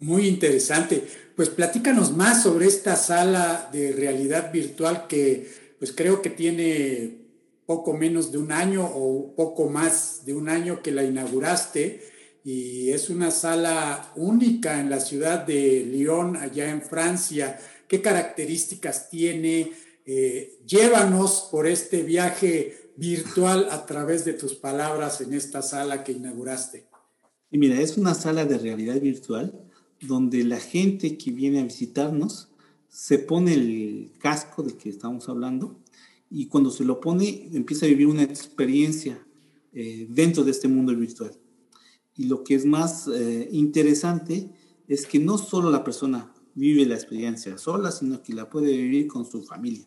Muy 0.01 0.27
interesante. 0.27 1.07
Pues 1.37 1.51
platícanos 1.51 2.17
más 2.17 2.43
sobre 2.43 2.67
esta 2.67 2.97
sala 2.97 3.69
de 3.71 3.93
realidad 3.93 4.51
virtual 4.51 5.07
que 5.07 5.47
pues 5.79 5.93
creo 5.93 6.23
que 6.23 6.31
tiene 6.31 7.19
poco 7.67 7.93
menos 7.93 8.33
de 8.33 8.39
un 8.39 8.51
año 8.51 8.85
o 8.85 9.35
poco 9.37 9.69
más 9.69 10.25
de 10.25 10.33
un 10.33 10.49
año 10.49 10.83
que 10.83 10.91
la 10.91 11.05
inauguraste 11.05 12.03
y 12.43 12.91
es 12.91 13.11
una 13.11 13.31
sala 13.31 14.11
única 14.17 14.81
en 14.81 14.89
la 14.89 15.01
ciudad 15.01 15.45
de 15.47 15.85
Lyon, 15.85 16.37
allá 16.37 16.71
en 16.71 16.81
Francia. 16.81 17.61
¿Qué 17.87 18.01
características 18.01 19.11
tiene? 19.11 19.71
Eh, 20.07 20.61
llévanos 20.67 21.49
por 21.51 21.67
este 21.67 22.03
viaje 22.03 22.80
virtual 23.01 23.69
a 23.71 23.87
través 23.87 24.27
de 24.27 24.35
tus 24.35 24.55
palabras 24.55 25.23
en 25.23 25.33
esta 25.33 25.63
sala 25.63 26.05
que 26.05 26.13
inauguraste. 26.13 26.87
Y 27.51 27.57
mira, 27.57 27.81
es 27.81 27.97
una 27.97 28.15
sala 28.15 28.45
de 28.45 28.59
realidad 28.59 29.01
virtual 29.01 29.59
donde 30.03 30.45
la 30.45 30.61
gente 30.61 31.17
que 31.17 31.31
viene 31.31 31.61
a 31.61 31.65
visitarnos 31.65 32.51
se 32.89 33.19
pone 33.19 33.55
el 33.55 34.13
casco 34.19 34.63
del 34.63 34.77
que 34.77 34.91
estamos 34.91 35.29
hablando 35.29 35.81
y 36.29 36.47
cuando 36.47 36.71
se 36.71 36.85
lo 36.85 37.01
pone 37.01 37.49
empieza 37.53 37.87
a 37.87 37.89
vivir 37.89 38.07
una 38.07 38.23
experiencia 38.23 39.25
eh, 39.73 40.07
dentro 40.11 40.45
de 40.45 40.51
este 40.51 40.69
mundo 40.69 40.95
virtual. 40.95 41.33
Y 42.17 42.25
lo 42.27 42.45
que 42.45 42.55
es 42.55 42.67
más 42.67 43.09
eh, 43.09 43.49
interesante 43.51 44.51
es 44.89 45.07
que 45.07 45.19
no 45.19 45.39
solo 45.39 45.71
la 45.71 45.83
persona 45.83 46.33
vive 46.55 46.85
la 46.85 46.97
experiencia 46.97 47.57
sola, 47.57 47.91
sino 47.93 48.23
que 48.23 48.35
la 48.35 48.51
puede 48.51 48.77
vivir 48.77 49.07
con 49.07 49.25
su 49.25 49.43
familia. 49.43 49.87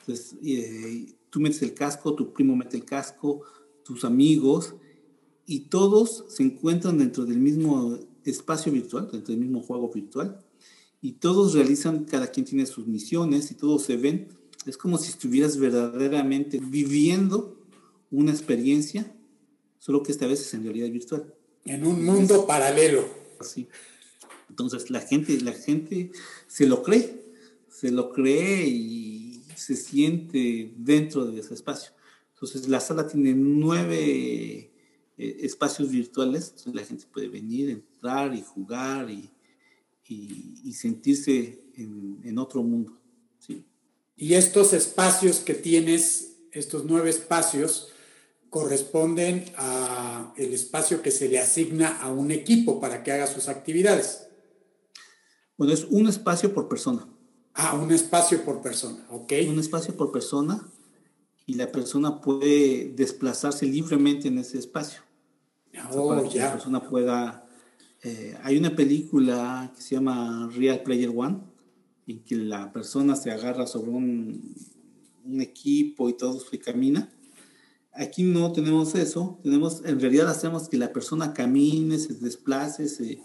Entonces, 0.00 0.36
eh, 0.42 1.14
tú 1.30 1.40
metes 1.40 1.62
el 1.62 1.74
casco, 1.74 2.14
tu 2.14 2.32
primo 2.32 2.56
mete 2.56 2.76
el 2.76 2.84
casco, 2.84 3.42
tus 3.84 4.04
amigos, 4.04 4.74
y 5.46 5.60
todos 5.60 6.24
se 6.28 6.42
encuentran 6.42 6.98
dentro 6.98 7.24
del 7.24 7.38
mismo 7.38 7.98
espacio 8.24 8.70
virtual, 8.70 9.08
dentro 9.10 9.32
del 9.32 9.40
mismo 9.40 9.62
juego 9.62 9.90
virtual, 9.90 10.44
y 11.00 11.12
todos 11.12 11.54
realizan, 11.54 12.04
cada 12.04 12.26
quien 12.28 12.44
tiene 12.44 12.66
sus 12.66 12.86
misiones 12.86 13.50
y 13.50 13.54
todos 13.54 13.82
se 13.82 13.96
ven. 13.96 14.28
Es 14.66 14.76
como 14.76 14.98
si 14.98 15.10
estuvieras 15.10 15.56
verdaderamente 15.56 16.60
viviendo 16.62 17.56
una 18.10 18.32
experiencia, 18.32 19.10
solo 19.78 20.02
que 20.02 20.12
esta 20.12 20.26
vez 20.26 20.40
es 20.40 20.52
en 20.52 20.64
realidad 20.64 20.90
virtual. 20.90 21.34
En 21.64 21.86
un 21.86 22.04
mundo 22.04 22.46
paralelo. 22.46 23.04
Así. 23.38 23.68
Entonces 24.50 24.90
la 24.90 25.00
gente, 25.00 25.40
la 25.40 25.52
gente 25.52 26.12
se 26.46 26.66
lo 26.66 26.82
cree, 26.82 27.22
se 27.68 27.90
lo 27.90 28.12
cree 28.12 28.66
y 28.68 29.19
se 29.60 29.76
siente 29.76 30.72
dentro 30.76 31.26
de 31.26 31.40
ese 31.40 31.54
espacio. 31.54 31.92
Entonces 32.34 32.68
la 32.68 32.80
sala 32.80 33.06
tiene 33.06 33.34
nueve 33.34 34.70
eh, 35.18 35.36
espacios 35.40 35.90
virtuales, 35.90 36.54
la 36.72 36.84
gente 36.84 37.04
puede 37.12 37.28
venir, 37.28 37.68
entrar 37.68 38.34
y 38.34 38.42
jugar 38.42 39.10
y, 39.10 39.30
y, 40.08 40.72
sentirse 40.72 41.60
en, 41.76 42.18
en, 42.24 42.38
otro 42.38 42.62
mundo. 42.62 42.98
¿sí? 43.38 43.64
Y 44.16 44.34
estos 44.34 44.72
espacios 44.72 45.40
que 45.40 45.54
tienes, 45.54 46.38
estos 46.50 46.84
nueve 46.84 47.10
espacios, 47.10 47.92
corresponden 48.48 49.44
a 49.56 50.32
el 50.36 50.52
espacio 50.54 51.02
que 51.02 51.10
se 51.10 51.28
le 51.28 51.38
asigna 51.38 52.00
a 52.00 52.10
un 52.10 52.32
equipo 52.32 52.80
para 52.80 53.04
que 53.04 53.12
haga 53.12 53.26
sus 53.26 53.48
actividades. 53.48 54.26
Bueno, 55.56 55.74
es 55.74 55.84
un 55.84 56.08
espacio 56.08 56.54
por 56.54 56.68
persona. 56.68 57.06
Ah, 57.54 57.74
un 57.74 57.90
espacio 57.90 58.44
por 58.44 58.62
persona, 58.62 59.06
ok. 59.10 59.32
Un 59.48 59.58
espacio 59.58 59.96
por 59.96 60.12
persona 60.12 60.66
y 61.46 61.54
la 61.54 61.70
persona 61.70 62.20
puede 62.20 62.92
desplazarse 62.94 63.66
libremente 63.66 64.28
en 64.28 64.38
ese 64.38 64.58
espacio. 64.58 65.02
Oh, 65.92 66.08
para 66.08 66.28
que 66.28 66.38
la 66.38 66.52
persona 66.52 66.88
pueda... 66.88 67.46
Eh, 68.02 68.36
hay 68.42 68.56
una 68.56 68.74
película 68.74 69.72
que 69.74 69.82
se 69.82 69.94
llama 69.94 70.50
Real 70.54 70.82
Player 70.82 71.12
One, 71.14 71.40
en 72.06 72.24
que 72.24 72.36
la 72.36 72.72
persona 72.72 73.14
se 73.14 73.30
agarra 73.30 73.66
sobre 73.66 73.90
un, 73.90 74.54
un 75.24 75.40
equipo 75.40 76.08
y 76.08 76.14
todo 76.14 76.40
y 76.50 76.58
camina. 76.58 77.10
Aquí 77.92 78.22
no 78.22 78.52
tenemos 78.52 78.94
eso, 78.94 79.38
tenemos, 79.42 79.82
en 79.84 80.00
realidad 80.00 80.28
hacemos 80.28 80.68
que 80.68 80.78
la 80.78 80.92
persona 80.92 81.34
camine, 81.34 81.98
se 81.98 82.14
desplace, 82.14 82.88
se, 82.88 83.22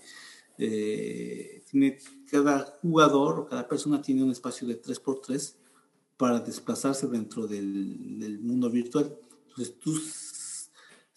eh, 0.58 1.64
tiene, 1.70 2.00
cada 2.30 2.60
jugador 2.82 3.40
o 3.40 3.46
cada 3.46 3.68
persona 3.68 4.02
tiene 4.02 4.24
un 4.24 4.32
espacio 4.32 4.68
de 4.68 4.82
3x3 4.82 5.56
para 6.18 6.40
desplazarse 6.40 7.08
dentro 7.08 7.48
del, 7.48 8.20
del 8.20 8.40
mundo 8.40 8.70
virtual. 8.70 9.18
Entonces 9.48 9.80
tú 9.80 9.94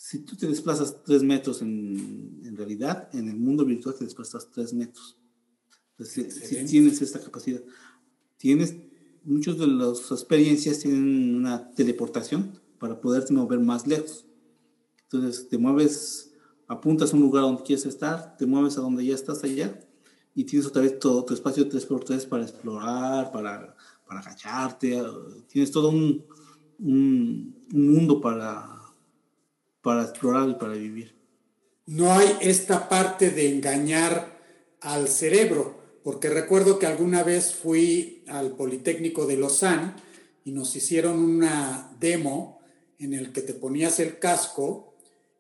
si 0.08 0.20
tú 0.20 0.36
te 0.36 0.46
desplazas 0.46 1.02
tres 1.04 1.22
metros 1.22 1.60
en, 1.60 2.40
en, 2.42 2.56
realidad, 2.56 3.10
en 3.12 3.28
el 3.28 3.36
mundo 3.36 3.66
virtual 3.66 3.94
te 3.94 4.04
desplazas 4.04 4.48
tres 4.50 4.72
metros. 4.72 5.18
Entonces, 5.90 6.34
si, 6.34 6.64
tienes 6.64 7.02
esta 7.02 7.20
capacidad, 7.20 7.60
tienes, 8.38 8.74
muchos 9.22 9.58
de 9.58 9.66
las 9.66 10.10
experiencias 10.10 10.78
tienen 10.78 11.34
una 11.34 11.70
teleportación 11.72 12.58
para 12.78 13.02
poderte 13.02 13.34
mover 13.34 13.58
más 13.60 13.86
lejos. 13.86 14.24
Entonces, 15.02 15.46
te 15.46 15.58
mueves, 15.58 16.32
apuntas 16.68 17.12
a 17.12 17.16
un 17.16 17.22
lugar 17.22 17.42
donde 17.42 17.64
quieres 17.64 17.84
estar, 17.84 18.34
te 18.38 18.46
mueves 18.46 18.78
a 18.78 18.80
donde 18.80 19.04
ya 19.04 19.14
estás 19.14 19.44
allá 19.44 19.78
y 20.34 20.44
tienes 20.44 20.66
otra 20.66 20.82
vez 20.82 20.98
todo 20.98 21.24
tu 21.24 21.34
espacio 21.34 21.64
de 21.64 21.70
3x3 21.70 22.28
para 22.28 22.44
explorar, 22.44 23.32
para, 23.32 23.74
para 24.06 24.20
agacharte, 24.20 25.02
tienes 25.48 25.70
todo 25.70 25.90
un, 25.90 26.24
un, 26.78 27.66
un 27.72 27.94
mundo 27.94 28.20
para 28.20 28.78
para 29.88 30.02
explorar 30.02 30.50
y 30.50 30.54
para 30.54 30.74
vivir. 30.74 31.14
No 31.86 32.12
hay 32.12 32.28
esta 32.40 32.88
parte 32.88 33.30
de 33.30 33.48
engañar 33.48 34.38
al 34.80 35.08
cerebro, 35.08 35.80
porque 36.04 36.28
recuerdo 36.28 36.78
que 36.78 36.86
alguna 36.86 37.22
vez 37.22 37.54
fui 37.54 38.22
al 38.28 38.52
Politécnico 38.52 39.26
de 39.26 39.38
Lausanne 39.38 39.94
y 40.44 40.52
nos 40.52 40.76
hicieron 40.76 41.18
una 41.18 41.96
demo 41.98 42.60
en 42.98 43.14
el 43.14 43.32
que 43.32 43.40
te 43.40 43.54
ponías 43.54 44.00
el 44.00 44.18
casco 44.18 44.94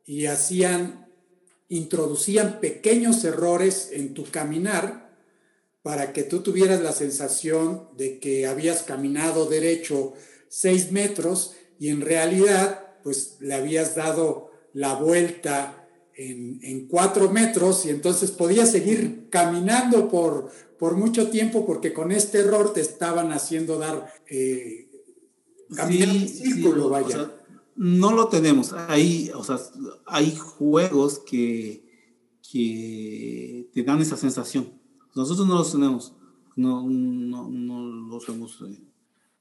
y 0.06 0.26
hacían 0.26 1.07
introducían 1.68 2.60
pequeños 2.60 3.24
errores 3.24 3.90
en 3.92 4.14
tu 4.14 4.24
caminar 4.24 5.08
para 5.82 6.12
que 6.12 6.22
tú 6.22 6.40
tuvieras 6.40 6.80
la 6.80 6.92
sensación 6.92 7.88
de 7.96 8.18
que 8.18 8.46
habías 8.46 8.82
caminado 8.82 9.46
derecho 9.46 10.14
seis 10.48 10.92
metros 10.92 11.54
y 11.78 11.88
en 11.88 12.00
realidad 12.00 12.96
pues 13.02 13.36
le 13.40 13.54
habías 13.54 13.94
dado 13.94 14.50
la 14.72 14.94
vuelta 14.94 15.88
en, 16.14 16.88
cuatro 16.88 17.30
metros 17.30 17.86
y 17.86 17.90
entonces 17.90 18.32
podías 18.32 18.72
seguir 18.72 19.28
caminando 19.30 20.08
por, 20.08 20.50
por 20.78 20.96
mucho 20.96 21.30
tiempo 21.30 21.64
porque 21.64 21.92
con 21.92 22.10
este 22.10 22.38
error 22.38 22.72
te 22.72 22.80
estaban 22.80 23.30
haciendo 23.30 23.78
dar 23.78 24.12
eh, 24.26 24.88
círculo, 26.26 26.88
vaya. 26.88 27.30
No 27.78 28.12
lo 28.12 28.26
tenemos. 28.26 28.72
Hay, 28.72 29.30
o 29.34 29.44
sea, 29.44 29.58
hay 30.04 30.36
juegos 30.36 31.20
que, 31.20 31.84
que 32.50 33.70
te 33.72 33.82
dan 33.84 34.00
esa 34.00 34.16
sensación. 34.16 34.72
Nosotros 35.14 35.46
no 35.46 35.54
los 35.54 35.72
tenemos, 35.72 36.12
no, 36.56 36.88
no, 36.88 37.48
no 37.48 37.86
los 37.86 38.28
hemos 38.28 38.60
eh, 38.62 38.78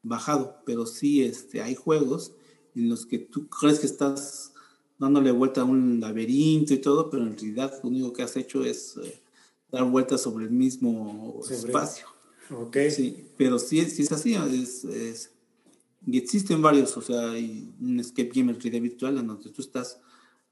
bajado, 0.04 0.58
pero 0.66 0.86
sí 0.86 1.24
este, 1.24 1.62
hay 1.62 1.76
juegos 1.76 2.32
en 2.76 2.90
los 2.90 3.08
que 3.08 3.18
tú 3.18 3.48
crees 3.48 3.80
que 3.80 3.88
estás 3.88 4.54
dándole 5.00 5.32
vuelta 5.32 5.62
a 5.62 5.66
un 5.66 6.00
laberinto 6.00 6.74
y 6.74 6.78
todo, 6.78 7.10
pero 7.10 7.24
en 7.24 7.34
realidad 7.34 7.74
lo 7.84 7.90
único 7.90 8.14
que 8.14 8.24
has 8.24 8.36
hecho 8.38 8.64
es 8.64 8.98
eh, 8.98 9.20
dar 9.72 9.84
vueltas 9.86 10.22
sobre 10.22 10.46
el 10.46 10.52
mismo 10.52 11.42
espacio. 11.50 12.06
Ok. 12.52 12.78
Sí, 12.92 13.26
pero 13.36 13.58
sí, 13.58 13.84
sí 13.86 14.04
es 14.04 14.12
así, 14.12 14.36
es, 14.36 15.32
y 16.10 16.18
existen 16.18 16.62
varios, 16.62 16.95
o 16.95 17.01
sea, 17.01 17.32
hay 17.32 17.70
un 17.82 17.99
escape 17.99 18.32
game 18.34 18.53
en 18.53 18.62
realidad 18.62 18.82
virtual 18.82 19.18
en 19.18 19.28
donde 19.28 19.49
tú 19.49 19.62
estás 19.62 19.99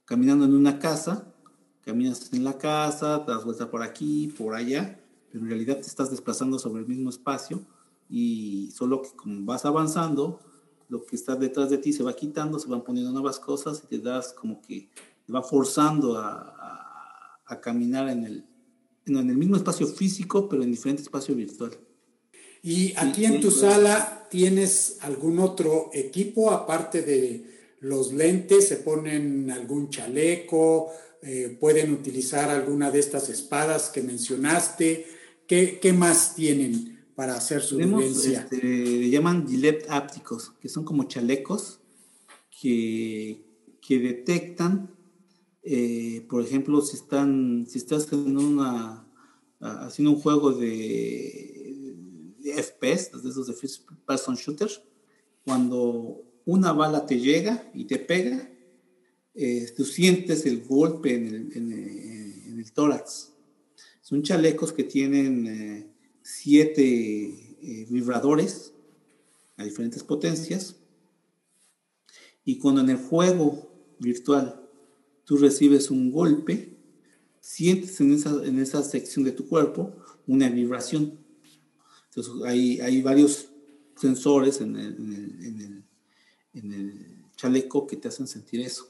caminando 0.04 0.44
en 0.44 0.54
una 0.54 0.80
casa, 0.80 1.34
caminas 1.82 2.34
en 2.34 2.44
la 2.44 2.58
casa, 2.58 3.20
das 3.20 3.46
vuelta 3.46 3.72
por 3.72 3.82
aquí, 3.82 4.34
por 4.38 4.54
allá, 4.54 5.00
pero 5.32 5.46
en 5.46 5.50
realidad 5.50 5.76
te 5.76 5.88
estás 5.88 6.12
desplazando 6.12 6.60
sobre 6.60 6.82
el 6.82 6.88
mismo 6.90 7.10
espacio 7.10 7.66
y 8.10 8.70
solo 8.72 9.02
que 9.02 9.16
como 9.16 9.46
vas 9.46 9.64
avanzando, 9.64 10.42
lo 10.90 11.06
que 11.06 11.16
está 11.16 11.38
detrás 11.38 11.70
de 11.70 11.78
ti 11.78 11.94
se 11.94 12.04
va 12.04 12.14
quitando, 12.14 12.60
se 12.60 12.68
van 12.68 12.84
poniendo 12.84 13.14
nuevas 13.14 13.40
cosas 13.40 13.82
y 13.86 13.88
te 13.88 14.00
das 14.00 14.34
como 14.34 14.62
que 14.62 14.90
te 15.26 15.32
va 15.32 15.42
forzando 15.42 16.18
a, 16.18 17.40
a, 17.46 17.62
caminar 17.62 18.10
en 18.10 18.26
el, 18.26 18.46
en 19.06 19.30
el 19.30 19.38
mismo 19.38 19.56
espacio 19.56 19.88
físico, 19.88 20.50
pero 20.50 20.64
en 20.64 20.72
diferente 20.72 21.02
espacio 21.02 21.34
virtual. 21.34 21.72
Y 22.66 22.94
aquí 22.98 23.26
en 23.26 23.42
tu 23.42 23.52
sala 23.52 24.28
tienes 24.32 24.98
algún 25.02 25.38
otro 25.38 25.92
equipo 25.94 26.50
aparte 26.50 27.04
de 27.04 27.46
los 27.80 28.12
lentes, 28.12 28.68
se 28.68 28.78
ponen 28.78 29.52
algún 29.52 29.92
chaleco, 29.92 30.90
eh, 31.22 31.56
pueden 31.60 31.94
utilizar 31.94 32.50
alguna 32.50 32.90
de 32.90 32.98
estas 32.98 33.30
espadas 33.30 33.92
que 33.92 34.02
mencionaste. 34.02 35.06
¿Qué, 35.46 35.78
qué 35.80 35.94
más 35.94 36.34
tienen? 36.34 36.96
para 37.14 37.36
hacer 37.36 37.62
su 37.62 37.80
este, 37.80 38.58
le 38.62 39.10
llaman 39.10 39.48
Gillette 39.48 39.86
ápticos, 39.88 40.52
que 40.60 40.68
son 40.68 40.84
como 40.84 41.06
chalecos 41.06 41.80
que, 42.62 43.42
que 43.80 44.00
detectan, 44.00 44.94
eh, 45.64 46.26
por 46.30 46.44
ejemplo, 46.44 46.82
si, 46.82 46.98
están, 46.98 47.68
si 47.70 47.78
estás 47.78 48.12
en 48.12 48.38
una, 48.38 49.08
haciendo 49.62 50.12
un 50.12 50.20
juego 50.20 50.52
de 50.52 51.55
FPS, 52.54 53.22
de 53.22 53.30
esos 53.30 53.48
de 53.48 53.54
First 53.54 53.90
Person 54.06 54.36
Shooter, 54.36 54.70
cuando 55.44 56.24
una 56.46 56.72
bala 56.74 57.06
te 57.06 57.20
llega 57.20 57.70
y 57.74 57.86
te 57.86 57.98
pega, 57.98 58.52
eh, 59.34 59.72
tú 59.76 59.84
sientes 59.84 60.46
el 60.46 60.64
golpe 60.64 61.16
en 61.16 61.28
el, 61.28 61.52
en 61.56 62.60
el, 62.60 62.72
tórax. 62.72 63.32
Son 64.02 64.22
chalecos 64.22 64.74
que 64.74 64.84
tienen... 64.84 65.48
Eh, 65.48 65.96
siete 66.26 66.84
eh, 66.84 67.86
vibradores 67.88 68.74
a 69.58 69.64
diferentes 69.64 70.04
potencias. 70.04 70.76
Y 72.44 72.58
cuando 72.58 72.82
en 72.82 72.90
el 72.90 72.98
juego 72.98 73.72
virtual 74.00 74.68
tú 75.24 75.38
recibes 75.38 75.92
un 75.92 76.12
golpe, 76.12 76.78
sientes 77.40 78.02
en 78.02 78.12
esa, 78.14 78.44
en 78.44 78.60
esa 78.60 78.84
sección 78.84 79.24
de 79.24 79.34
tu 79.34 79.48
cuerpo 79.48 79.96
una 80.26 80.50
vibración. 80.50 81.20
Entonces 82.16 82.44
hay, 82.46 83.02
varios 83.02 83.50
sensores 83.96 84.62
en 84.62 84.76
el, 84.78 85.84
chaleco 87.36 87.86
que 87.86 87.98
te 87.98 88.08
hacen 88.08 88.28
sentir 88.28 88.62
eso. 88.62 88.90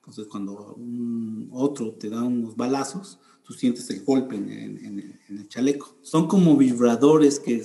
Entonces 0.00 0.26
cuando 0.26 0.74
un 0.74 1.48
otro 1.52 1.92
te 1.94 2.10
da 2.10 2.22
unos 2.22 2.54
balazos, 2.54 3.18
tú 3.42 3.54
sientes 3.54 3.88
el 3.88 4.04
golpe 4.04 4.36
en, 4.36 5.18
el 5.28 5.48
chaleco. 5.48 5.96
Son 6.02 6.28
como 6.28 6.56
vibradores 6.56 7.40
que, 7.40 7.64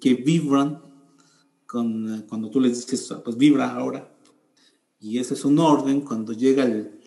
que, 0.00 0.14
vibran 0.14 0.82
con, 1.66 2.26
cuando 2.28 2.50
tú 2.50 2.60
les 2.60 2.84
dices, 2.84 3.14
pues 3.24 3.36
vibra 3.36 3.76
ahora. 3.76 4.12
Y 4.98 5.18
ese 5.18 5.34
es 5.34 5.44
un 5.44 5.60
orden 5.60 6.00
cuando 6.00 6.32
llega 6.32 6.64
el, 6.64 6.98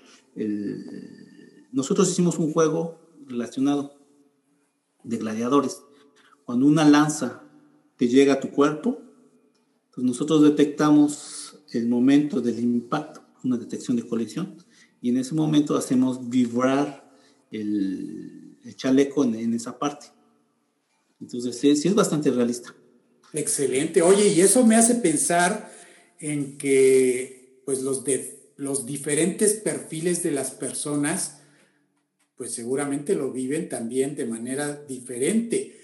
Nosotros 1.74 2.10
hicimos 2.10 2.40
un 2.40 2.54
juego 2.54 3.00
relacionado 3.28 3.96
de 5.04 5.18
gladiadores. 5.18 5.84
Cuando 6.46 6.66
una 6.66 6.88
lanza 6.88 7.44
te 7.98 8.08
llega 8.08 8.34
a 8.34 8.40
tu 8.40 8.50
cuerpo, 8.52 9.00
pues 9.94 10.06
nosotros 10.06 10.42
detectamos 10.42 11.60
el 11.72 11.88
momento 11.88 12.42
del 12.42 12.60
impacto, 12.60 13.24
una 13.44 13.58
detección 13.58 13.98
de 13.98 14.08
colisión, 14.08 14.56
y 15.02 15.10
en 15.10 15.18
ese 15.18 15.36
momento 15.36 15.76
hacemos 15.76 16.30
vibrar 16.30 17.12
el, 17.52 18.58
chaleco 18.76 19.24
en, 19.24 19.54
esa 19.54 19.78
parte. 19.78 20.08
Entonces, 21.20 21.58
sí, 21.58 21.70
es 21.70 21.96
bastante 21.96 22.32
realista. 22.32 22.74
Excelente. 23.34 24.02
Oye, 24.02 24.30
y 24.30 24.42
eso 24.42 24.66
me 24.66 24.76
hace 24.76 24.96
pensar 24.96 25.72
en 26.20 26.58
que 26.58 27.62
pues 27.66 27.82
los, 27.82 28.04
de, 28.04 28.52
los 28.56 28.86
diferentes 28.86 29.54
perfiles 29.54 30.24
de 30.24 30.32
las 30.32 30.52
personas, 30.52 31.40
pues 32.38 32.52
seguramente 32.52 33.16
lo 33.16 33.32
viven 33.32 33.70
también 33.70 34.16
de 34.16 34.26
manera 34.26 34.74
diferente. 34.88 35.83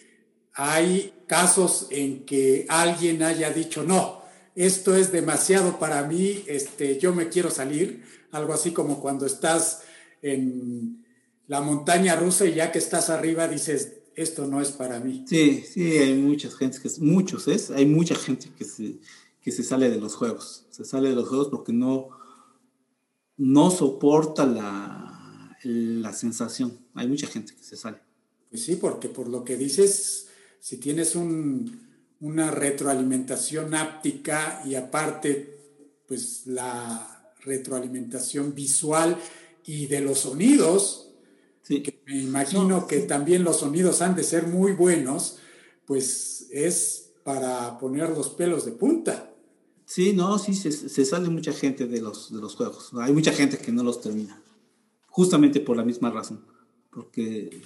Hay 0.62 1.14
casos 1.26 1.88
en 1.89 2.26
que 2.26 2.66
alguien 2.68 3.24
haya 3.24 3.49
dicho, 3.51 3.84
no, 3.84 4.22
esto 4.55 4.93
es 4.93 5.12
demasiado 5.14 5.80
para 5.80 6.03
mí, 6.03 6.43
este, 6.47 6.99
yo 6.99 7.16
me 7.16 7.30
quiero 7.30 7.49
salir, 7.49 8.03
algo 8.32 8.51
así 8.51 8.72
como 8.72 8.99
cuando 8.99 9.26
estás 9.26 9.84
en, 10.22 11.05
la 11.47 11.62
montaña 11.62 12.16
rusa 12.16 12.45
y 12.45 12.55
ya 12.55 12.72
que 12.72 12.78
estás 12.78 13.10
arriba 13.10 13.47
dices, 13.47 14.01
esto 14.16 14.47
no 14.47 14.60
es 14.60 14.72
para 14.72 14.99
mí. 14.99 15.26
Sí, 15.28 15.64
sí, 15.66 15.97
hay 15.97 16.14
muchas 16.14 16.55
gente 16.55 16.78
que, 16.82 16.89
muchos 16.99 17.47
es, 17.47 17.72
hay 17.72 17.86
mucha 17.86 18.16
gente 18.16 18.49
que 18.57 18.66
se, 18.66 18.99
que 19.41 19.51
se 19.51 19.64
sale 19.64 19.89
de 19.89 19.99
los 19.99 20.16
juegos, 20.16 20.66
se 20.72 20.84
sale 20.84 21.10
de 21.10 21.16
los 21.16 21.28
juegos 21.28 21.47
porque 21.47 21.74
no, 21.74 22.10
no 23.38 23.72
soporta 23.72 24.45
la, 24.45 25.57
la 25.64 26.12
sensación. 26.14 26.78
Hay 26.95 27.07
mucha 27.07 27.28
gente 27.28 27.55
que 27.55 27.64
se 27.64 27.78
sale. 27.78 27.97
Pues 28.49 28.66
sí, 28.66 28.76
porque 28.76 29.10
por 29.10 29.30
lo 29.30 29.43
que 29.43 29.57
dices, 29.57 30.28
si 30.60 30.78
tienes 30.78 31.16
un, 31.16 31.89
una 32.22 32.51
retroalimentación 32.51 33.74
áptica 33.74 34.62
y 34.66 34.76
aparte, 34.76 35.57
pues 36.07 36.47
la 36.47 37.34
retroalimentación 37.43 38.53
visual 38.53 39.18
y 39.66 39.88
de 39.88 40.01
los 40.01 40.20
sonidos, 40.20 41.12
que 41.64 42.01
me 42.07 42.18
imagino 42.18 42.88
que 42.88 42.99
también 43.01 43.43
los 43.43 43.60
sonidos 43.60 44.01
han 44.01 44.16
de 44.16 44.24
ser 44.24 44.47
muy 44.47 44.74
buenos, 44.74 45.38
pues 45.86 46.47
es 46.51 47.12
para 47.24 47.78
poner 47.78 48.10
los 48.10 48.30
pelos 48.30 48.66
de 48.66 48.72
punta. 48.72 49.32
Sí, 49.86 50.14
no, 50.14 50.38
sí, 50.39 50.53
se, 50.55 51.05
sale 51.05 51.30
mucha 51.30 51.53
gente 51.53 51.86
de 51.88 52.01
los, 52.01 52.34
de 52.34 52.41
los 52.41 52.55
juegos. 52.55 52.91
Hay 52.99 53.14
mucha 53.14 53.32
gente 53.32 53.57
que 53.57 53.72
no 53.72 53.84
los 53.84 54.01
termina, 54.01 54.41
justamente 55.07 55.60
por 55.60 55.78
la 55.78 55.84
misma 55.84 56.10
razón, 56.10 56.43
porque 56.91 57.62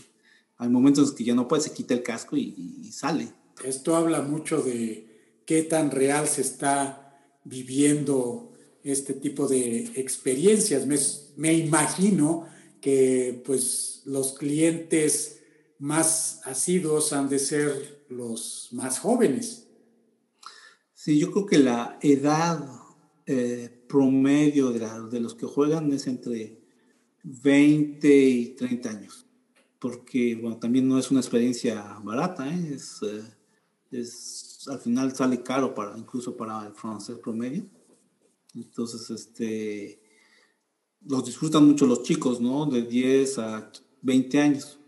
hay 0.64 0.70
momentos 0.70 1.12
que 1.12 1.24
ya 1.24 1.36
no 1.36 1.48
puede, 1.48 1.64
se 1.64 1.74
quita 1.74 1.94
el 1.94 2.04
casco 2.04 2.38
y, 2.38 2.90
sale. 2.92 3.32
Esto 3.64 3.96
habla 3.96 4.22
mucho 4.22 4.62
de 4.62 5.42
qué 5.46 5.64
tan 5.64 5.92
real 5.92 6.28
se 6.28 6.42
está 6.42 7.20
viviendo 7.44 8.54
este 8.84 9.14
tipo 9.14 9.48
de 9.48 9.92
experiencias. 9.96 10.86
Me, 10.86 10.98
me 11.38 11.54
imagino 11.54 12.48
que 12.82 13.42
pues 13.46 14.02
los 14.06 14.34
clientes 14.34 15.40
más 15.80 16.42
asiduos 16.46 17.14
han 17.14 17.30
de 17.30 17.40
ser 17.40 18.06
los 18.10 18.70
más 18.72 19.00
jóvenes. 19.00 19.68
Sí, 20.94 21.20
yo 21.20 21.32
creo 21.32 21.46
que 21.46 21.58
la 21.58 21.98
edad 22.02 22.66
eh, 23.26 23.70
promedio 23.88 24.72
de, 24.72 25.20
los 25.20 25.36
que 25.36 25.46
juegan 25.46 25.92
es 25.94 26.08
entre 26.08 26.60
20 27.24 28.08
y 28.08 28.46
30 28.56 28.90
años, 28.90 29.26
porque 29.84 30.38
bueno, 30.42 30.56
también 30.60 30.88
no 30.88 30.98
es 30.98 31.12
una 31.12 31.20
experiencia 31.20 32.00
barata, 32.02 32.48
¿eh? 32.48 32.72
es, 32.74 33.02
eh, 33.04 33.22
es, 33.92 34.66
al 34.70 34.80
final 34.80 35.14
sale 35.14 35.44
caro 35.44 35.76
para, 35.76 35.98
incluso 35.98 36.38
para 36.38 36.66
el 36.66 36.74
francés 36.74 37.20
promedio. 37.20 37.66
Entonces, 38.56 39.10
este, 39.10 40.02
los 41.06 41.26
disfrutan 41.26 41.68
mucho 41.68 41.86
los 41.86 42.04
chicos, 42.04 42.40
¿no? 42.40 42.66
De 42.66 42.84
10 42.84 43.40
a 43.40 43.70
20 44.04 44.40
años, 44.40 44.80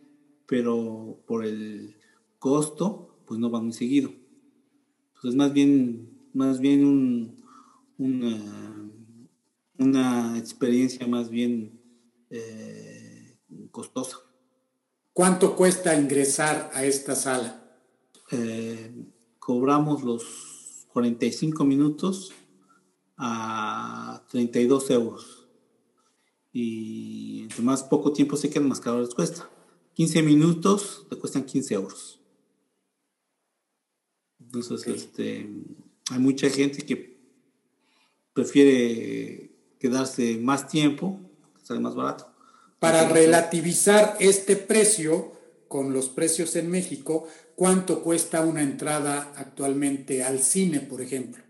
pero 0.45 1.21
por 1.27 1.45
el 1.45 1.97
costo, 2.39 3.17
pues 3.25 3.37
no 3.37 3.49
van 3.49 3.65
muy 3.65 3.73
seguido. 3.73 4.13
Entonces, 5.15 5.35
más 5.35 5.51
bien, 5.51 6.09
más 6.31 6.61
bien 6.61 6.85
un, 6.85 7.43
una, 7.97 8.89
una 9.77 10.37
experiencia 10.37 11.05
más 11.05 11.29
bien 11.29 11.81
eh, 12.29 13.37
costosa. 13.71 14.24
¿Cuánto 15.15 15.55
cuesta 15.55 15.97
ingresar 15.97 16.69
a 16.73 16.83
esta 16.83 17.15
sala? 17.15 17.63
Eh, 18.31 18.93
cobramos 19.39 20.03
los 20.03 20.87
45 20.91 21.63
minutos 21.63 22.33
a 23.15 24.25
32 24.29 24.89
euros. 24.89 25.47
Y 26.51 27.43
entre 27.43 27.61
más 27.63 27.83
poco 27.83 28.11
tiempo 28.11 28.35
se 28.35 28.49
quedan, 28.49 28.67
más 28.67 28.81
caro 28.81 28.99
les 28.99 29.15
cuesta. 29.15 29.49
15 29.93 30.21
minutos 30.21 31.07
te 31.09 31.15
cuestan 31.15 31.45
15 31.45 31.75
euros. 31.75 32.19
Entonces, 34.41 34.85
este, 34.85 35.49
hay 36.11 36.19
mucha 36.19 36.49
gente 36.49 36.85
que 36.85 37.21
prefiere 38.33 39.55
quedarse 39.79 40.37
más 40.39 40.67
tiempo, 40.67 41.21
sale 41.63 41.79
más 41.79 41.95
barato. 41.95 42.34
Para 42.85 43.09
relativizar 43.09 44.15
este 44.19 44.55
precio 44.55 45.31
con 45.67 45.91
los 45.91 46.09
precios 46.09 46.55
en 46.55 46.69
México, 46.69 47.27
¿cuánto 47.55 48.03
cuesta 48.03 48.41
una 48.45 48.61
entrada 48.61 49.33
actualmente 49.35 50.23
al 50.23 50.39
cine, 50.39 50.81
por 50.81 51.01
ejemplo? 51.01 51.43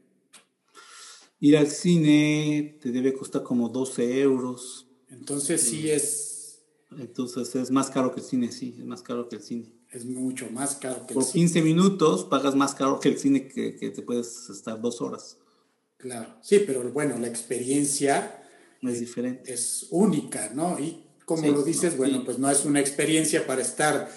Ir 1.41 1.57
al 1.57 1.67
cine 1.67 2.79
te 2.81 2.91
debe 2.91 3.13
costar 3.13 3.43
como 3.43 3.67
12 3.67 4.21
euros. 4.21 4.87
Entonces 5.09 5.61
sí 5.61 5.91
es... 5.91 6.61
Entonces 6.97 7.53
es 7.55 7.69
más 7.69 7.89
caro 7.89 8.13
que 8.13 8.21
el 8.21 8.25
cine, 8.25 8.51
sí, 8.53 8.77
es 8.79 8.85
más 8.85 9.01
caro 9.01 9.27
que 9.27 9.35
el 9.35 9.43
cine. 9.43 9.73
Es 9.91 10.05
mucho 10.05 10.49
más 10.51 10.75
caro 10.75 11.05
que 11.05 11.13
Por 11.13 11.23
el 11.23 11.29
cine. 11.29 11.47
Por 11.47 11.53
15 11.53 11.61
minutos 11.61 12.23
pagas 12.23 12.55
más 12.55 12.73
caro 12.73 12.99
que 13.01 13.09
el 13.09 13.19
cine 13.19 13.49
que, 13.49 13.75
que, 13.75 13.89
te 13.89 14.01
puedes 14.01 14.49
estar 14.49 14.79
dos 14.79 15.01
horas. 15.01 15.37
Claro, 15.97 16.37
sí, 16.41 16.63
pero 16.65 16.81
bueno, 16.91 17.19
la 17.19 17.27
experiencia 17.27 18.41
es 18.81 18.99
diferente. 18.99 19.53
Es 19.53 19.87
única, 19.89 20.51
¿no? 20.53 20.79
Y 20.79 21.04
como 21.25 21.47
lo 21.47 21.63
dices, 21.63 21.97
bueno, 21.97 22.23
pues 22.23 22.37
no 22.39 22.49
es 22.49 22.65
una 22.65 22.79
experiencia 22.79 23.45
para 23.45 23.61
estar 23.61 24.09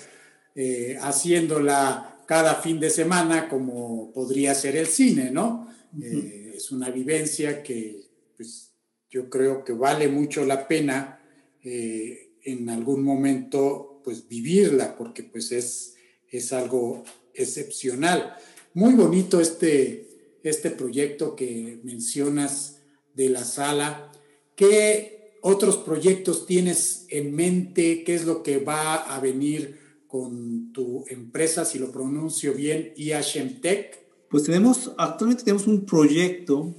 eh, 0.55 0.99
haciéndola 1.01 2.23
cada 2.27 2.57
fin 2.57 2.79
de 2.79 2.91
semana 2.91 3.49
como 3.49 4.13
podría 4.13 4.55
ser 4.55 4.77
el 4.77 4.87
cine, 4.87 5.31
¿no? 5.31 5.69
Eh, 6.03 6.53
es 6.57 6.71
una 6.71 6.91
vivencia 6.91 7.63
que 7.63 8.03
pues, 8.37 8.75
yo 9.09 9.31
creo 9.31 9.65
que 9.65 9.73
vale 9.73 10.09
mucho 10.09 10.45
la 10.45 10.69
pena 10.69 11.21
eh, 11.65 12.35
en 12.45 12.69
algún 12.69 13.03
momento 13.03 14.03
pues 14.05 14.29
vivirla, 14.29 14.97
porque 14.97 15.23
pues 15.23 15.53
es, 15.53 15.95
es 16.31 16.53
algo 16.53 17.05
excepcional. 17.35 18.35
Muy 18.75 18.95
bonito 18.95 19.41
este, 19.41 20.39
este 20.43 20.71
proyecto 20.71 21.35
que 21.35 21.81
mencionas 21.83 22.81
de 23.15 23.31
la 23.31 23.45
sala. 23.45 24.13
¿Qué 24.55 25.18
otros 25.43 25.77
proyectos 25.77 26.47
tienes 26.47 27.07
en 27.09 27.35
mente? 27.35 28.05
¿Qué 28.05 28.15
es 28.15 28.25
lo 28.25 28.43
que 28.43 28.59
va 28.59 28.95
a 28.95 29.21
venir 29.21 29.79
con 30.07 30.73
tu 30.73 31.05
empresa, 31.09 31.65
si 31.65 31.79
lo 31.79 31.93
pronuncio 31.93 32.55
bien, 32.55 32.93
IHM 32.97 33.61
Tech? 33.61 34.07
Pues 34.31 34.45
tenemos, 34.45 34.93
actualmente 34.97 35.45
tenemos 35.45 35.67
un 35.67 35.85
proyecto 35.85 36.75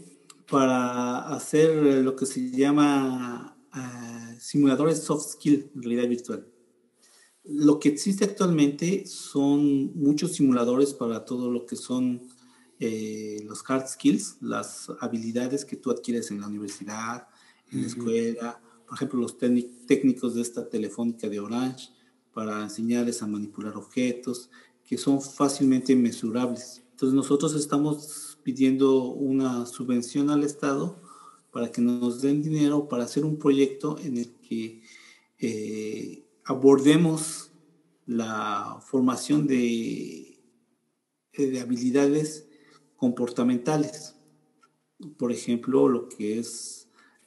para 0.50 1.30
hacer 1.30 1.76
lo 2.04 2.16
que 2.16 2.26
se 2.26 2.50
llama 2.52 3.58
uh, 3.74 4.40
simuladores 4.40 5.04
soft 5.04 5.34
skill 5.34 5.70
en 5.76 5.82
realidad 5.82 6.10
virtual. 6.10 6.48
Lo 7.44 7.80
que 7.80 7.90
existe 7.90 8.26
actualmente 8.26 9.06
son 9.08 9.96
muchos 9.96 10.34
simuladores 10.34 10.94
para 10.94 11.26
todo 11.26 11.50
lo 11.50 11.66
que 11.66 11.76
son 11.76 12.22
eh, 12.80 13.42
los 13.46 13.64
hard 13.68 13.88
skills, 13.88 14.38
las 14.42 14.92
habilidades 15.00 15.66
que 15.66 15.76
tú 15.76 15.92
adquieres 15.92 16.32
en 16.32 16.42
la 16.42 16.48
universidad, 16.48 17.28
en 17.72 17.82
la 17.82 17.88
escuela, 17.88 18.62
por 18.86 18.96
ejemplo, 18.96 19.20
los 19.20 19.38
técnicos 19.38 20.36
de 20.36 20.42
esta 20.42 20.68
telefónica 20.68 21.30
de 21.30 21.40
Orange, 21.40 21.90
para 22.34 22.64
enseñarles 22.64 23.22
a 23.22 23.28
manipular 23.28 23.76
objetos 23.76 24.50
que 24.86 24.98
son 24.98 25.22
fácilmente 25.22 25.96
mesurables. 25.96 26.84
Entonces 26.92 27.14
nosotros 27.14 27.54
estamos 27.54 28.40
pidiendo 28.44 29.04
una 29.04 29.66
subvención 29.66 30.30
al 30.30 30.44
Estado 30.44 31.00
para 31.52 31.72
que 31.72 31.82
nos 31.82 32.22
den 32.22 32.42
dinero 32.42 32.88
para 32.88 33.04
hacer 33.04 33.26
un 33.26 33.38
proyecto 33.38 33.98
en 34.00 34.18
el 34.18 34.32
que 34.36 34.82
eh, 35.40 36.26
abordemos 36.44 37.52
la 38.06 38.80
formación 38.86 39.46
de, 39.46 40.40
de 41.38 41.60
habilidades 41.60 42.48
comportamentales. 42.96 44.16
Por 45.18 45.32
ejemplo, 45.32 45.88
lo 45.88 46.10
que 46.10 46.40
es 46.40 46.79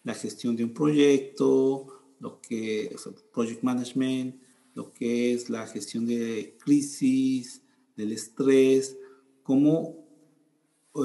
la 0.05 0.15
gestión 0.15 0.57
de 0.57 0.65
un 0.65 0.75
proyecto, 0.75 1.87
lo 2.21 2.41
que 2.41 2.85
es 2.87 3.09
project 3.33 3.63
management, 3.63 4.41
lo 4.75 4.93
que 4.93 5.35
es 5.35 5.51
la 5.51 5.67
gestión 5.67 6.07
de 6.07 6.57
crisis, 6.63 7.63
del 7.97 8.13
estrés, 8.13 8.97
cómo, 9.43 9.97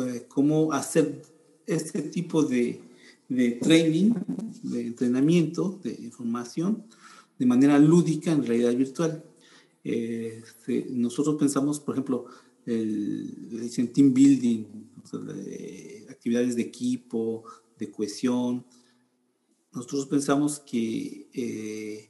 eh, 0.02 0.26
cómo 0.28 0.72
hacer 0.72 1.22
este 1.66 2.02
tipo 2.04 2.44
de, 2.44 2.82
de 3.30 3.52
training, 3.52 4.14
de 4.64 4.88
entrenamiento, 4.88 5.80
de 5.84 5.92
información, 5.92 6.86
de 7.38 7.46
manera 7.46 7.78
lúdica 7.78 8.32
en 8.32 8.46
realidad 8.46 8.76
virtual. 8.76 9.24
Este, 9.84 10.88
nosotros 10.90 11.36
pensamos, 11.36 11.80
por 11.80 11.96
ejemplo, 11.96 12.26
el, 12.66 13.72
team 13.94 14.14
building, 14.14 14.66
actividades 16.10 16.56
de 16.56 16.64
equipo, 16.64 17.44
de 17.78 17.92
cohesión, 17.92 18.66
nosotros 19.78 20.08
pensamos 20.08 20.60
que 20.60 21.30
eh, 21.34 22.10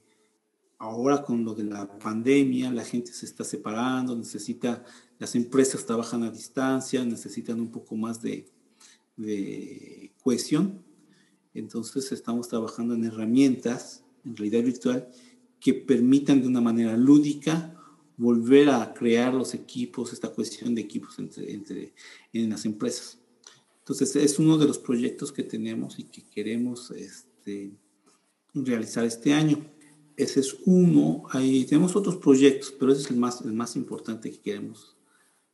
ahora 0.77 1.23
con 1.23 1.43
lo 1.43 1.53
de 1.53 1.65
la 1.65 1.99
pandemia, 1.99 2.71
la 2.71 2.85
gente 2.85 3.11
se 3.11 3.25
está 3.25 3.43
separando, 3.43 4.15
necesita, 4.15 4.85
las 5.19 5.35
empresas 5.35 5.85
trabajan 5.85 6.23
a 6.23 6.31
distancia, 6.31 7.03
necesitan 7.03 7.59
un 7.59 7.69
poco 7.69 7.97
más 7.97 8.21
de, 8.21 8.47
de 9.17 10.13
cohesión. 10.23 10.81
Entonces 11.53 12.09
estamos 12.13 12.47
trabajando 12.47 12.93
en 12.93 13.03
herramientas, 13.03 14.05
en 14.23 14.37
realidad 14.37 14.63
virtual, 14.63 15.09
que 15.59 15.73
permitan 15.73 16.41
de 16.41 16.47
una 16.47 16.61
manera 16.61 16.95
lúdica 16.95 17.73
volver 18.15 18.69
a 18.69 18.93
crear 18.93 19.33
los 19.33 19.53
equipos, 19.53 20.13
esta 20.13 20.29
cuestión 20.29 20.73
de 20.73 20.81
equipos 20.83 21.19
entre, 21.19 21.53
entre, 21.53 21.93
en 22.31 22.49
las 22.49 22.63
empresas. 22.63 23.19
Entonces 23.79 24.15
es 24.15 24.39
uno 24.39 24.57
de 24.57 24.67
los 24.67 24.77
proyectos 24.77 25.33
que 25.33 25.43
tenemos 25.43 25.99
y 25.99 26.03
que 26.03 26.23
queremos 26.23 26.91
este, 26.91 27.26
realizar 28.53 29.05
este 29.05 29.33
año. 29.33 29.65
Ese 30.15 30.39
es 30.39 30.55
uno. 30.65 31.23
Ahí 31.31 31.65
tenemos 31.65 31.95
otros 31.95 32.17
proyectos, 32.17 32.73
pero 32.79 32.91
ese 32.91 33.01
es 33.03 33.11
el 33.11 33.17
más, 33.17 33.41
el 33.41 33.53
más 33.53 33.75
importante 33.75 34.31
que 34.31 34.41
queremos 34.41 34.95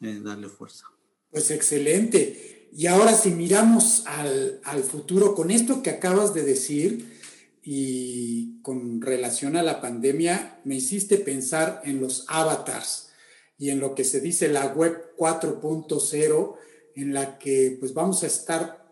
eh, 0.01 0.19
darle 0.23 0.47
fuerza. 0.47 0.85
Pues 1.31 1.51
excelente. 1.51 2.69
Y 2.71 2.87
ahora 2.87 3.13
si 3.13 3.31
miramos 3.31 4.05
al, 4.07 4.61
al, 4.63 4.83
futuro, 4.83 5.35
con 5.35 5.51
esto 5.51 5.83
que 5.83 5.89
acabas 5.89 6.33
de 6.33 6.43
decir 6.43 7.19
y 7.61 8.61
con 8.61 9.01
relación 9.01 9.55
a 9.55 9.63
la 9.63 9.81
pandemia, 9.81 10.61
me 10.63 10.75
hiciste 10.75 11.17
pensar 11.17 11.81
en 11.83 12.01
los 12.01 12.25
avatars 12.27 13.09
y 13.57 13.69
en 13.69 13.79
lo 13.79 13.95
que 13.95 14.03
se 14.03 14.21
dice 14.21 14.47
la 14.47 14.67
web 14.67 15.15
4.0, 15.17 16.55
en 16.95 17.13
la 17.13 17.37
que 17.37 17.77
pues 17.79 17.93
vamos 17.93 18.23
a 18.23 18.27
estar 18.27 18.83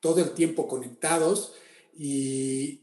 todo 0.00 0.22
el 0.22 0.30
tiempo 0.32 0.68
conectados 0.68 1.54
y 1.96 2.80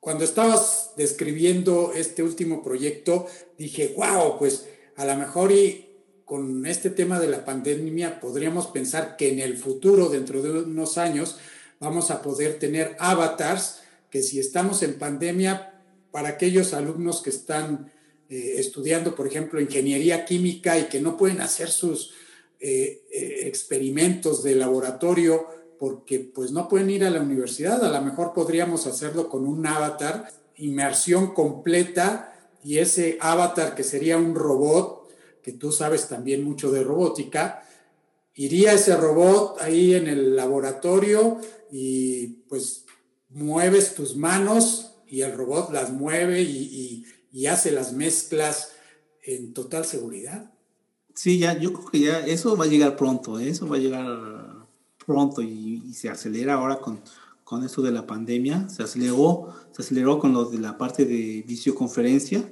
cuando 0.00 0.24
estabas 0.24 0.92
describiendo 0.96 1.92
este 1.94 2.22
último 2.22 2.62
proyecto, 2.62 3.26
dije, 3.58 3.94
wow, 3.96 4.38
pues 4.38 4.66
a 4.96 5.04
lo 5.04 5.16
mejor 5.16 5.52
y 5.52 5.86
con 6.24 6.64
este 6.64 6.90
tema 6.90 7.18
de 7.18 7.28
la 7.28 7.44
pandemia 7.44 8.20
podríamos 8.20 8.68
pensar 8.68 9.16
que 9.16 9.30
en 9.30 9.40
el 9.40 9.56
futuro, 9.56 10.08
dentro 10.08 10.42
de 10.42 10.62
unos 10.62 10.96
años, 10.96 11.38
vamos 11.80 12.10
a 12.10 12.22
poder 12.22 12.58
tener 12.58 12.96
avatars 12.98 13.80
que 14.10 14.22
si 14.22 14.38
estamos 14.38 14.82
en 14.82 14.98
pandemia, 14.98 15.70
para 16.10 16.30
aquellos 16.30 16.74
alumnos 16.74 17.22
que 17.22 17.30
están 17.30 17.92
eh, 18.28 18.54
estudiando, 18.56 19.14
por 19.14 19.26
ejemplo, 19.26 19.60
ingeniería 19.60 20.24
química 20.24 20.78
y 20.78 20.84
que 20.84 21.00
no 21.00 21.16
pueden 21.16 21.40
hacer 21.40 21.68
sus 21.68 22.12
eh, 22.58 23.02
eh, 23.12 23.40
experimentos 23.44 24.42
de 24.42 24.54
laboratorio, 24.54 25.46
porque 25.80 26.20
pues 26.20 26.52
no 26.52 26.68
pueden 26.68 26.90
ir 26.90 27.06
a 27.06 27.10
la 27.10 27.22
universidad, 27.22 27.82
a 27.82 27.90
lo 27.90 28.04
mejor 28.04 28.34
podríamos 28.34 28.86
hacerlo 28.86 29.30
con 29.30 29.46
un 29.46 29.66
avatar, 29.66 30.30
inmersión 30.56 31.32
completa 31.32 32.38
y 32.62 32.76
ese 32.76 33.16
avatar 33.18 33.74
que 33.74 33.82
sería 33.82 34.18
un 34.18 34.34
robot, 34.34 35.10
que 35.42 35.52
tú 35.52 35.72
sabes 35.72 36.06
también 36.06 36.44
mucho 36.44 36.70
de 36.70 36.84
robótica, 36.84 37.66
iría 38.34 38.74
ese 38.74 38.94
robot 38.94 39.62
ahí 39.62 39.94
en 39.94 40.06
el 40.06 40.36
laboratorio 40.36 41.40
y 41.72 42.26
pues 42.50 42.84
mueves 43.30 43.94
tus 43.94 44.16
manos 44.16 44.92
y 45.06 45.22
el 45.22 45.32
robot 45.32 45.72
las 45.72 45.90
mueve 45.90 46.42
y, 46.42 47.06
y 47.32 47.46
hace 47.46 47.72
las 47.72 47.94
mezclas 47.94 48.72
en 49.22 49.54
total 49.54 49.86
seguridad. 49.86 50.52
Sí, 51.14 51.38
ya, 51.38 51.58
yo 51.58 51.72
creo 51.72 51.90
que 51.90 52.00
ya 52.00 52.26
eso 52.26 52.56
va 52.56 52.66
a 52.66 52.68
llegar 52.68 52.96
pronto, 52.96 53.38
¿eh? 53.38 53.48
eso 53.48 53.66
va 53.66 53.76
a 53.76 53.80
llegar 53.80 54.06
pronto 55.10 55.42
y, 55.42 55.92
se 55.92 56.08
acelera 56.08 56.54
ahora 56.54 56.78
con, 56.78 57.00
con 57.42 57.64
esto 57.64 57.82
de 57.82 57.90
la 57.90 58.06
pandemia, 58.06 58.68
se 58.68 58.84
aceleró, 58.84 59.52
se 59.72 59.82
aceleró 59.82 60.20
con 60.20 60.32
lo 60.32 60.44
de 60.44 60.60
la 60.60 60.78
parte 60.78 61.04
de 61.04 61.42
videoconferencia, 61.46 62.48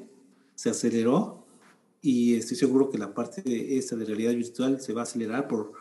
se 0.57 0.71
aceleró 0.71 1.47
y 2.03 2.35
estoy 2.35 2.57
seguro 2.57 2.91
que 2.91 2.99
la 2.99 3.15
parte 3.15 3.43
de 3.43 3.79
esta 3.79 3.95
de 3.95 4.05
realidad 4.05 4.33
virtual 4.33 4.81
se 4.81 4.93
va 4.93 5.03
a 5.03 5.05
acelerar 5.05 5.47
por, 5.47 5.73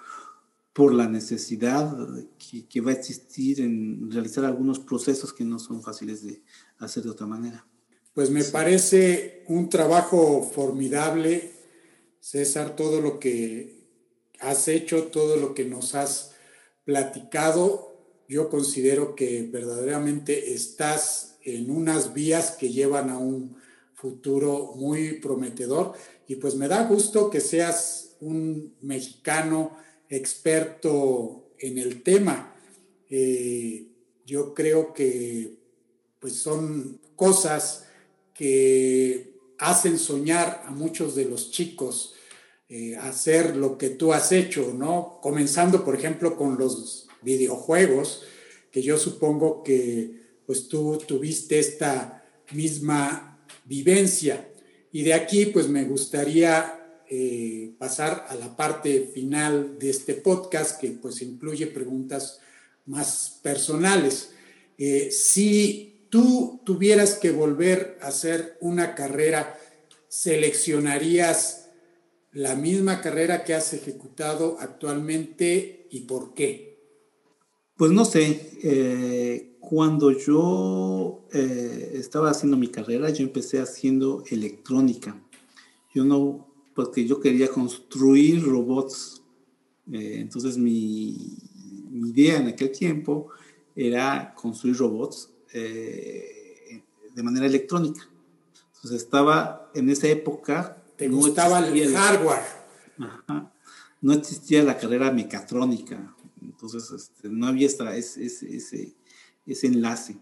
por 0.72 0.94
la 0.94 1.08
necesidad 1.08 1.98
que, 2.38 2.68
que, 2.68 2.82
va 2.82 2.92
a 2.92 2.94
existir 2.94 3.60
en 3.62 4.12
realizar 4.12 4.46
algunos 4.46 4.78
procesos 4.78 5.34
que 5.34 5.44
no 5.44 5.58
son 5.58 5.82
fáciles 5.82 6.24
de 6.24 6.44
hacer 6.78 7.04
de 7.04 7.10
otra 7.10 7.26
manera. 7.26 7.66
Pues 8.14 8.30
me 8.30 8.44
parece 8.44 9.44
un 9.48 9.68
trabajo 9.70 10.44
formidable, 10.44 11.54
César, 12.20 12.76
todo 12.76 13.02
lo 13.02 13.20
que 13.20 13.78
has 14.40 14.68
hecho, 14.68 15.06
todo 15.06 15.38
lo 15.38 15.56
que 15.56 15.66
nos 15.66 15.96
has 15.96 16.37
platicado. 16.88 17.98
Yo 18.30 18.50
considero 18.50 19.14
que 19.14 19.44
verdaderamente 19.44 20.54
estás 20.54 21.38
en 21.44 21.70
unas 21.70 22.14
vías 22.14 22.52
que 22.52 22.70
llevan 22.72 23.10
a 23.10 23.18
un 23.18 23.58
futuro 23.94 24.72
muy 24.76 25.20
prometedor 25.20 25.96
y 26.28 26.36
pues 26.36 26.56
me 26.56 26.70
da 26.70 26.88
gusto 26.88 27.30
que 27.30 27.42
seas 27.42 28.16
un 28.22 28.74
mexicano 28.82 29.76
experto 30.08 31.50
en 31.60 31.78
el 31.78 32.04
tema. 32.04 32.56
Eh, 33.10 33.88
yo 34.26 34.54
creo 34.54 34.94
que 34.94 35.58
pues 36.22 36.36
son 36.38 37.02
cosas 37.18 37.84
que 38.34 39.34
hacen 39.58 40.00
soñar 40.00 40.64
a 40.66 40.72
muchos 40.72 41.16
de 41.16 41.26
los 41.26 41.52
chicos 41.52 42.14
eh, 42.70 42.98
hacer 42.98 43.56
lo 43.56 43.78
que 43.78 43.90
tú 43.90 44.14
has 44.14 44.32
hecho, 44.32 44.74
¿no? 44.74 45.20
Comenzando, 45.22 45.86
por 45.86 45.96
ejemplo, 45.96 46.36
con 46.36 46.58
los 46.58 47.08
videojuegos, 47.22 48.24
que 48.72 48.82
yo 48.82 48.98
supongo 48.98 49.64
que 49.64 50.28
pues 50.46 50.68
tú 50.68 50.98
tuviste 51.06 51.60
esta 51.60 52.26
misma 52.52 53.46
vivencia. 53.66 54.50
Y 54.92 55.04
de 55.04 55.14
aquí, 55.14 55.48
pues 55.48 55.68
me 55.70 55.84
gustaría 55.84 56.78
eh, 57.10 57.72
pasar 57.78 58.26
a 58.28 58.36
la 58.36 58.56
parte 58.56 59.12
final 59.14 59.80
de 59.80 59.90
este 59.90 60.14
podcast, 60.16 60.80
que 60.80 60.92
pues 60.92 61.22
incluye 61.22 61.68
preguntas 61.68 62.40
más 62.86 63.40
personales. 63.42 64.32
Eh, 64.78 65.10
si 65.12 66.08
tú 66.10 66.62
tuvieras 66.66 67.16
que 67.16 67.32
volver 67.32 67.98
a 68.02 68.08
hacer 68.08 68.58
una 68.60 68.96
carrera, 68.96 69.58
¿seleccionarías 70.08 71.67
la 72.38 72.56
misma 72.56 73.02
carrera 73.02 73.44
que 73.44 73.56
has 73.56 73.74
ejecutado 73.74 74.58
actualmente 74.60 75.88
y 75.90 76.02
por 76.02 76.36
qué? 76.36 76.78
Pues 77.76 77.92
no 77.92 78.06
sé, 78.06 78.60
eh, 78.62 79.58
cuando 79.60 80.12
yo 80.12 81.26
eh, 81.34 81.94
estaba 81.96 82.30
haciendo 82.30 82.56
mi 82.56 82.68
carrera, 82.68 83.10
yo 83.10 83.24
empecé 83.24 83.60
haciendo 83.60 84.24
electrónica. 84.30 85.20
Yo 85.96 86.06
no, 86.06 86.48
porque 86.76 87.08
yo 87.08 87.20
quería 87.20 87.48
construir 87.48 88.44
robots. 88.44 89.24
Eh, 89.92 90.18
entonces 90.20 90.60
mi, 90.60 91.40
mi, 91.90 92.12
idea 92.12 92.38
en 92.38 92.50
aquel 92.50 92.72
tiempo 92.72 93.30
era 93.76 94.36
construir 94.36 94.78
robots 94.78 95.32
de 95.52 97.24
manera 97.24 97.48
electrónica. 97.48 98.08
Entonces 98.76 99.02
estaba 99.02 99.72
en 99.74 99.90
esa 99.90 100.08
época 100.08 100.84
te 100.98 101.08
no 101.08 101.18
gustaba 101.18 101.60
el 101.60 101.96
hardware. 101.96 102.44
No 104.02 104.14
existía 104.14 104.64
la 104.64 104.78
carrera 104.78 105.12
mecatrónica, 105.12 106.16
entonces 106.42 106.92
este, 106.92 107.30
no 107.30 107.48
había 107.48 107.68
esta, 107.68 107.96
ese, 107.96 108.26
ese, 108.26 108.96
ese, 109.46 109.68
enlace. 109.68 110.18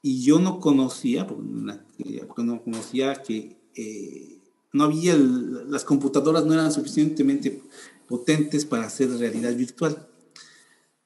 Y 0.00 0.22
yo 0.22 0.38
no 0.38 0.58
conocía, 0.60 1.26
porque 1.26 2.42
no 2.42 2.62
conocía 2.62 3.22
que 3.22 3.56
eh, 3.74 4.38
no 4.72 4.84
había, 4.84 5.16
las 5.16 5.84
computadoras 5.84 6.44
no 6.44 6.54
eran 6.54 6.72
suficientemente 6.72 7.62
potentes 8.08 8.64
para 8.64 8.86
hacer 8.86 9.10
realidad 9.10 9.54
virtual. 9.54 10.08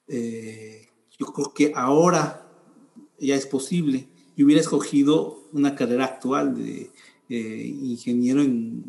Eh, 0.09 0.89
yo 1.19 1.27
creo 1.27 1.53
que 1.53 1.73
ahora 1.75 2.49
ya 3.19 3.37
es 3.37 3.47
posible. 3.47 4.09
Yo 4.37 4.45
hubiera 4.45 4.61
escogido 4.61 5.49
una 5.53 5.75
carrera 5.75 6.05
actual 6.05 6.57
de 6.57 6.91
eh, 7.29 7.75
ingeniero 7.83 8.41
en 8.41 8.83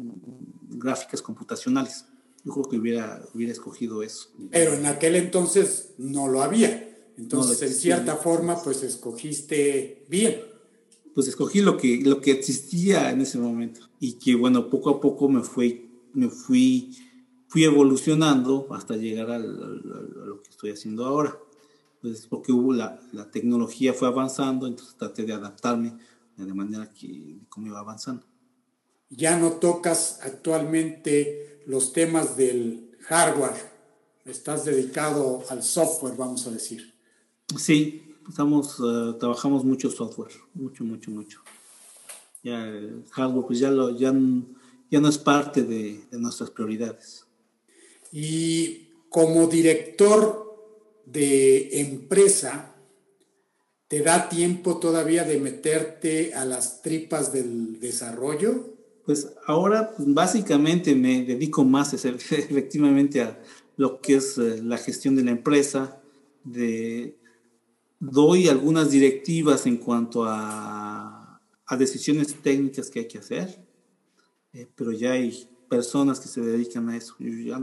gráficas 0.70 1.22
computacionales. 1.22 2.06
Yo 2.44 2.54
creo 2.54 2.66
que 2.70 2.78
hubiera, 2.78 3.26
hubiera 3.34 3.52
escogido 3.52 4.04
eso. 4.04 4.30
Pero 4.52 4.74
en 4.74 4.86
aquel 4.86 5.16
entonces 5.16 5.94
no 5.98 6.28
lo 6.28 6.42
había. 6.42 6.88
Entonces, 7.18 7.62
en 7.64 7.74
cierta 7.74 8.16
forma, 8.16 8.62
pues 8.64 8.84
escogiste 8.84 10.06
bien. 10.08 10.40
Pues 11.16 11.28
escogí 11.28 11.62
lo 11.62 11.78
que, 11.78 12.00
lo 12.04 12.22
que 12.22 12.32
existía 12.32 13.12
en 13.12 13.22
ese 13.22 13.40
momento. 13.40 13.82
Y 14.00 14.14
que, 14.14 14.36
bueno, 14.36 14.70
poco 14.70 14.92
a 14.92 15.02
poco 15.02 15.28
me, 15.28 15.42
fue, 15.42 15.90
me 16.14 16.30
fui, 16.30 16.96
fui 17.48 17.64
evolucionando 17.64 18.68
hasta 18.72 18.96
llegar 18.96 19.32
a 19.32 19.40
lo 19.40 20.42
que 20.44 20.50
estoy 20.52 20.70
haciendo 20.72 21.06
ahora. 21.06 21.38
Pues 22.02 22.28
porque 22.28 22.52
hubo 22.52 22.72
la, 22.72 23.02
la 23.12 23.32
tecnología 23.32 23.94
fue 23.94 24.08
avanzando, 24.08 24.68
entonces 24.68 24.96
traté 24.96 25.24
de 25.24 25.34
adaptarme 25.34 25.98
de 26.46 26.54
manera 26.54 26.92
que 26.94 27.40
como 27.50 27.68
iba 27.68 27.80
avanzando. 27.80 28.26
Ya 29.10 29.38
no 29.38 29.54
tocas 29.54 30.20
actualmente 30.22 31.64
los 31.66 31.94
temas 31.94 32.38
del 32.38 32.92
hardware, 33.02 33.56
estás 34.26 34.66
dedicado 34.66 35.44
al 35.50 35.64
software, 35.64 36.16
vamos 36.16 36.46
a 36.48 36.52
decir. 36.52 36.94
Sí, 37.58 38.16
estamos, 38.28 38.78
eh, 38.80 39.14
trabajamos 39.20 39.64
mucho 39.64 39.90
software, 39.90 40.34
mucho, 40.54 40.84
mucho, 40.84 41.12
mucho. 41.12 41.42
Ya 42.44 42.66
el 42.66 43.06
hardware 43.12 43.46
pues 43.48 43.60
ya, 43.60 43.72
lo, 43.72 43.98
ya, 43.98 44.14
ya 44.92 45.00
no 45.00 45.10
es 45.10 45.18
parte 45.18 45.64
de, 45.64 46.02
de 46.12 46.20
nuestras 46.20 46.52
prioridades. 46.52 47.26
Y 48.12 48.90
como 49.10 49.48
director 49.48 50.48
de 51.06 51.80
empresa, 51.80 52.76
¿Te 53.88 54.02
da 54.02 54.28
tiempo 54.28 54.80
todavía 54.80 55.24
de 55.24 55.40
meterte 55.40 56.34
a 56.34 56.44
las 56.44 56.82
tripas 56.82 57.32
del 57.32 57.80
desarrollo? 57.80 58.74
Pues 59.06 59.34
ahora 59.46 59.92
pues, 59.96 60.14
básicamente 60.14 60.94
me 60.94 61.24
dedico 61.24 61.64
más 61.64 61.94
efectivamente 62.06 63.22
a 63.22 63.42
lo 63.78 64.02
que 64.02 64.16
es 64.16 64.38
eh, 64.38 64.62
la 64.62 64.78
gestión 64.78 65.16
de 65.16 65.24
la 65.24 65.32
empresa, 65.32 66.02
de, 66.44 67.16
doy 68.00 68.50
algunas 68.50 68.92
directivas 68.92 69.66
en 69.66 69.78
cuanto 69.78 70.26
a, 70.26 71.40
a 71.66 71.78
decisiones 71.78 72.36
técnicas 72.42 72.90
que 72.90 73.00
hay 73.00 73.08
que 73.08 73.20
hacer, 73.20 73.64
eh, 74.54 74.68
pero 74.76 74.92
ya 74.92 75.12
hay 75.12 75.48
personas 75.70 76.20
que 76.20 76.28
se 76.28 76.42
dedican 76.42 76.90
a 76.90 76.98
eso. 76.98 77.16
Yo 77.20 77.58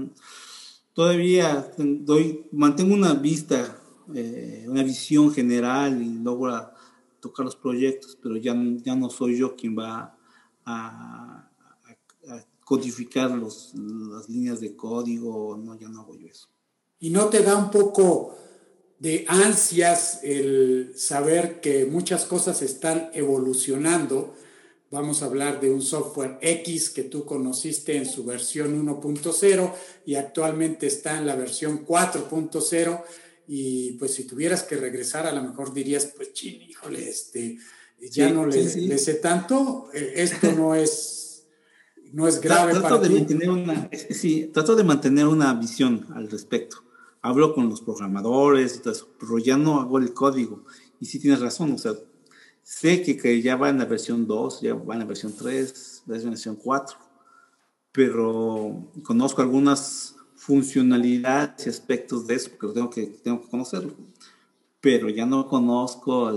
todavía 0.93 1.71
doy, 1.77 2.47
mantengo 2.53 2.95
una 2.95 3.15
vista 3.15 3.81
eh, 4.15 4.67
una 4.69 4.83
visión 4.83 5.33
general 5.33 6.03
y 6.03 6.19
logra 6.19 6.75
tocar 7.21 7.47
los 7.47 7.57
proyectos, 7.57 8.19
pero 8.23 8.37
ya, 8.37 8.55
ya 8.83 8.95
no 8.95 9.09
soy 9.09 9.39
yo 9.39 9.57
quien 9.57 9.79
va 9.79 10.17
a, 10.67 11.51
codificar 12.65 13.31
los, 13.31 13.75
las 13.75 14.29
líneas 14.29 14.59
de 14.61 14.75
código, 14.75 15.57
no, 15.57 15.79
ya 15.79 15.89
no 15.89 16.01
hago 16.01 16.17
yo 16.17 16.29
eso. 16.29 16.49
¿Y 16.99 17.11
no 17.11 17.29
te 17.29 17.43
da 17.43 17.57
un 17.57 17.71
poco 17.71 18.39
de 18.99 19.27
ansias 19.29 20.21
el 20.23 20.95
saber 20.97 21.61
que 21.61 21.85
muchas 21.85 22.25
cosas 22.25 22.63
están 22.63 23.11
evolucionando? 23.13 24.35
Vamos 24.91 25.23
a 25.23 25.27
hablar 25.27 25.61
de 25.61 25.71
un 25.71 25.83
software 25.83 26.39
X 26.41 26.89
que 26.89 27.03
tú 27.03 27.27
conociste 27.27 27.97
en 27.97 28.07
su 28.07 28.25
versión 28.25 28.87
1.0 28.87 29.73
y 30.07 30.15
actualmente 30.15 30.87
está 30.87 31.19
en 31.19 31.27
la 31.27 31.37
versión 31.37 31.85
4.0 31.85 33.03
y 33.47 33.93
pues 33.93 34.15
si 34.15 34.25
tuvieras 34.25 34.63
que 34.63 34.77
regresar 34.77 35.27
a 35.27 35.33
lo 35.33 35.43
mejor 35.43 35.73
dirías, 35.73 36.13
pues 36.17 36.33
chin, 36.33 36.63
híjole, 36.63 37.09
este, 37.09 37.59
ya 38.11 38.31
no 38.31 38.47
le, 38.47 38.99
sé 38.99 39.15
tanto, 39.15 39.89
eh, 39.93 40.15
esto 40.17 40.53
no 40.53 40.75
es, 40.75 41.47
no 42.13 42.27
es 42.27 42.41
grave 42.41 42.73
trato 42.73 42.89
para 42.89 42.99
de 42.99 43.11
Mantener 43.11 43.51
una, 43.51 43.91
sí, 44.11 44.51
trato 44.53 44.77
de 44.77 44.85
mantener 44.85 45.27
una 45.27 45.53
visión 45.55 46.07
al 46.15 46.31
respecto. 46.31 46.83
Hablo 47.23 47.55
con 47.55 47.71
los 47.71 47.81
programadores 47.81 48.77
y 48.77 48.79
todo 48.81 48.93
eso, 48.93 49.09
pero 49.19 49.39
ya 49.39 49.57
no 49.57 49.81
hago 49.81 49.99
el 49.99 50.13
código. 50.13 50.65
Y 51.01 51.07
sí 51.07 51.19
tienes 51.19 51.41
razón, 51.41 51.73
o 51.73 51.79
sea, 51.79 51.93
sé 52.63 53.03
que, 53.03 53.17
que 53.17 53.41
ya 53.41 53.57
va 53.57 53.71
en 53.71 53.79
la 53.79 53.87
versión 53.87 54.27
2, 54.27 54.61
ya 54.61 54.75
va 54.75 54.95
en 54.95 55.01
la 55.01 55.07
versión 55.07 55.35
3, 55.37 56.05
va 56.11 56.17
en 56.17 56.25
la 56.25 56.31
versión 56.31 56.57
4, 56.57 56.99
pero 57.93 58.91
conozco 59.03 59.43
algunas 59.43 60.14
funcionalidades 60.47 61.67
y 61.67 61.71
aspectos 61.71 62.27
de 62.27 62.35
eso, 62.35 62.51
porque 62.51 62.75
tengo 62.75 62.91
que, 62.91 63.07
tengo 63.07 63.41
que 63.41 63.49
conocerlo. 63.49 63.95
Pero 64.81 65.09
ya 65.09 65.25
no 65.25 65.49
conozco, 65.49 66.31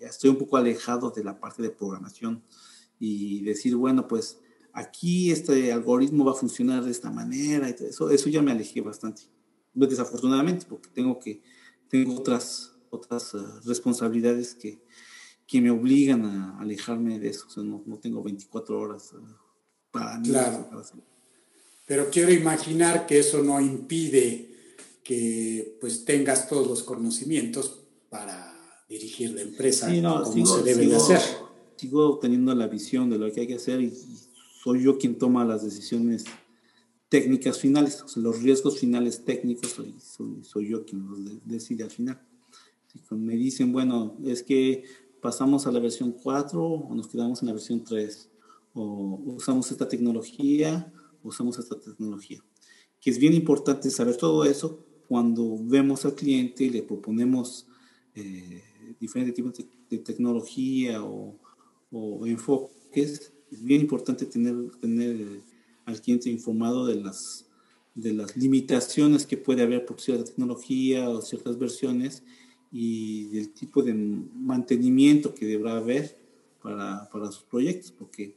ya 0.00 0.08
estoy 0.08 0.30
un 0.30 0.38
poco 0.38 0.56
alejado 0.56 1.10
de 1.10 1.22
la 1.22 1.38
parte 1.38 1.62
de 1.62 1.70
programación 1.70 2.42
y 2.98 3.42
decir, 3.42 3.76
bueno, 3.76 4.08
pues 4.08 4.40
aquí 4.72 5.30
este 5.30 5.72
algoritmo 5.72 6.24
va 6.24 6.32
a 6.32 6.34
funcionar 6.34 6.82
de 6.82 6.90
esta 6.90 7.10
manera, 7.10 7.68
y 7.68 7.84
eso, 7.84 8.10
eso 8.10 8.28
ya 8.28 8.42
me 8.42 8.50
alejé 8.50 8.80
bastante. 8.80 9.22
Desafortunadamente, 9.72 10.66
porque 10.68 10.88
tengo 10.92 11.20
que, 11.20 11.42
tengo 11.88 12.16
otras 12.16 12.70
otras 12.90 13.36
responsabilidades 13.64 14.56
que, 14.56 14.82
que 15.46 15.60
me 15.60 15.70
obligan 15.70 16.24
a 16.24 16.58
alejarme 16.58 17.20
de 17.20 17.28
eso. 17.28 17.46
O 17.46 17.50
sea, 17.50 17.62
no, 17.62 17.84
no 17.86 17.98
tengo 17.98 18.20
24 18.20 18.80
horas 18.80 19.14
para 19.92 20.20
Claro. 20.22 20.68
Pero 21.86 22.10
quiero 22.10 22.32
imaginar 22.32 23.06
que 23.06 23.18
eso 23.18 23.42
no 23.42 23.60
impide 23.60 24.50
que 25.02 25.76
pues 25.80 26.04
tengas 26.04 26.48
todos 26.48 26.66
los 26.66 26.82
conocimientos 26.82 27.80
para 28.08 28.54
dirigir 28.88 29.32
la 29.32 29.42
empresa 29.42 29.86
como 29.86 30.46
se 30.46 30.62
debe 30.62 30.86
de 30.86 30.96
hacer. 30.96 31.20
Sigo 31.76 32.18
teniendo 32.18 32.54
la 32.54 32.66
visión 32.66 33.08
de 33.08 33.18
lo 33.18 33.32
que 33.32 33.40
hay 33.40 33.46
que 33.46 33.54
hacer 33.54 33.80
y, 33.80 33.92
soy 34.62 34.82
yo 34.82 34.98
quien 34.98 35.16
toma 35.16 35.44
las 35.44 35.64
decisiones 35.64 36.24
técnicas 37.08 37.58
finales, 37.58 38.02
o 38.02 38.08
sea, 38.08 38.22
los 38.22 38.42
riesgos 38.42 38.78
finales 38.78 39.24
técnicos, 39.24 39.70
soy, 39.70 39.94
soy, 40.42 40.68
yo 40.68 40.84
quien 40.84 41.06
los 41.06 41.46
decide 41.46 41.84
al 41.84 41.90
final. 41.90 42.20
Si 42.86 43.14
me 43.14 43.36
dicen, 43.36 43.72
bueno, 43.72 44.18
es 44.24 44.42
que 44.42 44.84
pasamos 45.22 45.66
a 45.66 45.72
la 45.72 45.80
versión 45.80 46.12
4 46.12 46.62
o 46.62 46.94
nos 46.94 47.08
quedamos 47.08 47.40
en 47.40 47.48
la 47.48 47.54
versión 47.54 47.82
3, 47.82 48.28
o 48.74 49.20
usamos 49.26 49.70
esta 49.70 49.88
tecnología, 49.88 50.92
usamos 51.22 51.58
esta 51.58 51.78
tecnología. 51.78 52.42
Que 53.00 53.10
es 53.10 53.18
bien 53.18 53.34
importante 53.34 53.90
saber 53.90 54.16
todo 54.16 54.44
eso 54.44 54.84
cuando 55.08 55.58
vemos 55.60 56.04
al 56.04 56.14
cliente 56.14 56.64
y 56.64 56.70
le 56.70 56.82
proponemos 56.82 57.66
eh, 58.14 58.62
diferentes 59.00 59.34
tipos 59.34 59.54
de, 59.88 59.98
tecnología 59.98 61.02
o, 61.02 61.36
enfoques, 62.24 63.32
es 63.50 63.64
bien 63.64 63.80
importante 63.80 64.24
tener, 64.26 64.54
tener 64.80 65.40
al 65.84 66.00
cliente 66.00 66.30
informado 66.30 66.86
de 66.86 66.94
las, 66.94 67.46
de 67.96 68.12
las 68.12 68.36
limitaciones 68.36 69.26
que 69.26 69.36
puede 69.36 69.62
haber 69.62 69.84
por 69.84 70.00
cierta 70.00 70.24
tecnología 70.24 71.10
o 71.10 71.20
ciertas 71.20 71.58
versiones 71.58 72.22
y 72.70 73.24
del 73.30 73.50
tipo 73.50 73.82
de 73.82 73.94
mantenimiento 73.94 75.34
que 75.34 75.46
deberá 75.46 75.78
haber 75.78 76.16
para, 76.62 77.08
para 77.10 77.32
sus 77.32 77.42
proyectos, 77.42 77.90
porque 77.90 78.36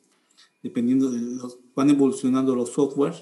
dependiendo 0.63 1.11
de 1.11 1.19
los, 1.19 1.59
van 1.76 1.89
evolucionando 1.89 2.55
los 2.55 2.71
software 2.71 3.13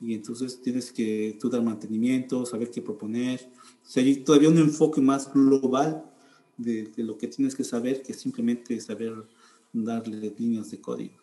y 0.00 0.14
entonces 0.14 0.60
tienes 0.60 0.92
que 0.92 1.36
tú 1.40 1.48
dar 1.48 1.62
mantenimiento, 1.62 2.44
saber 2.44 2.70
qué 2.70 2.82
proponer. 2.82 3.48
O 3.84 3.88
sea, 3.88 4.02
hay 4.02 4.16
todavía 4.16 4.48
un 4.48 4.58
enfoque 4.58 5.00
más 5.00 5.32
global 5.32 6.04
de, 6.56 6.88
de, 6.96 7.02
lo 7.04 7.16
que 7.16 7.28
tienes 7.28 7.54
que 7.54 7.64
saber 7.64 8.02
que 8.02 8.12
simplemente 8.12 8.80
saber 8.80 9.14
darle 9.72 10.34
líneas 10.36 10.70
de 10.70 10.80
código. 10.80 11.14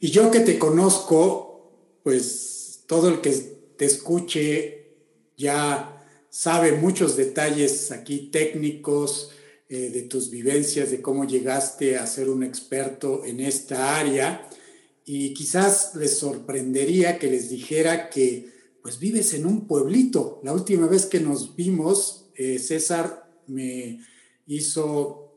Y 0.00 0.10
yo 0.10 0.30
que 0.30 0.40
te 0.40 0.58
conozco, 0.58 1.72
pues 2.02 2.84
todo 2.86 3.08
el 3.08 3.20
que 3.20 3.32
te 3.76 3.84
escuche 3.84 4.86
ya 5.36 5.92
sabe 6.30 6.72
muchos 6.72 7.16
detalles 7.16 7.92
aquí 7.92 8.28
técnicos 8.32 9.30
eh, 9.68 9.90
de 9.90 10.02
tus 10.02 10.30
vivencias, 10.30 10.90
de 10.90 11.02
cómo 11.02 11.26
llegaste 11.26 11.96
a 11.96 12.06
ser 12.06 12.30
un 12.30 12.42
experto 12.42 13.24
en 13.24 13.40
esta 13.40 13.98
área 13.98 14.48
y 15.08 15.32
quizás 15.34 15.94
les 15.94 16.18
sorprendería 16.18 17.18
que 17.18 17.30
les 17.30 17.48
dijera 17.48 18.10
que 18.10 18.50
pues 18.82 18.98
vives 18.98 19.34
en 19.34 19.46
un 19.46 19.66
pueblito. 19.66 20.40
La 20.42 20.52
última 20.52 20.88
vez 20.88 21.06
que 21.06 21.20
nos 21.20 21.54
vimos, 21.54 22.28
eh, 22.34 22.58
César 22.58 23.30
me 23.46 24.00
hizo 24.46 25.32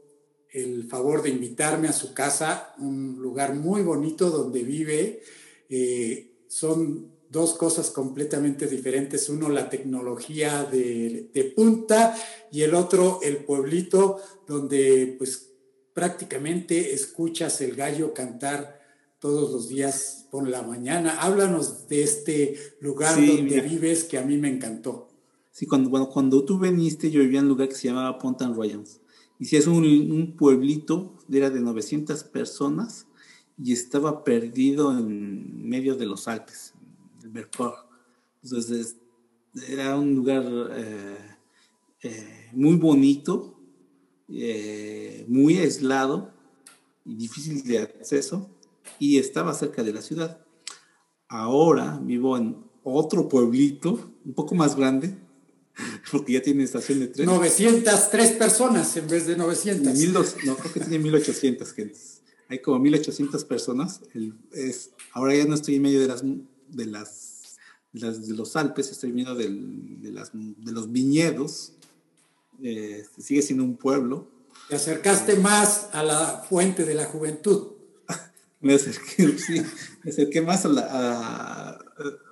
el 0.52 0.88
favor 0.88 1.22
de 1.22 1.30
invitarme 1.30 1.88
a 1.88 1.94
su 1.94 2.16
casa, 2.16 2.74
un 2.80 3.18
lugar 3.20 3.54
muy 3.54 3.84
bonito 3.84 4.32
donde 4.32 4.64
vive. 4.64 5.22
Eh, 5.70 6.32
son 6.48 7.12
dos 7.30 7.54
cosas 7.54 7.92
completamente 7.92 8.66
diferentes. 8.66 9.30
Uno, 9.30 9.50
la 9.50 9.70
tecnología 9.70 10.64
de, 10.64 11.30
de, 11.32 11.44
punta 11.44 12.16
y 12.52 12.64
el 12.64 12.74
otro, 12.74 13.20
el 13.22 13.46
pueblito, 13.46 14.20
donde 14.48 15.16
pues 15.18 15.52
prácticamente 15.94 16.94
escuchas 16.94 17.62
el 17.62 17.76
gallo 17.76 18.16
cantar 18.16 18.79
todos 19.20 19.52
los 19.52 19.68
días 19.68 20.28
por 20.32 20.48
la 20.48 20.62
mañana. 20.62 21.20
Háblanos 21.20 21.88
de 21.88 22.04
este 22.04 22.56
lugar 22.80 23.16
donde 23.16 23.62
vives 23.62 24.06
que 24.06 24.18
a 24.18 24.24
mí 24.24 24.38
me 24.38 24.50
encantó. 24.50 25.10
Sí, 25.52 25.66
cuando, 25.66 25.90
bueno, 25.90 26.10
cuando 26.10 26.46
tú 26.46 26.58
viniste, 26.58 27.12
yo 27.12 27.20
vivía 27.20 27.40
en 27.40 27.46
un 27.46 27.50
lugar 27.50 27.68
que 27.68 27.76
se 27.76 27.90
llamaba 27.90 28.18
Pontan 28.18 28.56
Royals. 28.56 29.02
Y 29.40 29.46
si 29.46 29.58
es 29.58 29.68
un, 29.68 29.84
un, 29.84 30.36
pueblito, 30.36 31.18
era 31.32 31.50
de 31.50 31.60
900 31.60 32.24
personas 32.26 33.08
y 33.62 33.74
estaba 33.74 34.24
perdido 34.24 34.98
en 34.98 35.68
medio 35.68 35.96
de 35.96 36.06
los 36.06 36.28
Alpes, 36.28 36.74
el 37.24 37.30
Vercors. 37.30 37.78
Entonces, 38.44 38.98
era 39.68 39.98
un 39.98 40.16
lugar 40.16 40.46
eh, 40.72 41.18
eh, 42.04 42.50
muy 42.54 42.76
bonito, 42.76 43.60
eh, 44.30 45.26
muy 45.28 45.58
aislado 45.58 46.32
y 47.06 47.16
difícil 47.16 47.64
de 47.64 47.80
acceso 47.80 48.50
y 49.00 49.18
estaba 49.18 49.54
cerca 49.54 49.84
de 49.84 49.94
la 49.94 50.02
ciudad. 50.02 50.46
Ahora 51.28 52.00
vivo 52.04 52.38
en 52.38 52.58
otro 52.84 53.28
pueblito, 53.30 54.14
un 54.26 54.34
poco 54.34 54.56
más 54.56 54.76
grande, 54.76 55.16
porque 56.12 56.34
ya 56.34 56.42
tiene 56.42 56.64
estación 56.64 57.00
de 57.00 57.08
tren. 57.08 57.26
903 57.26 58.32
personas 58.32 58.96
en 58.98 59.08
vez 59.08 59.26
de 59.26 59.38
900. 59.38 59.96
no, 60.46 60.56
creo 60.58 60.74
que 60.74 60.80
tiene 60.82 61.00
1800 61.00 61.74
gentes. 61.74 62.22
Hay 62.48 62.60
como 62.60 62.80
1800 62.80 63.46
personas. 63.46 64.02
es, 64.52 64.92
ahora 65.14 65.36
ya 65.36 65.46
no 65.46 65.56
estoy 65.56 65.76
en 65.76 65.84
medio 65.84 66.02
de 66.02 66.08
las, 66.08 66.24
de 66.68 66.86
las, 66.88 67.58
de, 67.94 68.34
los 68.34 68.56
Alpes, 68.56 68.90
estoy 68.90 69.12
en 69.12 69.16
medio 69.16 69.36
de, 69.36 70.12
las, 70.12 70.32
de 70.34 70.72
los 70.72 70.92
viñedos. 70.92 71.74
Eh, 72.62 73.06
sigue 73.20 73.42
siendo 73.44 73.64
un 73.64 73.78
pueblo. 73.78 74.32
Te 74.68 74.76
acercaste 74.76 75.36
más 75.36 75.90
a 75.94 76.04
la 76.04 76.44
fuente 76.50 76.86
de 76.86 76.96
la 76.96 77.06
juventud 77.06 77.79
me 78.60 78.74
acerqué, 78.74 79.38
sí, 79.38 79.62
me 80.04 80.12
acerqué 80.12 80.42
más 80.42 80.66
a 80.66 80.70
la... 80.70 81.86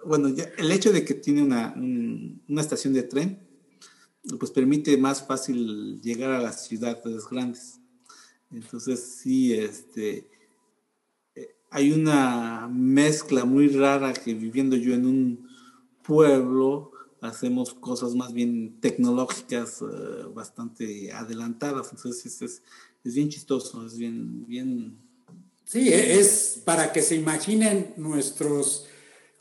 bueno, 0.05 0.29
el 0.57 0.71
hecho 0.71 0.91
de 0.91 1.05
que 1.05 1.13
tiene 1.13 1.41
una, 1.41 1.73
una, 1.75 2.61
estación 2.61 2.93
de 2.93 3.03
tren, 3.03 3.39
pues 4.39 4.51
permite 4.51 4.97
más 4.97 5.25
fácil 5.25 6.01
llegar 6.01 6.31
a 6.31 6.41
las 6.41 6.65
ciudades 6.65 7.25
grandes. 7.29 7.79
Entonces, 8.51 9.01
sí, 9.21 9.53
este, 9.53 10.29
eh, 11.35 11.55
hay 11.69 11.91
una 11.91 12.67
mezcla 12.67 13.45
muy 13.45 13.69
rara 13.69 14.13
que 14.13 14.33
viviendo 14.33 14.75
yo 14.75 14.93
en 14.93 15.05
un 15.05 15.49
pueblo, 16.03 16.91
hacemos 17.21 17.73
cosas 17.73 18.15
más 18.15 18.33
bien 18.33 18.79
tecnológicas 18.79 19.81
eh, 19.81 19.85
bastante 20.33 21.11
adelantadas. 21.11 21.91
Entonces, 21.91 22.25
es, 22.25 22.41
es, 22.41 22.63
es 23.03 23.15
bien 23.15 23.29
chistoso, 23.29 23.85
es 23.85 23.97
bien, 23.97 24.45
bien 24.45 25.06
Sí, 25.67 25.89
e-, 25.89 26.19
es 26.19 26.61
para 26.63 26.93
que 26.93 27.01
se 27.01 27.15
imaginen 27.15 27.93
nuestros 27.97 28.85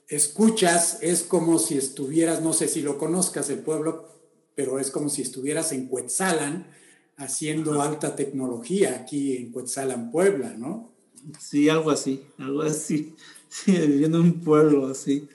escuchas, 0.08 0.98
es 1.00 1.22
como 1.22 1.58
si 1.58 1.78
estuvieras, 1.78 2.42
no 2.42 2.52
sé 2.52 2.68
si 2.68 2.82
lo 2.82 2.98
conozcas 2.98 3.48
el 3.50 3.60
pueblo, 3.60 4.08
pero 4.54 4.78
es 4.78 4.90
como 4.90 5.08
si 5.08 5.22
estuvieras 5.22 5.72
en 5.72 5.86
Cuetzalan 5.86 6.66
haciendo 7.16 7.80
alta 7.80 8.14
tecnología 8.14 8.96
aquí 9.00 9.36
en 9.36 9.50
Cuetzalan, 9.50 10.10
Puebla, 10.10 10.54
¿no? 10.56 10.92
Sí, 11.40 11.68
algo 11.68 11.90
así, 11.90 12.22
algo 12.38 12.62
así. 12.62 13.14
Sí, 13.48 13.72
viviendo 13.72 14.18
en 14.18 14.24
un 14.24 14.40
pueblo 14.40 14.88
así, 14.88 15.28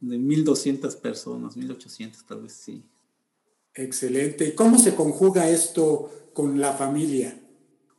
de 0.00 0.18
1200 0.18 0.96
personas, 0.96 1.54
1800 1.56 2.24
tal 2.24 2.40
vez, 2.40 2.54
sí. 2.54 2.82
Excelente. 3.74 4.48
¿Y 4.48 4.52
cómo 4.54 4.78
se 4.78 4.94
conjuga 4.94 5.48
esto 5.48 6.30
con 6.32 6.58
la 6.58 6.72
familia? 6.72 7.41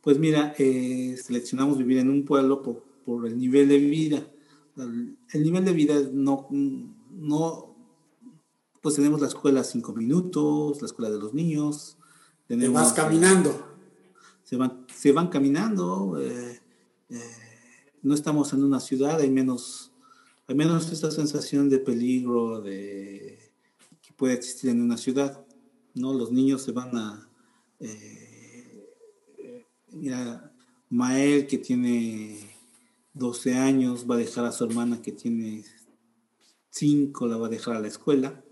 Pues 0.04 0.18
mira, 0.18 0.54
eh, 0.58 1.16
seleccionamos 1.20 1.78
vivir 1.78 1.96
en 1.96 2.10
un 2.10 2.26
pueblo 2.26 2.62
por, 2.62 2.84
por, 3.06 3.26
el 3.26 3.38
nivel 3.38 3.70
de 3.70 3.78
vida. 3.78 4.30
El 4.76 5.42
nivel 5.42 5.64
de 5.64 5.72
vida 5.72 5.94
no, 6.12 6.46
no, 6.50 7.74
pues 8.82 8.96
tenemos 8.96 9.22
la 9.22 9.28
escuela 9.28 9.62
a 9.62 9.64
cinco 9.64 9.94
minutos, 9.94 10.82
la 10.82 10.86
escuela 10.86 11.10
de 11.10 11.18
los 11.18 11.32
niños. 11.32 11.96
Tenemos, 12.46 12.82
Te 12.82 12.84
vas 12.84 12.92
caminando. 12.92 13.78
Se 14.42 14.56
van, 14.56 14.84
se 14.94 15.12
van 15.12 15.28
caminando. 15.28 16.20
Eh, 16.20 16.60
eh, 17.08 17.20
no 18.02 18.12
estamos 18.12 18.52
en 18.52 18.62
una 18.62 18.80
ciudad, 18.80 19.18
hay 19.20 19.30
menos, 19.30 19.90
hay 20.46 20.54
menos 20.54 20.92
esta 20.92 21.10
sensación 21.10 21.70
de 21.70 21.78
peligro 21.78 22.60
de, 22.60 23.38
que 24.02 24.12
puede 24.12 24.34
existir 24.34 24.68
en 24.68 24.82
una 24.82 24.98
ciudad. 24.98 25.46
¿no? 25.94 26.12
Los 26.12 26.30
niños 26.30 26.60
se 26.60 26.72
van 26.72 26.94
a... 26.94 27.30
Eh, 27.80 28.33
Mira, 29.94 30.52
Mael, 30.90 31.46
que 31.46 31.58
tiene 31.58 32.38
12 33.14 33.54
años, 33.54 34.06
va 34.10 34.16
a 34.16 34.18
dejar 34.18 34.44
a 34.44 34.52
su 34.52 34.64
hermana 34.64 35.00
que 35.00 35.12
tiene 35.12 35.64
5, 36.70 37.26
la 37.26 37.36
va 37.36 37.46
a 37.46 37.50
dejar 37.50 37.76
a 37.76 37.80
la 37.80 37.88
escuela. 37.88 38.44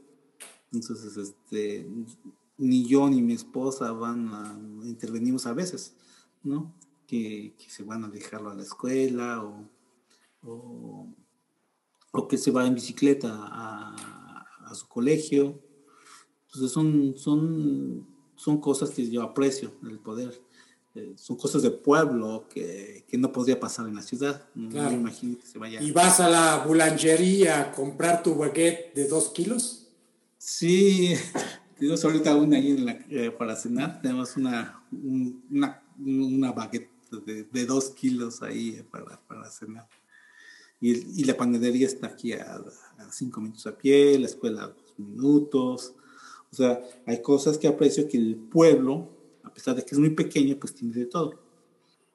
Entonces, 0.73 1.17
este, 1.17 1.89
ni 2.59 2.87
yo 2.87 3.11
ni 3.11 3.21
mi 3.23 3.35
esposa 3.35 3.93
van 3.93 4.29
a, 4.29 4.59
intervenimos 4.85 5.47
a 5.47 5.53
veces, 5.53 5.95
¿no? 6.43 6.75
Que, 7.07 7.55
se 7.69 7.83
van 7.83 8.05
a 8.05 8.09
dejarlo 8.09 8.51
a 8.51 8.55
la 8.55 8.63
escuela 8.63 9.43
o, 9.43 9.69
o, 12.13 12.29
que 12.29 12.39
se 12.39 12.51
va 12.51 12.67
en 12.67 12.75
bicicleta 12.75 13.31
a, 13.35 14.47
a 14.65 14.75
su 14.75 14.89
colegio. 14.89 15.61
Entonces 16.47 16.71
son, 16.71 17.15
son 17.17 18.07
son 18.43 18.61
cosas 18.61 18.91
que 18.91 19.09
yo 19.09 19.23
aprecio 19.23 19.71
del 19.83 20.01
poder. 20.01 20.43
Eh, 20.95 21.15
son 21.17 21.37
cosas 21.37 21.63
de 21.63 21.71
pueblo 21.71 22.47
que, 22.53 23.07
que, 23.09 23.17
no 23.17 23.33
podría 23.33 23.59
pasar 23.59 23.89
en 23.89 23.95
la 23.95 24.03
ciudad. 24.03 24.45
No 24.55 24.91
me 24.91 24.95
imagino 24.95 25.39
que 25.39 25.47
se 25.47 25.59
vaya. 25.59 25.81
¿Y 25.81 25.91
vas 25.91 26.21
a 26.21 26.29
la 26.29 26.65
boulangería 26.67 27.63
a 27.63 27.73
comprar 27.73 28.23
tu 28.23 28.35
baguette 28.35 28.95
de 28.95 29.09
dos 29.09 29.31
kilos? 29.31 29.89
Sí, 30.37 31.15
tenemos 31.79 32.05
ahorita 32.05 32.37
una 32.37 32.59
ahí 32.59 32.73
en 32.73 32.85
la, 32.85 32.93
eh, 33.09 33.31
para 33.31 33.57
cenar. 33.57 34.03
Tenemos 34.03 34.37
una, 34.37 34.85
una, 34.93 35.83
una 35.99 36.53
baguette 36.53 36.91
de, 37.25 37.45
de, 37.45 37.67
dos 37.67 37.91
kilos 37.91 38.43
ahí 38.43 38.77
eh, 38.79 38.85
para, 38.85 39.19
para 39.27 39.49
cenar. 39.51 39.89
Y, 40.79 41.21
y, 41.21 41.25
la 41.25 41.37
panadería 41.39 41.87
está 41.87 42.09
aquí 42.09 42.35
a, 42.35 42.57
a, 42.99 43.13
cinco 43.13 43.41
minutos 43.41 43.67
a 43.67 43.79
pie, 43.79 44.19
la 44.19 44.27
escuela 44.27 44.65
a 44.65 44.69
dos 44.69 44.95
minutos. 44.99 45.95
O 46.51 46.55
sea, 46.55 46.83
hay 47.07 47.23
cosas 47.23 47.57
que 47.57 47.67
aprecio 47.67 48.09
que 48.09 48.19
el 48.19 48.37
pueblo 48.37 49.09
a 49.45 49.53
pesar 49.53 49.77
de 49.77 49.85
que 49.85 49.95
es 49.95 49.99
muy 49.99 50.11
pequeña, 50.11 50.57
pues 50.59 50.75
tiene 50.75 50.95
de 50.95 51.07
todo. 51.07 51.41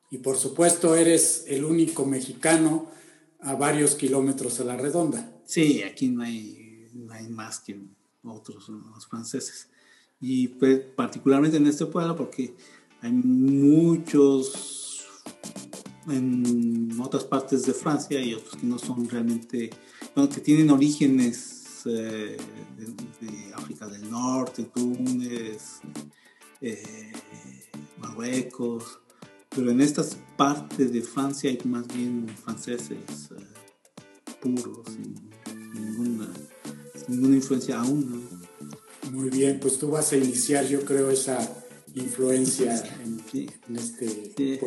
Y 0.10 0.20
por 0.20 0.38
supuesto 0.38 0.96
eres 0.96 1.46
el 1.48 1.66
único 1.66 2.06
mexicano 2.06 2.90
a 3.42 3.56
varios 3.56 3.96
kilómetros 3.96 4.60
a 4.60 4.64
la 4.64 4.78
redonda. 4.78 5.42
Sí, 5.46 5.84
aquí 5.84 6.10
no 6.10 6.24
hay, 6.24 6.90
no 6.94 7.14
hay 7.14 7.28
más 7.28 7.60
que 7.60 7.80
otros 8.24 8.70
los 8.70 9.08
franceses. 9.08 9.70
Y 10.20 10.48
pues, 10.48 10.80
particularmente 10.96 11.58
en 11.58 11.68
este 11.68 11.86
pueblo 11.86 12.16
porque 12.16 12.56
hay 13.02 13.12
muchos 13.12 15.06
en 16.08 16.98
otras 17.02 17.26
partes 17.26 17.66
de 17.66 17.74
Francia 17.74 18.20
y 18.22 18.34
otros 18.34 18.56
que 18.56 18.66
no 18.66 18.80
son 18.80 19.08
realmente, 19.10 19.70
que 20.16 20.42
tienen 20.42 20.70
orígenes 20.70 21.82
eh, 21.86 22.38
de, 22.78 23.28
de, 23.28 23.54
África 23.54 23.88
del 23.88 24.10
Norte, 24.10 24.64
Túnez, 24.74 25.82
eh, 26.62 27.12
Marruecos, 27.98 29.00
pero 29.50 29.72
en 29.72 29.82
estas 29.82 30.18
partes 30.36 30.94
de 30.94 31.02
Francia 31.02 31.50
hay 31.50 31.60
más 31.66 31.88
bien 31.88 32.28
franceses 32.44 32.98
eh, 33.32 34.34
puros, 34.42 34.86
sin 34.86 35.16
ninguna, 35.74 36.28
ninguna, 37.08 37.36
influencia 37.36 37.80
aún. 37.80 38.28
Muy 39.12 39.30
bien, 39.30 39.60
pues 39.60 39.80
tú 39.80 39.90
vas 39.90 40.12
a 40.12 40.18
iniciar, 40.18 40.66
yo 40.68 40.82
creo, 40.82 41.10
esa 41.10 41.40
influencia 41.96 42.84
en, 43.04 43.22
en 43.34 43.76
este 43.76 44.34
sí, 44.38 44.60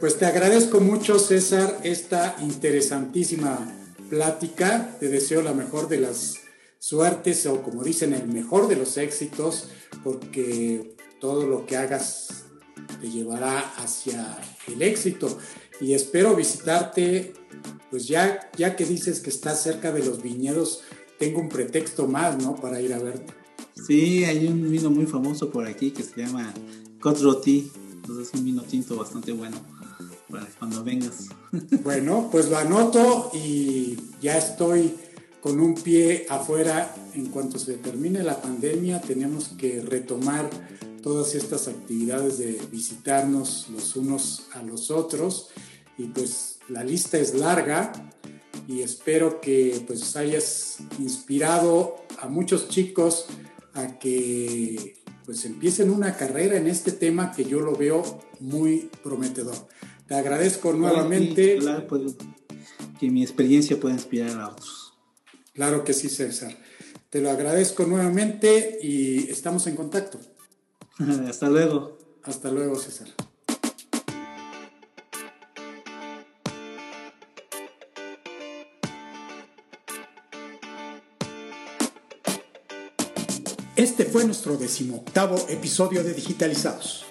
Pues 0.00 0.18
te 0.18 0.26
agradezco 0.26 0.80
mucho, 0.80 1.18
César, 1.18 1.80
esta 1.82 2.36
interesantísima 2.42 3.58
plática. 4.10 4.96
Te 5.00 5.08
deseo 5.08 5.42
la 5.42 5.54
mejor 5.54 5.88
de 5.88 6.00
las 6.00 6.43
suertes 6.84 7.46
o 7.46 7.62
como 7.62 7.82
dicen, 7.82 8.12
el 8.12 8.28
mejor 8.28 8.68
de 8.68 8.76
los 8.76 8.98
éxitos 8.98 9.68
porque 10.02 10.94
todo 11.18 11.46
lo 11.46 11.64
que 11.64 11.78
hagas 11.78 12.44
te 13.00 13.10
llevará 13.10 13.60
hacia 13.78 14.38
el 14.66 14.82
éxito. 14.82 15.38
Y 15.80 15.94
espero 15.94 16.36
visitarte, 16.36 17.32
pues 17.90 18.06
ya, 18.06 18.50
ya 18.58 18.76
que 18.76 18.84
dices 18.84 19.20
que 19.20 19.30
estás 19.30 19.62
cerca 19.62 19.92
de 19.92 20.04
los 20.04 20.22
viñedos, 20.22 20.82
tengo 21.18 21.40
un 21.40 21.48
pretexto 21.48 22.06
más, 22.06 22.36
¿no? 22.42 22.54
Para 22.54 22.82
ir 22.82 22.92
a 22.92 22.98
verte. 22.98 23.32
Sí, 23.86 24.26
hay 24.26 24.46
un 24.46 24.70
vino 24.70 24.90
muy 24.90 25.06
famoso 25.06 25.50
por 25.50 25.66
aquí 25.66 25.90
que 25.90 26.02
se 26.02 26.20
llama 26.20 26.52
Côte 27.00 27.22
Rôti. 27.22 27.72
Entonces 27.94 28.28
es 28.28 28.34
un 28.34 28.44
vino 28.44 28.62
tinto 28.62 28.94
bastante 28.96 29.32
bueno 29.32 29.56
para 30.28 30.46
cuando 30.58 30.84
vengas. 30.84 31.28
Bueno, 31.82 32.28
pues 32.30 32.50
lo 32.50 32.58
anoto 32.58 33.30
y 33.32 33.96
ya 34.20 34.36
estoy 34.36 34.92
con 35.44 35.60
un 35.60 35.74
pie 35.74 36.24
afuera 36.30 36.94
en 37.12 37.26
cuanto 37.26 37.58
se 37.58 37.74
termine 37.74 38.22
la 38.22 38.40
pandemia, 38.40 39.02
tenemos 39.02 39.48
que 39.48 39.82
retomar 39.82 40.48
todas 41.02 41.34
estas 41.34 41.68
actividades 41.68 42.38
de 42.38 42.58
visitarnos 42.72 43.68
los 43.70 43.94
unos 43.94 44.46
a 44.54 44.62
los 44.62 44.90
otros 44.90 45.50
y 45.98 46.04
pues 46.04 46.60
la 46.70 46.82
lista 46.82 47.18
es 47.18 47.34
larga 47.34 47.92
y 48.66 48.80
espero 48.80 49.42
que 49.42 49.84
pues 49.86 50.16
hayas 50.16 50.78
inspirado 50.98 51.96
a 52.22 52.28
muchos 52.28 52.70
chicos 52.70 53.26
a 53.74 53.98
que 53.98 54.96
pues 55.26 55.44
empiecen 55.44 55.90
una 55.90 56.16
carrera 56.16 56.56
en 56.56 56.68
este 56.68 56.90
tema 56.90 57.32
que 57.32 57.44
yo 57.44 57.60
lo 57.60 57.76
veo 57.76 58.02
muy 58.40 58.88
prometedor. 59.02 59.56
Te 60.08 60.14
agradezco 60.14 60.72
nuevamente. 60.72 61.58
Pues, 61.86 62.14
que 62.98 63.10
mi 63.10 63.22
experiencia 63.22 63.78
pueda 63.78 63.94
inspirar 63.94 64.40
a 64.40 64.48
otros. 64.48 64.83
Claro 65.54 65.84
que 65.84 65.92
sí, 65.92 66.08
César. 66.08 66.56
Te 67.10 67.20
lo 67.20 67.30
agradezco 67.30 67.84
nuevamente 67.84 68.78
y 68.82 69.30
estamos 69.30 69.68
en 69.68 69.76
contacto. 69.76 70.18
Hasta 71.28 71.48
luego. 71.48 71.96
Hasta 72.24 72.50
luego, 72.50 72.74
César. 72.76 73.06
Este 83.76 84.04
fue 84.04 84.24
nuestro 84.24 84.56
decimoctavo 84.56 85.36
episodio 85.48 86.02
de 86.02 86.14
Digitalizados. 86.14 87.04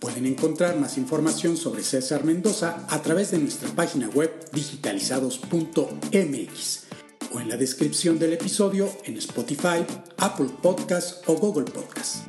Pueden 0.00 0.26
encontrar 0.26 0.78
más 0.78 0.98
información 0.98 1.56
sobre 1.56 1.82
César 1.82 2.24
Mendoza 2.24 2.84
a 2.88 3.00
través 3.02 3.30
de 3.30 3.38
nuestra 3.38 3.70
página 3.70 4.08
web 4.08 4.30
digitalizados.mx 4.52 6.87
o 7.32 7.40
en 7.40 7.48
la 7.48 7.56
descripción 7.56 8.18
del 8.18 8.32
episodio 8.32 8.88
en 9.04 9.16
Spotify, 9.16 9.84
Apple 10.18 10.48
Podcasts 10.62 11.20
o 11.26 11.34
Google 11.34 11.64
Podcasts. 11.64 12.22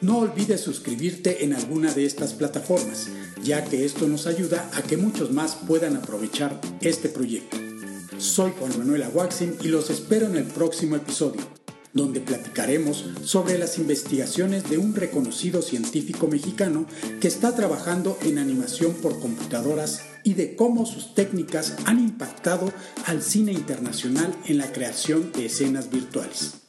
No 0.00 0.18
olvides 0.18 0.60
suscribirte 0.60 1.44
en 1.44 1.54
alguna 1.54 1.92
de 1.92 2.04
estas 2.04 2.32
plataformas, 2.34 3.08
ya 3.42 3.64
que 3.64 3.84
esto 3.84 4.08
nos 4.08 4.26
ayuda 4.26 4.68
a 4.74 4.82
que 4.82 4.96
muchos 4.96 5.30
más 5.30 5.56
puedan 5.66 5.96
aprovechar 5.96 6.60
este 6.80 7.08
proyecto. 7.08 7.56
Soy 8.18 8.52
Juan 8.58 8.76
Manuel 8.78 9.04
Aguaxin 9.04 9.56
y 9.62 9.68
los 9.68 9.90
espero 9.90 10.26
en 10.26 10.36
el 10.36 10.44
próximo 10.44 10.96
episodio, 10.96 11.42
donde 11.92 12.20
platicaremos 12.20 13.04
sobre 13.24 13.58
las 13.58 13.78
investigaciones 13.78 14.68
de 14.68 14.78
un 14.78 14.94
reconocido 14.94 15.62
científico 15.62 16.26
mexicano 16.26 16.86
que 17.20 17.28
está 17.28 17.54
trabajando 17.54 18.18
en 18.22 18.38
animación 18.38 18.94
por 18.94 19.18
computadoras 19.20 20.02
y 20.24 20.34
de 20.34 20.56
cómo 20.56 20.86
sus 20.86 21.14
técnicas 21.14 21.76
han 21.84 21.98
impactado 21.98 22.72
al 23.06 23.22
cine 23.22 23.52
internacional 23.52 24.34
en 24.46 24.58
la 24.58 24.72
creación 24.72 25.32
de 25.32 25.46
escenas 25.46 25.90
virtuales. 25.90 26.62